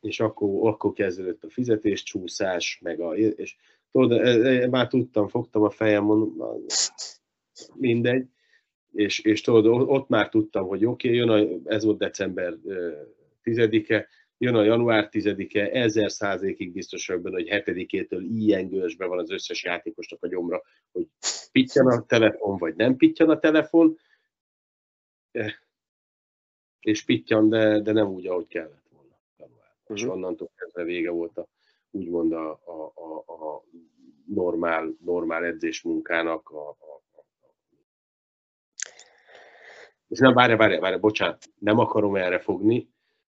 És 0.00 0.20
akkor, 0.20 0.68
akkor 0.68 0.92
kezdődött 0.92 1.44
a 1.44 1.50
fizetéscsúszás, 1.50 2.78
meg 2.82 3.00
a... 3.00 3.16
És 3.16 3.56
tudod, 3.92 4.12
e- 4.12 4.62
e- 4.62 4.68
már 4.68 4.88
tudtam, 4.88 5.28
fogtam 5.28 5.62
a 5.62 5.70
fejem, 5.70 6.04
mondom, 6.04 6.34
na, 6.36 6.54
mindegy. 7.74 8.26
És, 8.92 9.18
és 9.18 9.40
tudod, 9.40 9.66
ott 9.88 10.08
már 10.08 10.28
tudtam, 10.28 10.66
hogy 10.66 10.84
oké, 10.84 11.08
okay, 11.08 11.18
jön 11.18 11.28
a, 11.64 11.70
ez 11.70 11.84
volt 11.84 11.98
december 11.98 12.56
ö, 12.64 13.02
10-e, 13.44 14.06
jön 14.38 14.54
a 14.54 14.62
január 14.62 15.08
10-e, 15.12 15.80
ezer 15.80 16.10
százalékig 16.10 16.72
biztos 16.72 17.06
vagyok 17.06 17.22
benne, 17.22 17.34
hogy 17.36 17.48
7-től 17.50 18.26
ilyen 18.30 18.68
gőzsbe 18.68 19.06
van 19.06 19.18
az 19.18 19.30
összes 19.30 19.64
játékosnak 19.64 20.22
a 20.22 20.28
gyomra, 20.28 20.62
hogy 20.92 21.06
pittyan 21.52 21.86
a 21.86 22.04
telefon, 22.06 22.56
vagy 22.56 22.74
nem 22.76 22.96
pittyan 22.96 23.30
a 23.30 23.38
telefon, 23.38 23.98
Eh, 25.30 25.52
és 26.80 27.04
pittyan, 27.04 27.48
de, 27.48 27.80
de 27.80 27.92
nem 27.92 28.06
úgy, 28.06 28.26
ahogy 28.26 28.46
kellett 28.46 28.88
volna. 28.90 29.18
januárban. 29.36 29.96
És 29.96 30.02
Mhm. 30.02 30.10
onnantól 30.10 30.50
kezdve 30.56 30.84
vége 30.84 31.10
volt 31.10 31.38
a, 31.38 31.48
úgymond 31.90 32.32
a, 32.32 32.50
a, 32.50 32.92
a, 32.94 33.32
a 33.32 33.64
normál, 34.26 34.96
normál 35.04 35.44
edzésmunkának, 35.44 36.50
a, 36.50 36.68
a 36.68 36.76
és 40.08 40.18
nem, 40.18 40.34
várj, 40.34 40.54
várj, 40.54 40.78
várj, 40.78 40.96
bocsánat, 40.96 41.44
nem 41.58 41.78
akarom 41.78 42.16
erre 42.16 42.38
fogni, 42.38 42.90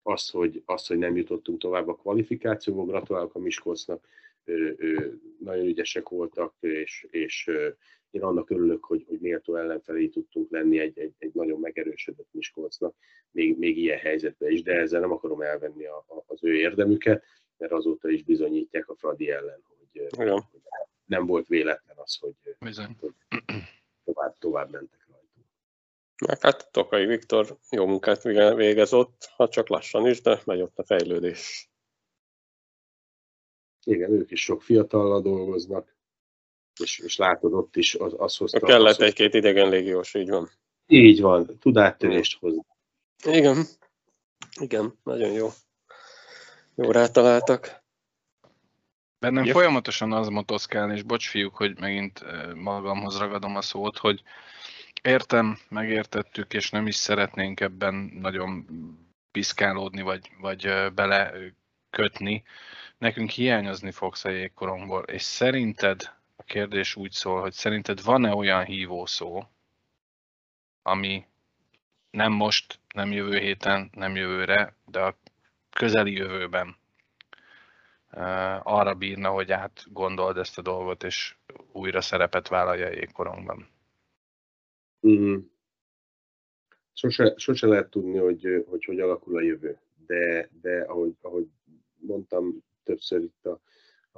azt, 0.08 0.32
hogy, 0.32 0.62
azt, 0.66 0.88
hogy 0.88 0.97
nem 0.97 1.16
jutottunk 1.16 1.60
tovább 1.60 1.88
a 1.88 1.95
kvalifikációba, 1.95 2.86
gratulálok 2.86 3.36
a 3.36 3.39
Miskolcnak, 3.39 4.08
nagyon 5.39 5.66
ügyesek 5.66 6.10
voltak, 6.10 6.53
és, 6.60 7.08
és 7.10 7.51
én 8.12 8.22
annak 8.22 8.49
örülök, 8.49 8.86
hogy, 8.86 9.06
hogy 9.08 9.20
méltó 9.20 9.56
ellenfelé 9.56 10.08
tudtunk 10.08 10.51
lenni 10.51 10.80
egy, 10.80 10.99
egy, 10.99 11.14
egy 11.18 11.34
nagyon 11.34 11.60
megerősödött 11.60 12.28
Miskolcnak, 12.32 12.95
még, 13.32 13.58
még 13.58 13.78
ilyen 13.78 13.97
helyzetben 13.97 14.51
is, 14.51 14.64
de 14.64 14.74
ezzel 14.74 14.99
nem 14.99 15.12
akarom 15.12 15.41
elvenni 15.41 15.86
a, 15.86 15.97
a, 16.08 16.24
az 16.28 16.43
ő 16.43 16.56
érdemüket, 16.56 17.24
mert 17.58 17.72
azóta 17.72 18.10
is 18.10 18.24
bizonyítják 18.24 18.89
a 18.89 18.95
Fradi 18.95 19.30
ellen, 19.30 19.64
hogy, 19.64 20.08
hogy 20.10 20.43
nem 21.06 21.26
volt 21.26 21.47
véletlen 21.47 21.97
az, 21.97 22.16
hogy 22.16 22.34
bizony. 22.60 22.95
tovább, 24.03 24.38
tovább 24.38 24.72
mentek. 24.72 25.05
Meg 26.26 26.41
hát 26.41 26.72
Tokai 26.72 27.05
Viktor 27.05 27.57
jó 27.70 27.86
munkát 27.86 28.24
vége- 28.24 28.55
végez 28.55 28.93
ott, 28.93 29.30
ha 29.36 29.49
csak 29.49 29.68
lassan 29.68 30.07
is, 30.07 30.22
de 30.22 30.41
megy 30.45 30.61
ott 30.61 30.78
a 30.80 30.84
fejlődés. 30.84 31.70
Igen, 33.84 34.11
ők 34.11 34.32
is 34.32 34.43
sok 34.43 34.61
fiatallal 34.61 35.22
dolgoznak, 35.22 35.95
és, 36.80 36.99
és 36.99 37.18
látod 37.18 37.53
ott 37.53 37.76
is 37.76 37.95
az, 37.95 38.13
az 38.18 38.38
hozta. 38.38 38.59
Kellett 38.59 38.95
az, 38.95 39.01
egy-két 39.01 39.34
idegen 39.34 39.70
légiós, 39.70 40.13
így 40.13 40.30
van. 40.30 40.49
Így 40.88 41.22
van, 41.22 41.57
tud 41.59 41.78
áttörést 41.78 42.39
hozni. 42.39 42.66
Igen. 43.24 43.66
Igen, 44.59 44.99
nagyon 45.03 45.32
jó. 45.32 45.49
Jó 46.76 46.91
rátaláltak. 46.91 47.84
Bennem 49.20 49.43
Yep. 49.43 49.53
folyamatosan 49.53 50.11
az 50.11 50.28
motoszkál, 50.28 50.91
és 50.91 51.03
bocs 51.03 51.30
fiúk, 51.30 51.55
hogy 51.55 51.80
megint 51.80 52.22
eh, 52.22 52.53
magamhoz 52.53 53.18
ragadom 53.18 53.55
a 53.55 53.61
szót, 53.61 53.97
hogy 53.97 54.22
értem, 55.06 55.60
megértettük, 55.70 56.53
és 56.53 56.70
nem 56.70 56.88
is 56.88 56.95
szeretnénk 56.95 57.60
ebben 57.60 57.93
nagyon 58.14 58.66
piszkálódni, 59.32 60.01
vagy, 60.01 60.32
vagy 60.39 60.91
bele 60.93 61.34
kötni, 61.89 62.43
nekünk 62.97 63.30
hiányozni 63.30 63.91
fogsz 63.91 64.26
a 64.26 64.30
jégkorongból, 64.30 65.03
és 65.03 65.22
szerinted, 65.22 66.14
a 66.36 66.43
kérdés 66.43 66.95
úgy 66.95 67.12
szól, 67.12 67.41
hogy 67.41 67.53
szerinted 67.53 68.03
van-e 68.03 68.34
olyan 68.34 68.66
hívószó, 68.66 69.43
ami 70.82 71.26
nem 72.10 72.32
most, 72.32 72.80
nem 72.93 73.12
jövő 73.12 73.38
héten, 73.39 73.89
nem 73.93 74.16
jövőre, 74.16 74.76
de 74.86 74.99
a 74.99 75.18
közeli 75.70 76.14
jövőben 76.14 76.76
arra 78.64 78.93
bírna, 78.93 79.30
hogy 79.30 79.51
átgondold 79.51 80.38
ezt 80.38 80.58
a 80.58 80.62
dolgot, 80.62 81.03
és 81.03 81.36
újra 81.72 82.01
szerepet 82.01 82.47
vállalja 82.47 82.86
a 82.88 82.91
jégkorongban. 82.91 83.74
Mm. 85.08 85.38
Sose, 86.93 87.34
sose 87.38 87.68
lehet 87.68 87.89
tudni, 87.89 88.18
hogy, 88.18 88.66
hogy 88.68 88.86
hogy 88.86 88.99
alakul 88.99 89.38
a 89.38 89.41
jövő, 89.41 89.78
de, 90.08 90.49
de 90.62 90.82
ahogy, 90.82 91.14
ahogy 91.22 91.47
mondtam 91.95 92.64
többször 92.84 93.22
itt 93.22 93.45
a, 93.45 93.62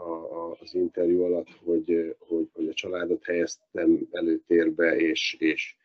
a, 0.01 0.51
az 0.59 0.73
interjú 0.73 1.23
alatt, 1.23 1.49
hogy, 1.63 2.15
hogy, 2.19 2.49
hogy 2.53 2.67
a 2.67 2.73
családot 2.73 3.25
helyeztem 3.25 4.07
előtérbe, 4.11 4.95
és, 4.95 5.35
és 5.39 5.75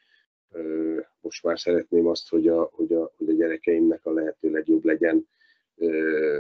ö, 0.51 1.01
most 1.21 1.43
már 1.43 1.59
szeretném 1.59 2.07
azt, 2.07 2.29
hogy 2.29 2.49
a, 2.49 2.71
hogy, 2.73 2.93
a, 2.93 3.13
hogy 3.17 3.29
a 3.29 3.33
gyerekeimnek 3.33 4.07
a 4.07 4.13
lehető 4.13 4.51
legjobb 4.51 4.85
legyen, 4.85 5.29
ö, 5.77 6.39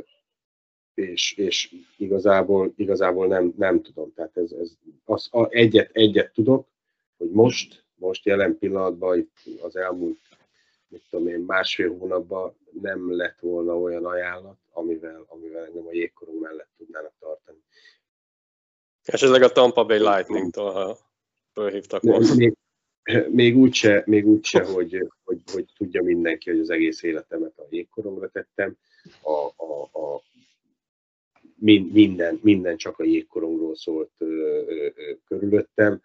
és, 0.95 1.33
és 1.37 1.75
igazából, 1.97 2.73
igazából 2.77 3.27
nem, 3.27 3.55
nem 3.57 3.83
tudom. 3.83 4.13
Tehát 4.15 4.37
ez, 4.37 4.53
ez 4.53 4.77
az, 5.05 5.29
a, 5.31 5.51
egyet, 5.51 5.91
egyet 5.93 6.33
tudok, 6.33 6.69
hogy 7.17 7.31
most, 7.31 7.82
most 8.03 8.25
jelen 8.25 8.59
pillanatban, 8.59 9.19
itt 9.19 9.61
az 9.61 9.77
elmúlt 9.77 10.19
mit 10.89 11.03
tudom 11.11 11.29
én, 11.29 11.41
másfél 11.41 11.99
hónapban 11.99 12.55
nem 12.81 13.17
lett 13.17 13.39
volna 13.41 13.79
olyan 13.79 14.05
ajánlat, 14.05 14.59
amivel, 14.73 15.25
amivel 15.29 15.65
engem 15.65 15.87
a 15.87 15.93
jégkorong 15.93 16.41
mellett 16.41 16.69
tudnának 16.77 17.13
tartani. 17.19 17.59
Esetleg 19.05 19.43
a 19.43 19.53
Tampa 19.53 19.85
Bay 19.85 19.99
Lightning-tól, 19.99 20.73
ha 20.73 20.99
fölhívtak 21.53 22.03
volna. 22.03 22.35
Még, 22.35 22.57
még 23.29 23.57
úgyse, 23.57 24.03
még 24.07 24.27
úgyse 24.27 24.65
hogy, 24.65 25.09
hogy, 25.25 25.41
hogy, 25.53 25.73
tudja 25.77 26.03
mindenki, 26.03 26.51
hogy 26.51 26.59
az 26.59 26.71
egész 26.71 27.03
életemet 27.03 27.59
a 27.59 27.67
jégkorongra 27.71 28.29
tettem. 28.29 28.77
A, 29.23 29.65
a, 29.65 29.83
a, 29.83 30.23
minden, 31.93 32.41
minden 32.43 32.77
csak 32.77 32.99
a 32.99 33.05
jégkorongról 33.05 33.77
szólt 33.77 34.11
ö, 34.19 34.25
ö, 34.67 34.89
ö, 34.95 35.13
körülöttem, 35.29 36.03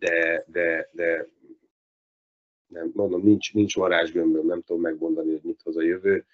de, 0.00 0.44
de, 0.46 0.88
de 0.92 1.28
nem, 2.66 2.90
mondom, 2.94 3.22
nincs, 3.22 3.54
nincs 3.54 3.76
varázsgömböm, 3.76 4.46
nem 4.46 4.62
tudom 4.62 4.82
megmondani, 4.82 5.30
hogy 5.30 5.42
mit 5.42 5.60
hoz 5.62 5.76
a 5.76 5.82
jövő, 5.82 6.24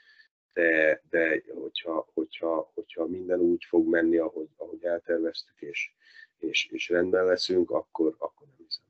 de, 0.52 1.02
de 1.10 1.42
hogyha, 1.54 2.08
hogyha, 2.14 2.70
hogyha 2.74 3.06
minden 3.06 3.40
úgy 3.40 3.64
fog 3.68 3.88
menni, 3.88 4.16
ahogy, 4.16 4.48
ahogy 4.56 4.84
elterveztük, 4.84 5.60
és, 5.60 5.90
és, 6.38 6.68
és 6.70 6.88
rendben 6.88 7.24
leszünk, 7.24 7.70
akkor, 7.70 8.14
akkor 8.18 8.46
nem 8.46 8.66
hiszem. 8.66 8.84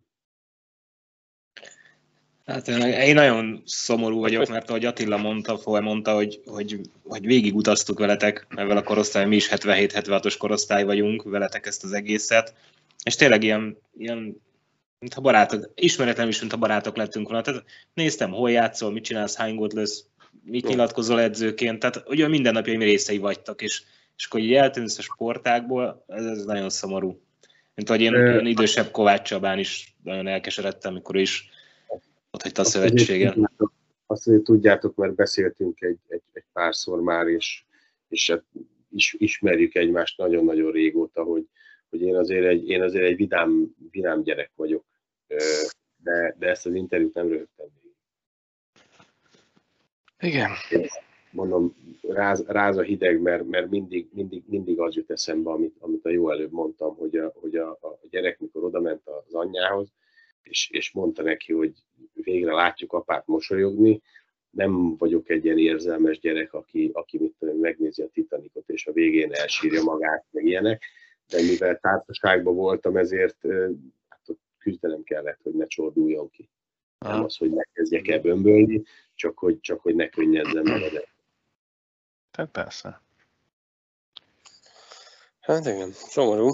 Hát 2.45 2.69
én 3.07 3.15
nagyon 3.15 3.63
szomorú 3.65 4.21
vagyok, 4.21 4.49
mert 4.49 4.69
ahogy 4.69 4.85
Attila 4.85 5.17
mondta, 5.17 5.59
Foe 5.59 5.81
mondta, 5.81 6.15
hogy, 6.15 6.43
hogy, 6.45 6.81
hogy 7.05 7.27
végigutaztuk 7.27 7.99
veletek, 7.99 8.47
ezzel 8.49 8.77
a 8.77 8.83
korosztály, 8.83 9.27
mi 9.27 9.37
is 9.37 9.49
77-76-os 9.51 10.35
korosztály 10.39 10.85
vagyunk, 10.85 11.23
veletek 11.23 11.67
ezt 11.67 11.85
az 11.85 11.93
egészet, 11.93 12.55
és 13.05 13.17
tényleg 13.17 13.43
ilyen, 13.43 13.79
ilyen 13.97 14.45
mintha 14.99 15.21
barátok, 15.21 15.73
ismeretlen 15.75 16.29
is, 16.29 16.41
mintha 16.41 16.59
barátok 16.59 16.97
lettünk 16.97 17.29
volna. 17.29 17.43
Tehát 17.43 17.65
néztem, 17.95 18.31
hol 18.31 18.51
játszol, 18.51 18.93
mit 18.93 19.05
csinálsz, 19.05 19.37
hány 19.37 19.55
gólt 19.55 19.73
lesz, 19.73 20.05
mit 20.45 20.67
nyilatkozol 20.67 21.21
edzőként, 21.21 21.79
tehát 21.79 22.03
ugye 22.09 22.29
minden 22.29 22.53
napjaim 22.53 22.81
részei 22.81 23.19
vagytok, 23.19 23.63
és, 23.63 23.83
és 24.17 24.27
akkor 24.27 24.41
így 24.41 24.55
eltűnsz 24.55 24.99
a 24.99 25.03
sportákból, 25.03 26.05
ez, 26.07 26.25
ez 26.25 26.45
nagyon 26.45 26.71
szomorú. 26.71 27.21
Mint 27.75 27.89
ahogy 27.89 28.01
én, 28.01 28.15
én 28.15 28.47
idősebb 28.47 28.91
Kovács 28.91 29.29
Csabán 29.29 29.59
is 29.59 29.97
nagyon 30.03 30.27
elkeseredtem, 30.27 30.93
amikor 30.93 31.17
is 31.17 31.51
ott 32.31 32.43
hagyta 32.43 32.63
a 32.63 32.65
szövetségen. 32.65 33.51
Azt 34.07 34.27
azért 34.27 34.43
tudjátok, 34.43 34.95
mert 34.95 35.15
beszéltünk 35.15 35.81
egy, 35.81 35.99
egy, 36.09 36.23
egy 36.33 36.45
párszor 36.53 37.01
már, 37.01 37.27
és, 37.27 37.63
és 38.09 38.31
hát 38.31 38.43
is, 38.91 39.15
ismerjük 39.19 39.75
egymást 39.75 40.19
nagyon-nagyon 40.19 40.71
régóta, 40.71 41.23
hogy, 41.23 41.47
hogy 41.91 42.01
én 42.01 42.17
azért 42.17 42.47
egy, 42.47 42.69
én 42.69 42.83
azért 42.83 43.05
egy 43.05 43.17
vidám, 43.17 43.75
vidám 43.91 44.23
gyerek 44.23 44.51
vagyok, 44.55 44.85
de, 45.97 46.35
de 46.39 46.49
ezt 46.49 46.67
az 46.67 46.75
interjút 46.75 47.15
nem 47.15 47.29
röhögtem 47.29 47.67
végig. 47.75 47.97
Igen. 50.19 50.51
mondom, 51.31 51.77
ráz, 52.03 52.45
ráz 52.47 52.77
a 52.77 52.83
hideg, 52.83 53.21
mert, 53.21 53.45
mert 53.45 53.71
mindig, 53.71 54.09
mindig, 54.13 54.43
mindig 54.47 54.81
az 54.81 54.95
jut 54.95 55.11
eszembe, 55.11 55.51
amit, 55.51 55.77
amit 55.79 56.05
a 56.05 56.11
jó 56.11 56.31
előbb 56.31 56.53
mondtam, 56.53 56.97
hogy 56.97 57.17
a, 57.17 57.33
hogy 57.35 57.57
a, 57.57 57.71
a 57.71 57.99
gyerek, 58.11 58.39
mikor 58.39 58.65
odament 58.65 59.03
az 59.05 59.35
anyjához, 59.35 59.93
és, 60.43 60.71
és 60.71 60.93
mondta 60.93 61.23
neki, 61.23 61.53
hogy 61.53 61.73
végre 62.13 62.53
látjuk 62.53 62.93
apát 62.93 63.27
mosolyogni, 63.27 64.03
nem 64.51 64.97
vagyok 64.97 65.29
egy 65.29 65.45
ilyen 65.45 65.59
érzelmes 65.59 66.19
gyerek, 66.19 66.53
aki, 66.53 66.91
aki 66.93 67.19
mit 67.19 67.35
tudom, 67.39 67.57
megnézi 67.59 68.03
a 68.03 68.09
Titanicot, 68.09 68.69
és 68.69 68.87
a 68.87 68.93
végén 68.93 69.33
elsírja 69.33 69.83
magát, 69.83 70.25
meg 70.31 70.45
ilyenek, 70.45 70.83
de 71.29 71.43
mivel 71.43 71.79
társaságban 71.79 72.55
voltam, 72.55 72.97
ezért 72.97 73.37
hát 74.09 74.21
ott 74.27 74.41
küzdelem 74.59 75.03
kellett, 75.03 75.41
hogy 75.43 75.55
ne 75.55 75.67
csorduljon 75.67 76.31
ki. 76.31 76.49
Aha. 76.99 77.15
Nem 77.15 77.25
az, 77.25 77.37
hogy 77.37 77.51
ne 77.51 77.63
kezdjek 77.73 78.09
el 78.09 78.21
bömbölni, 78.21 78.83
csak 79.15 79.39
hogy, 79.39 79.61
csak 79.61 79.81
hogy 79.81 79.95
ne 79.95 80.09
könnyezzem 80.09 80.63
meg 80.63 80.83
a 80.83 80.89
Tehát 82.31 82.51
persze. 82.51 83.01
Hát 85.41 85.67
igen, 85.67 85.91
szomorú. 85.93 86.53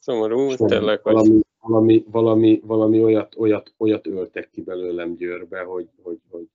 Szomorú, 0.00 0.50
Szomorú. 0.50 0.66
tényleg, 0.66 1.00
hogy... 1.02 1.12
Valami, 1.12 1.40
valami, 1.60 2.04
valami, 2.10 2.60
valami 2.64 3.02
olyat, 3.02 3.34
olyat, 3.36 3.72
olyat 3.76 4.06
öltek 4.06 4.50
ki 4.50 4.62
belőlem 4.62 5.14
Győrbe, 5.14 5.62
hogy, 5.62 5.88
hogy, 6.02 6.20
hogy, 6.30 6.48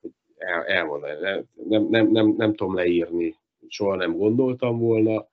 hogy 0.00 0.10
el, 0.36 0.64
elmondani. 0.64 1.20
Nem, 1.20 1.46
nem, 1.68 1.86
nem, 1.88 2.10
nem, 2.10 2.34
nem 2.36 2.54
tudom 2.54 2.74
leírni. 2.74 3.36
Soha 3.68 3.96
nem 3.96 4.16
gondoltam 4.16 4.78
volna 4.78 5.28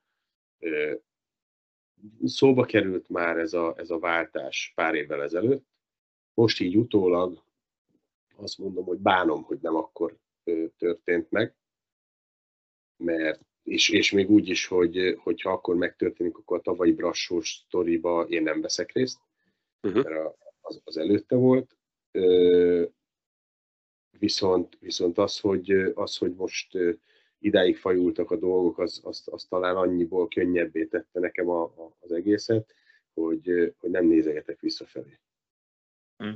szóba 2.24 2.64
került 2.64 3.08
már 3.08 3.38
ez 3.38 3.52
a, 3.52 3.74
ez 3.76 3.90
a 3.90 3.98
váltás 3.98 4.72
pár 4.74 4.94
évvel 4.94 5.22
ezelőtt. 5.22 5.66
Most 6.34 6.60
így 6.60 6.76
utólag 6.76 7.44
azt 8.36 8.58
mondom, 8.58 8.84
hogy 8.84 8.98
bánom, 8.98 9.42
hogy 9.42 9.58
nem 9.60 9.76
akkor 9.76 10.16
történt 10.76 11.30
meg, 11.30 11.56
mert 12.96 13.40
és, 13.62 13.88
és 13.88 14.10
még 14.10 14.30
úgy 14.30 14.48
is, 14.48 14.66
hogy 14.66 15.18
hogyha 15.22 15.50
akkor 15.50 15.76
megtörténik, 15.76 16.36
akkor 16.36 16.58
a 16.58 16.62
tavalyi 16.62 16.92
brassós 16.92 17.64
sztoriba 17.66 18.26
én 18.28 18.42
nem 18.42 18.60
veszek 18.60 18.92
részt, 18.92 19.18
uh-huh. 19.82 20.04
mert 20.04 20.36
az, 20.60 20.80
az 20.84 20.96
előtte 20.96 21.36
volt. 21.36 21.76
Viszont, 24.18 24.76
viszont 24.80 25.18
az, 25.18 25.40
hogy, 25.40 25.70
az, 25.94 26.16
hogy 26.16 26.34
most 26.34 26.78
idáig 27.42 27.76
fajultak 27.76 28.30
a 28.30 28.36
dolgok, 28.36 28.78
az, 28.78 29.00
az, 29.04 29.22
az 29.30 29.44
talán 29.44 29.76
annyiból 29.76 30.28
könnyebbé 30.28 30.84
tette 30.84 31.20
nekem 31.20 31.48
a, 31.48 31.62
a, 31.62 31.96
az 32.00 32.12
egészet, 32.12 32.74
hogy, 33.14 33.74
hogy 33.78 33.90
nem 33.90 34.06
nézegetek 34.06 34.60
visszafelé. 34.60 35.18
Mm. 36.24 36.32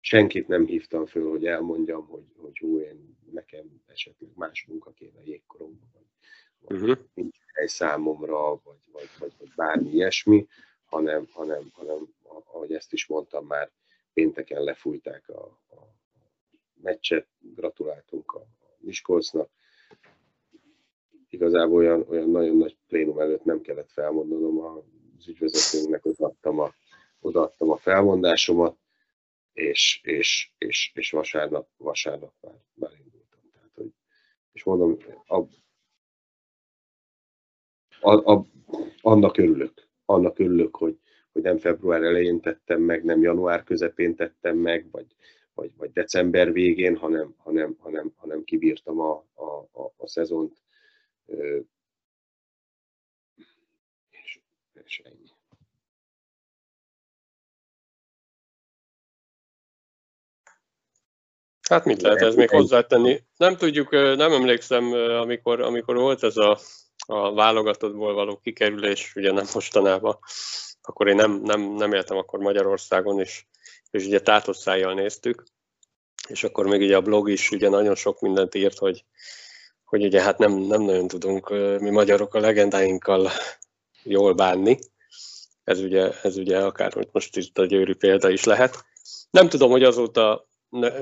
Senkit 0.00 0.48
nem 0.48 0.66
hívtam 0.66 1.06
föl, 1.06 1.30
hogy 1.30 1.46
elmondjam, 1.46 2.06
hogy, 2.06 2.24
hogy 2.36 2.58
hú, 2.58 2.78
én 2.78 3.16
nekem 3.32 3.82
esetleg 3.86 4.30
más 4.34 4.64
munka 4.68 4.92
kéne 4.92 5.24
jégkoromban, 5.24 5.88
vagy, 5.92 6.06
vagy 6.60 6.90
uh-huh. 6.90 7.04
nincs 7.14 7.36
hely 7.52 7.66
számomra, 7.66 8.60
vagy, 8.64 8.80
vagy, 8.92 9.08
vagy, 9.18 9.32
vagy 9.38 9.52
bármi 9.56 9.90
ilyesmi, 9.90 10.46
hanem, 10.84 11.26
hanem, 11.30 11.70
hanem, 11.72 12.14
ahogy 12.22 12.72
ezt 12.72 12.92
is 12.92 13.06
mondtam 13.06 13.46
már, 13.46 13.70
pénteken 14.12 14.62
lefújták 14.62 15.28
a, 15.28 15.42
a 15.70 15.94
meccset, 16.82 17.26
gratuláltunk 17.38 18.32
a, 18.32 18.40
a 18.40 18.76
Miskolcnak, 18.78 19.50
igazából 21.36 21.76
olyan, 21.76 22.04
olyan 22.08 22.30
nagyon 22.30 22.56
nagy 22.56 22.76
plénum 22.86 23.18
előtt 23.18 23.44
nem 23.44 23.60
kellett 23.60 23.90
felmondanom 23.90 24.58
az 24.58 25.28
ügyvezetőnknek, 25.28 26.06
odaadtam 26.06 26.58
a, 26.60 26.72
odaadtam 27.20 27.70
a 27.70 27.76
felmondásomat, 27.76 28.76
és, 29.52 30.00
és, 30.02 30.50
és, 30.58 30.92
és 30.94 31.10
vasárnap, 31.10 31.68
vasárnap 31.76 32.32
már, 32.40 32.54
már 32.74 32.90
indultam. 33.04 33.40
Tehát, 33.52 33.70
hogy, 33.74 33.92
és 34.52 34.64
mondom, 34.64 34.96
a, 35.26 35.36
a, 38.00 38.32
a, 38.32 38.46
annak 39.00 39.38
örülök. 39.38 39.88
Annak 40.04 40.38
örülök, 40.38 40.76
hogy, 40.76 40.98
hogy 41.32 41.42
nem 41.42 41.58
február 41.58 42.02
elején 42.02 42.40
tettem 42.40 42.80
meg, 42.80 43.04
nem 43.04 43.22
január 43.22 43.64
közepén 43.64 44.14
tettem 44.14 44.56
meg, 44.56 44.86
vagy, 44.90 45.06
vagy, 45.54 45.72
vagy 45.76 45.92
december 45.92 46.52
végén, 46.52 46.96
hanem, 46.96 47.34
hanem, 47.36 47.76
hanem, 47.78 48.12
hanem 48.16 48.44
kibírtam 48.44 49.00
a, 49.00 49.24
a, 49.34 49.44
a, 49.72 49.92
a 49.96 50.08
szezont 50.08 50.64
és, 54.10 54.40
és 54.84 55.00
ennyi. 55.04 55.34
Hát 61.68 61.84
mit 61.84 62.02
lehet 62.02 62.20
ez 62.20 62.34
még 62.34 62.50
hozzátenni? 62.50 63.24
Nem 63.36 63.56
tudjuk, 63.56 63.90
nem 63.90 64.32
emlékszem, 64.32 64.92
amikor, 64.92 65.60
amikor 65.60 65.96
volt 65.96 66.22
ez 66.22 66.36
a 66.36 66.58
a 67.06 67.34
válogatottból 67.34 68.14
való 68.14 68.36
kikerülés, 68.36 69.12
ugye 69.16 69.32
nem 69.32 69.44
mostanában, 69.54 70.18
akkor 70.82 71.08
én 71.08 71.14
nem, 71.14 71.40
nem, 71.42 71.60
nem 71.60 71.92
éltem 71.92 72.16
akkor 72.16 72.38
Magyarországon, 72.38 73.20
és, 73.20 73.44
és 73.90 74.04
ugye 74.04 74.20
tátott 74.20 74.56
szájjal 74.56 74.94
néztük, 74.94 75.44
és 76.28 76.44
akkor 76.44 76.66
még 76.66 76.80
ugye 76.80 76.96
a 76.96 77.00
blog 77.00 77.30
is 77.30 77.50
ugye 77.50 77.68
nagyon 77.68 77.94
sok 77.94 78.20
mindent 78.20 78.54
írt, 78.54 78.78
hogy, 78.78 79.04
hogy 79.86 80.04
ugye 80.04 80.22
hát 80.22 80.38
nem, 80.38 80.52
nem 80.52 80.82
nagyon 80.82 81.08
tudunk 81.08 81.48
mi 81.80 81.90
magyarok 81.90 82.34
a 82.34 82.40
legendáinkkal 82.40 83.30
jól 84.02 84.34
bánni. 84.34 84.78
Ez 85.64 85.80
ugye, 85.80 86.12
ez 86.22 86.36
ugye 86.36 86.58
akár 86.58 87.06
most 87.12 87.36
itt 87.36 87.58
a 87.58 87.64
győri 87.64 87.94
példa 87.94 88.30
is 88.30 88.44
lehet. 88.44 88.84
Nem 89.30 89.48
tudom, 89.48 89.70
hogy 89.70 89.82
azóta 89.82 90.48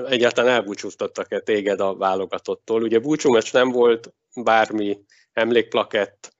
egyáltalán 0.09 0.53
elbúcsúztattak-e 0.53 1.39
téged 1.39 1.79
a 1.79 1.95
válogatottól. 1.95 2.81
Ugye 2.81 2.99
búcsúmeccs 2.99 3.53
nem 3.53 3.71
volt, 3.71 4.13
bármi 4.35 4.99
emlékplakett, 5.33 6.33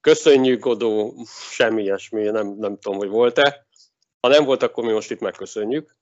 köszönjük, 0.00 0.60
Godó, 0.60 1.14
semmi 1.50 1.82
ilyesmi, 1.82 2.22
nem, 2.22 2.56
nem 2.58 2.78
tudom, 2.78 2.98
hogy 2.98 3.08
volt-e. 3.08 3.66
Ha 4.20 4.28
nem 4.28 4.44
volt, 4.44 4.62
akkor 4.62 4.84
mi 4.84 4.92
most 4.92 5.10
itt 5.10 5.20
megköszönjük 5.20 5.96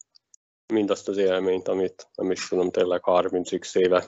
mindazt 0.72 1.08
az 1.08 1.16
élményt, 1.16 1.68
amit 1.68 2.08
is 2.14 2.48
tudom, 2.48 2.70
tényleg 2.70 3.00
30x 3.04 3.76
éve. 3.76 4.04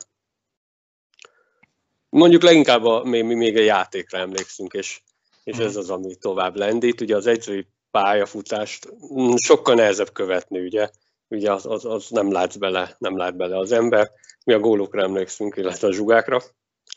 Mondjuk 2.08 2.42
leginkább 2.42 2.84
a, 2.84 3.04
még, 3.04 3.24
még 3.24 3.56
a 3.56 3.60
játékra 3.60 4.18
emlékszünk, 4.18 4.72
és, 4.72 5.00
és 5.44 5.56
ez 5.58 5.70
mhm. 5.70 5.78
az, 5.78 5.90
ami 5.90 6.14
tovább 6.14 6.56
lendít. 6.56 7.00
Ugye 7.00 7.16
az 7.16 7.26
egyszerű 7.26 7.66
pályafutást 7.90 8.88
mm, 9.14 9.34
sokkal 9.34 9.74
nehezebb 9.74 10.12
követni, 10.12 10.60
ugye, 10.60 10.90
ugye 11.28 11.52
az, 11.52 11.66
az, 11.66 11.84
az 11.84 12.08
nem 12.08 12.32
látsz 12.32 12.56
bele, 12.56 12.96
nem 12.98 13.16
lát 13.16 13.36
bele 13.36 13.58
az 13.58 13.72
ember. 13.72 14.10
Mi 14.44 14.52
a 14.52 14.58
gólokra 14.58 15.02
emlékszünk, 15.02 15.56
illetve 15.56 15.88
a 15.88 15.92
zsugákra. 15.92 16.42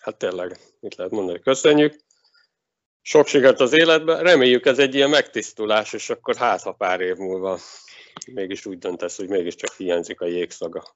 Hát 0.01 0.17
tényleg, 0.17 0.59
mit 0.79 0.95
lehet 0.95 1.11
mondani, 1.11 1.39
köszönjük. 1.39 1.95
Sok 3.01 3.27
sikert 3.27 3.59
az 3.59 3.73
életben, 3.73 4.21
reméljük 4.21 4.65
ez 4.65 4.79
egy 4.79 4.95
ilyen 4.95 5.09
megtisztulás, 5.09 5.93
és 5.93 6.09
akkor 6.09 6.35
hát, 6.35 6.61
ha 6.61 6.71
pár 6.71 7.01
év 7.01 7.15
múlva 7.15 7.59
mégis 8.33 8.65
úgy 8.65 8.77
döntesz, 8.77 9.17
hogy 9.17 9.29
mégiscsak 9.29 9.73
hiányzik 9.73 10.21
a 10.21 10.25
jégszaga. 10.25 10.95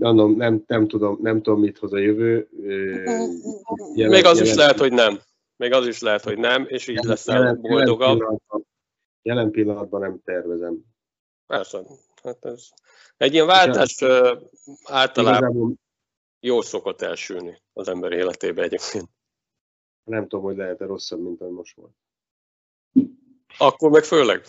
Mondom, 0.00 0.36
nem, 0.36 0.64
nem, 0.66 0.88
tudom, 0.88 1.18
nem 1.22 1.42
tudom, 1.42 1.60
mit 1.60 1.78
hoz 1.78 1.92
a 1.92 1.98
jövő. 1.98 2.48
Jelen, 3.94 4.10
Még 4.10 4.24
az 4.24 4.36
jelen, 4.38 4.52
is 4.52 4.54
lehet, 4.54 4.78
hogy 4.78 4.92
nem. 4.92 5.20
Még 5.56 5.72
az 5.72 5.86
is 5.86 6.00
lehet, 6.00 6.22
hogy 6.22 6.38
nem, 6.38 6.66
és 6.68 6.88
így 6.88 7.04
leszel 7.04 7.54
boldogabb. 7.54 8.18
Jelen 8.18 8.20
pillanatban, 8.20 8.66
jelen 9.22 9.50
pillanatban 9.50 10.00
nem 10.00 10.20
tervezem. 10.24 10.84
Persze. 11.46 11.82
Hát 12.22 12.44
ez 12.44 12.68
egy 13.16 13.32
ilyen 13.32 13.46
váltás 13.46 14.02
általában 14.84 15.38
Igazából, 15.38 15.72
jól 16.40 16.62
szokott 16.62 17.02
elsülni 17.02 17.58
az 17.72 17.88
ember 17.88 18.12
életébe 18.12 18.62
egyébként. 18.62 19.08
Nem 20.04 20.28
tudom, 20.28 20.44
hogy 20.44 20.56
lehet-e 20.56 20.86
rosszabb, 20.86 21.22
mint 21.22 21.40
ami 21.40 21.50
most 21.50 21.76
volt. 21.76 21.94
Akkor 23.58 23.90
meg 23.90 24.04
főleg. 24.04 24.46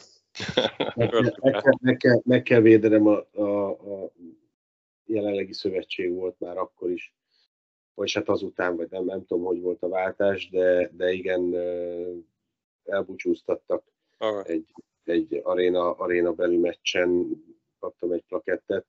meg, 0.96 1.10
kell, 1.10 1.22
meg, 1.40 1.62
kell, 1.62 1.74
meg, 1.82 1.98
kell, 1.98 2.22
meg 2.24 2.44
kell 2.44 2.62
védenem 2.62 3.08
a, 3.08 3.28
a, 3.32 3.70
a 3.70 4.12
jelenlegi 5.12 5.54
szövetség 5.54 6.14
volt 6.14 6.40
már 6.40 6.58
akkor 6.58 6.92
is, 6.92 7.16
vagy 7.94 8.12
hát 8.12 8.30
azután, 8.30 8.76
vagy 8.76 8.90
nem, 8.90 9.06
nem 9.06 9.26
tudom, 9.26 9.44
hogy 9.44 9.62
volt 9.62 9.84
a 9.84 9.90
váltás, 9.90 10.50
de, 10.50 10.90
de 10.94 11.12
igen, 11.12 11.56
elbúcsúztattak 12.84 13.84
Aha. 14.18 14.44
egy, 14.44 14.74
egy 15.04 15.40
aréna, 15.44 15.92
aréna 15.92 16.34
beli 16.34 16.58
meccsen, 16.58 17.30
kaptam 17.80 18.12
egy 18.12 18.24
plakettet, 18.28 18.86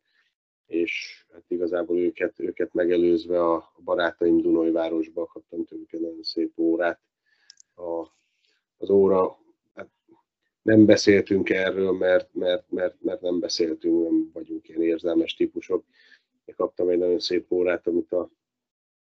és 0.67 1.25
hát 1.33 1.45
igazából 1.49 1.99
őket, 1.99 2.41
őket 2.41 2.73
megelőzve 2.73 3.53
a 3.53 3.73
barátaim 3.85 4.41
Dunajvárosba 4.41 5.27
kaptam 5.27 5.65
tőlük 5.65 5.93
egy 5.93 6.01
nagyon 6.01 6.23
szép 6.23 6.59
órát. 6.59 7.01
A, 7.75 8.07
az 8.77 8.91
óra, 8.91 9.39
nem 10.63 10.85
beszéltünk 10.85 11.51
erről, 11.51 11.93
mert, 11.93 12.35
mert, 12.35 12.71
mert, 12.71 13.03
mert 13.03 13.21
nem 13.21 13.41
beszéltünk, 13.41 14.03
nem 14.03 14.31
vagyunk 14.33 14.69
ilyen 14.69 14.83
érzelmes 14.83 15.35
típusok. 15.35 15.85
Én 16.45 16.55
kaptam 16.55 16.89
egy 16.89 16.99
nagyon 16.99 17.19
szép 17.19 17.53
órát, 17.53 17.87
amit 17.87 18.13
a 18.13 18.31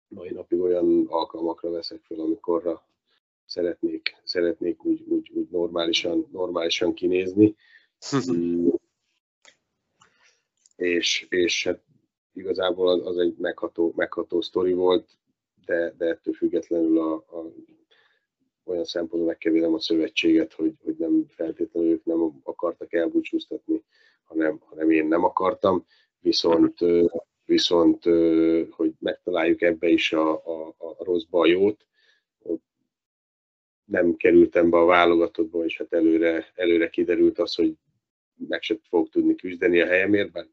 mai 0.08 0.30
napig 0.30 0.60
olyan 0.60 1.06
alkalmakra 1.08 1.70
veszek 1.72 2.02
fel, 2.04 2.20
amikorra 2.20 2.86
szeretnék, 3.46 4.16
szeretnék 4.24 4.86
úgy, 4.86 5.02
úgy, 5.08 5.32
úgy 5.34 5.50
normálisan, 5.50 6.28
normálisan 6.32 6.94
kinézni. 6.94 7.56
és, 10.76 11.26
és 11.30 11.64
hát 11.64 11.84
igazából 12.34 12.90
az, 12.90 13.06
az 13.06 13.18
egy 13.18 13.36
megható, 13.38 13.94
megható 13.96 14.42
sztori 14.42 14.74
volt, 14.74 15.10
de, 15.66 15.94
de 15.98 16.06
ettől 16.06 16.34
függetlenül 16.34 17.00
a, 17.00 17.14
a 17.14 17.54
olyan 18.72 18.86
szempontból 18.86 19.30
megkevélem 19.30 19.74
a 19.74 19.80
szövetséget, 19.80 20.54
hogy, 20.54 20.74
hogy 20.84 20.96
nem 20.98 21.26
feltétlenül 21.28 21.90
ők 21.90 22.06
nem 22.06 22.42
akartak 22.44 22.94
elbúcsúztatni, 22.94 23.84
hanem, 24.24 24.60
hanem 24.60 24.92
én 24.92 25.08
nem 25.08 25.24
akartam, 25.24 25.86
viszont, 26.20 26.78
viszont 27.46 28.04
hogy 28.70 28.94
megtaláljuk 29.00 29.62
ebbe 29.62 29.88
is 29.88 30.14
a, 30.14 30.32
a, 30.34 30.68
a 30.78 31.04
rosszba 31.04 31.40
a 31.40 31.48
jót, 31.48 31.86
nem 33.86 34.16
kerültem 34.16 34.70
be 34.70 34.78
a 34.78 34.86
válogatottba, 34.86 35.66
és 35.66 35.78
hát 35.78 35.94
előre, 35.94 36.52
előre 36.56 36.90
kiderült 36.90 37.40
az, 37.40 37.56
hogy 37.56 37.74
meg 38.48 38.62
sem 38.62 38.80
fog 38.90 39.10
tudni 39.10 39.36
küzdeni 39.36 39.82
a 39.82 39.86
helyemért, 39.86 40.32
bár 40.32 40.48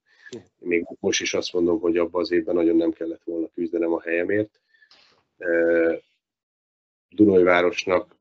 még 0.59 0.87
most 1.01 1.21
is 1.21 1.35
azt 1.35 1.53
mondom, 1.53 1.81
hogy 1.81 1.97
abban 1.97 2.21
az 2.21 2.31
évben 2.31 2.55
nagyon 2.55 2.77
nem 2.77 2.93
kellett 2.93 3.23
volna 3.25 3.49
küzdenem 3.55 3.93
a 3.93 4.01
helyemért. 4.01 4.61
Dunajvárosnak, 7.09 8.17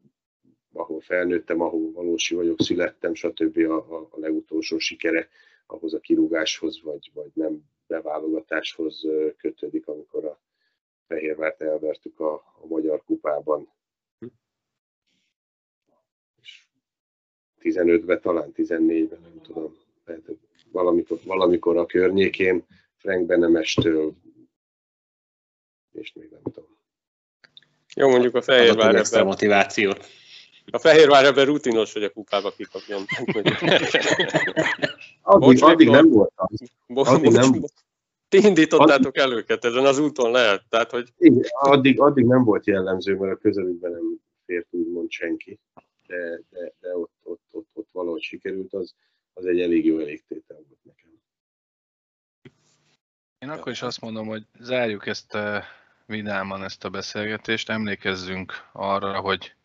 ahol 0.74 1.00
felnőttem, 1.02 1.62
ahol 1.62 1.92
valósi 1.92 2.36
vagyok, 2.36 2.62
születtem, 2.62 3.14
stb. 3.14 3.58
a, 3.58 3.76
a, 3.76 4.08
a 4.12 4.20
legutolsó 4.20 4.78
sikere 4.78 5.30
ahhoz 5.66 5.94
a 5.94 6.00
kirúgáshoz, 6.00 6.82
vagy, 6.82 7.12
vagy 7.14 7.32
nem 7.34 7.64
beválogatáshoz 7.88 9.08
kötődik, 9.38 9.88
amikor 9.88 10.26
a 10.26 10.40
Fehérvárt 11.08 11.62
elvertük 11.62 12.20
a, 12.20 12.34
a 12.34 12.66
Magyar 12.68 13.04
Kupában. 13.04 13.70
15-ben, 17.62 18.22
talán 18.22 18.52
14-ben, 18.56 19.22
nem 19.22 19.42
tudom. 19.42 19.76
Valamikor, 20.72 21.20
valamikor 21.24 21.78
a 21.78 21.86
környékén, 21.86 22.66
Frank 22.96 23.26
Benemestől, 23.26 24.14
és 25.92 26.14
még 26.14 26.30
nem 26.30 26.42
tudom. 26.44 26.77
Jó, 27.98 28.10
mondjuk 28.10 28.36
a 28.36 28.42
Fehérvár 28.42 28.96
ebben... 28.96 29.26
motivációt. 29.26 30.06
A 30.72 30.78
Fehérvár 30.78 31.26
ebben 31.26 31.46
rutinos, 31.46 31.94
hogy 31.94 32.04
a 32.04 32.10
kupába 32.10 32.52
kikapjon. 32.52 33.02
addig, 35.22 35.64
addig 35.64 35.90
nem 35.90 36.10
volt 36.10 36.32
az. 36.36 36.70
Addig 36.88 37.32
nem, 37.32 37.64
ti 38.30 38.38
indítottátok 38.38 39.18
el 39.18 39.32
őket 39.32 39.66
ezen 39.66 39.86
az 39.86 40.00
úton 40.00 40.32
lehet, 40.32 40.64
tehát 40.70 40.92
hogy... 40.92 41.14
Igen, 41.18 41.44
addig, 41.50 42.00
addig 42.00 42.26
nem 42.26 42.44
volt 42.44 42.66
jellemző, 42.66 43.16
mert 43.16 43.34
a 43.34 43.38
közelükben 43.38 43.92
nem 43.92 44.20
fért 44.46 44.68
úgymond 44.70 45.12
senki, 45.12 45.60
de, 46.08 46.42
de, 46.50 46.74
de 46.80 46.98
ott, 46.98 47.12
ott, 47.24 47.42
ott, 47.52 47.68
ott 47.74 47.90
valahogy 47.92 48.22
sikerült, 48.22 48.74
az, 48.74 48.94
az 49.34 49.46
egy 49.46 49.62
elég 49.62 49.86
jó 49.86 50.00
elégtétel 50.00 50.58
volt 50.68 50.84
nekem. 50.84 51.12
Én 53.40 53.50
akkor 53.50 53.72
is 53.72 53.82
azt 53.82 54.02
mondom, 54.02 54.28
hogy 54.28 54.44
zárjuk 54.60 55.08
ezt 55.08 55.34
a 55.34 55.64
vidáman 56.08 56.64
ezt 56.64 56.84
a 56.84 56.90
beszélgetést, 56.90 57.70
emlékezzünk 57.70 58.68
arra, 58.72 59.20
hogy 59.20 59.56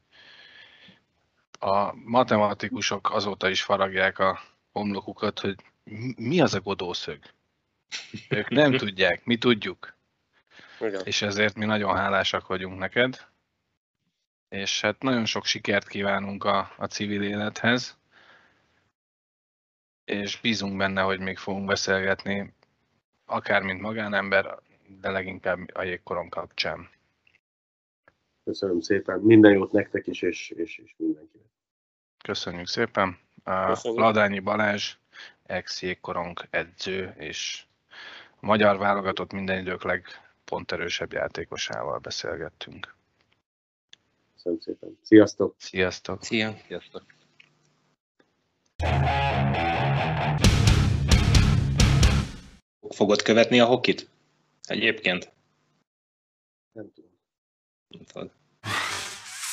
a 1.58 1.94
matematikusok 1.94 3.10
azóta 3.10 3.48
is 3.48 3.62
faragják 3.62 4.18
a 4.18 4.40
homlokukat, 4.72 5.38
hogy 5.38 5.54
mi 6.16 6.40
az 6.40 6.54
a 6.54 6.60
godószög. 6.60 7.18
Ők 8.28 8.48
nem 8.48 8.72
tudják, 8.82 9.24
mi 9.24 9.38
tudjuk. 9.38 9.96
Igen. 10.80 11.00
És 11.04 11.22
ezért 11.22 11.54
mi 11.54 11.64
nagyon 11.64 11.96
hálásak 11.96 12.46
vagyunk 12.46 12.78
neked. 12.78 13.26
És 14.48 14.80
hát 14.80 15.02
nagyon 15.02 15.24
sok 15.24 15.44
sikert 15.44 15.88
kívánunk 15.88 16.44
a, 16.44 16.72
a 16.76 16.86
civil 16.86 17.22
élethez 17.22 18.00
és 20.04 20.40
bízunk 20.40 20.76
benne, 20.76 21.00
hogy 21.00 21.20
még 21.20 21.38
fogunk 21.38 21.66
beszélgetni, 21.66 22.54
akár 23.26 23.62
mint 23.62 23.80
magánember, 23.80 24.58
de 25.00 25.10
leginkább 25.10 25.58
a 25.72 25.82
jégkoron 25.82 26.28
kapcsán. 26.28 26.88
Köszönöm 28.44 28.80
szépen, 28.80 29.20
minden 29.20 29.52
jót 29.52 29.72
nektek 29.72 30.06
is, 30.06 30.22
és, 30.22 30.50
és, 30.50 30.78
és 30.78 30.94
mindenkinek. 30.96 31.46
Köszönjük 32.24 32.66
szépen. 32.66 33.18
Köszönjük. 33.66 34.00
Ladányi 34.00 34.38
Balázs, 34.38 34.96
ex-jégkorong 35.42 36.40
edző, 36.50 37.14
és 37.18 37.64
a 38.30 38.46
magyar 38.46 38.78
válogatott 38.78 39.32
minden 39.32 39.58
idők 39.58 39.82
legponterősebb 39.82 41.12
játékosával 41.12 41.98
beszélgettünk. 41.98 42.94
Köszönöm 44.34 44.58
szépen. 44.60 44.98
Sziasztok! 45.02 45.54
Sziasztok! 45.58 46.22
Szia! 46.22 46.56
Sziasztok! 46.66 47.04
Fogod 52.88 53.22
követni 53.22 53.60
a 53.60 53.64
hokit? 53.64 54.10
Egyébként? 54.68 55.32
Nem 56.72 56.92
tudom. 56.92 58.30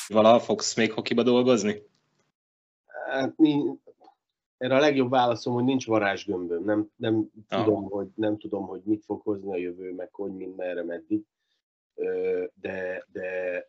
Valaha 0.07 0.39
fogsz 0.39 0.76
még 0.76 0.91
hokiba 0.91 1.24
dolgozni? 1.24 1.84
Hát, 2.86 3.36
erre 4.57 4.76
a 4.76 4.80
legjobb 4.80 5.10
válaszom, 5.10 5.53
hogy 5.53 5.64
nincs 5.64 5.86
varázsgömböm. 5.86 6.64
Nem, 6.64 6.91
nem, 6.95 7.32
ah. 7.47 7.64
tudom, 7.64 7.84
hogy, 7.84 8.07
nem 8.16 8.38
tudom, 8.38 8.68
hogy 8.68 8.82
mit 8.84 9.03
fog 9.05 9.22
hozni 9.22 9.51
a 9.51 9.57
jövő, 9.57 9.93
meg 9.93 10.14
hogy, 10.14 10.32
mind, 10.32 10.55
merre, 10.55 10.84
meddig. 10.84 11.26
De, 12.53 13.05
de 13.12 13.68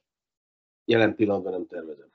jelen 0.84 1.14
pillanatban 1.14 1.53
nem 1.53 1.66
tervezem. 1.66 2.09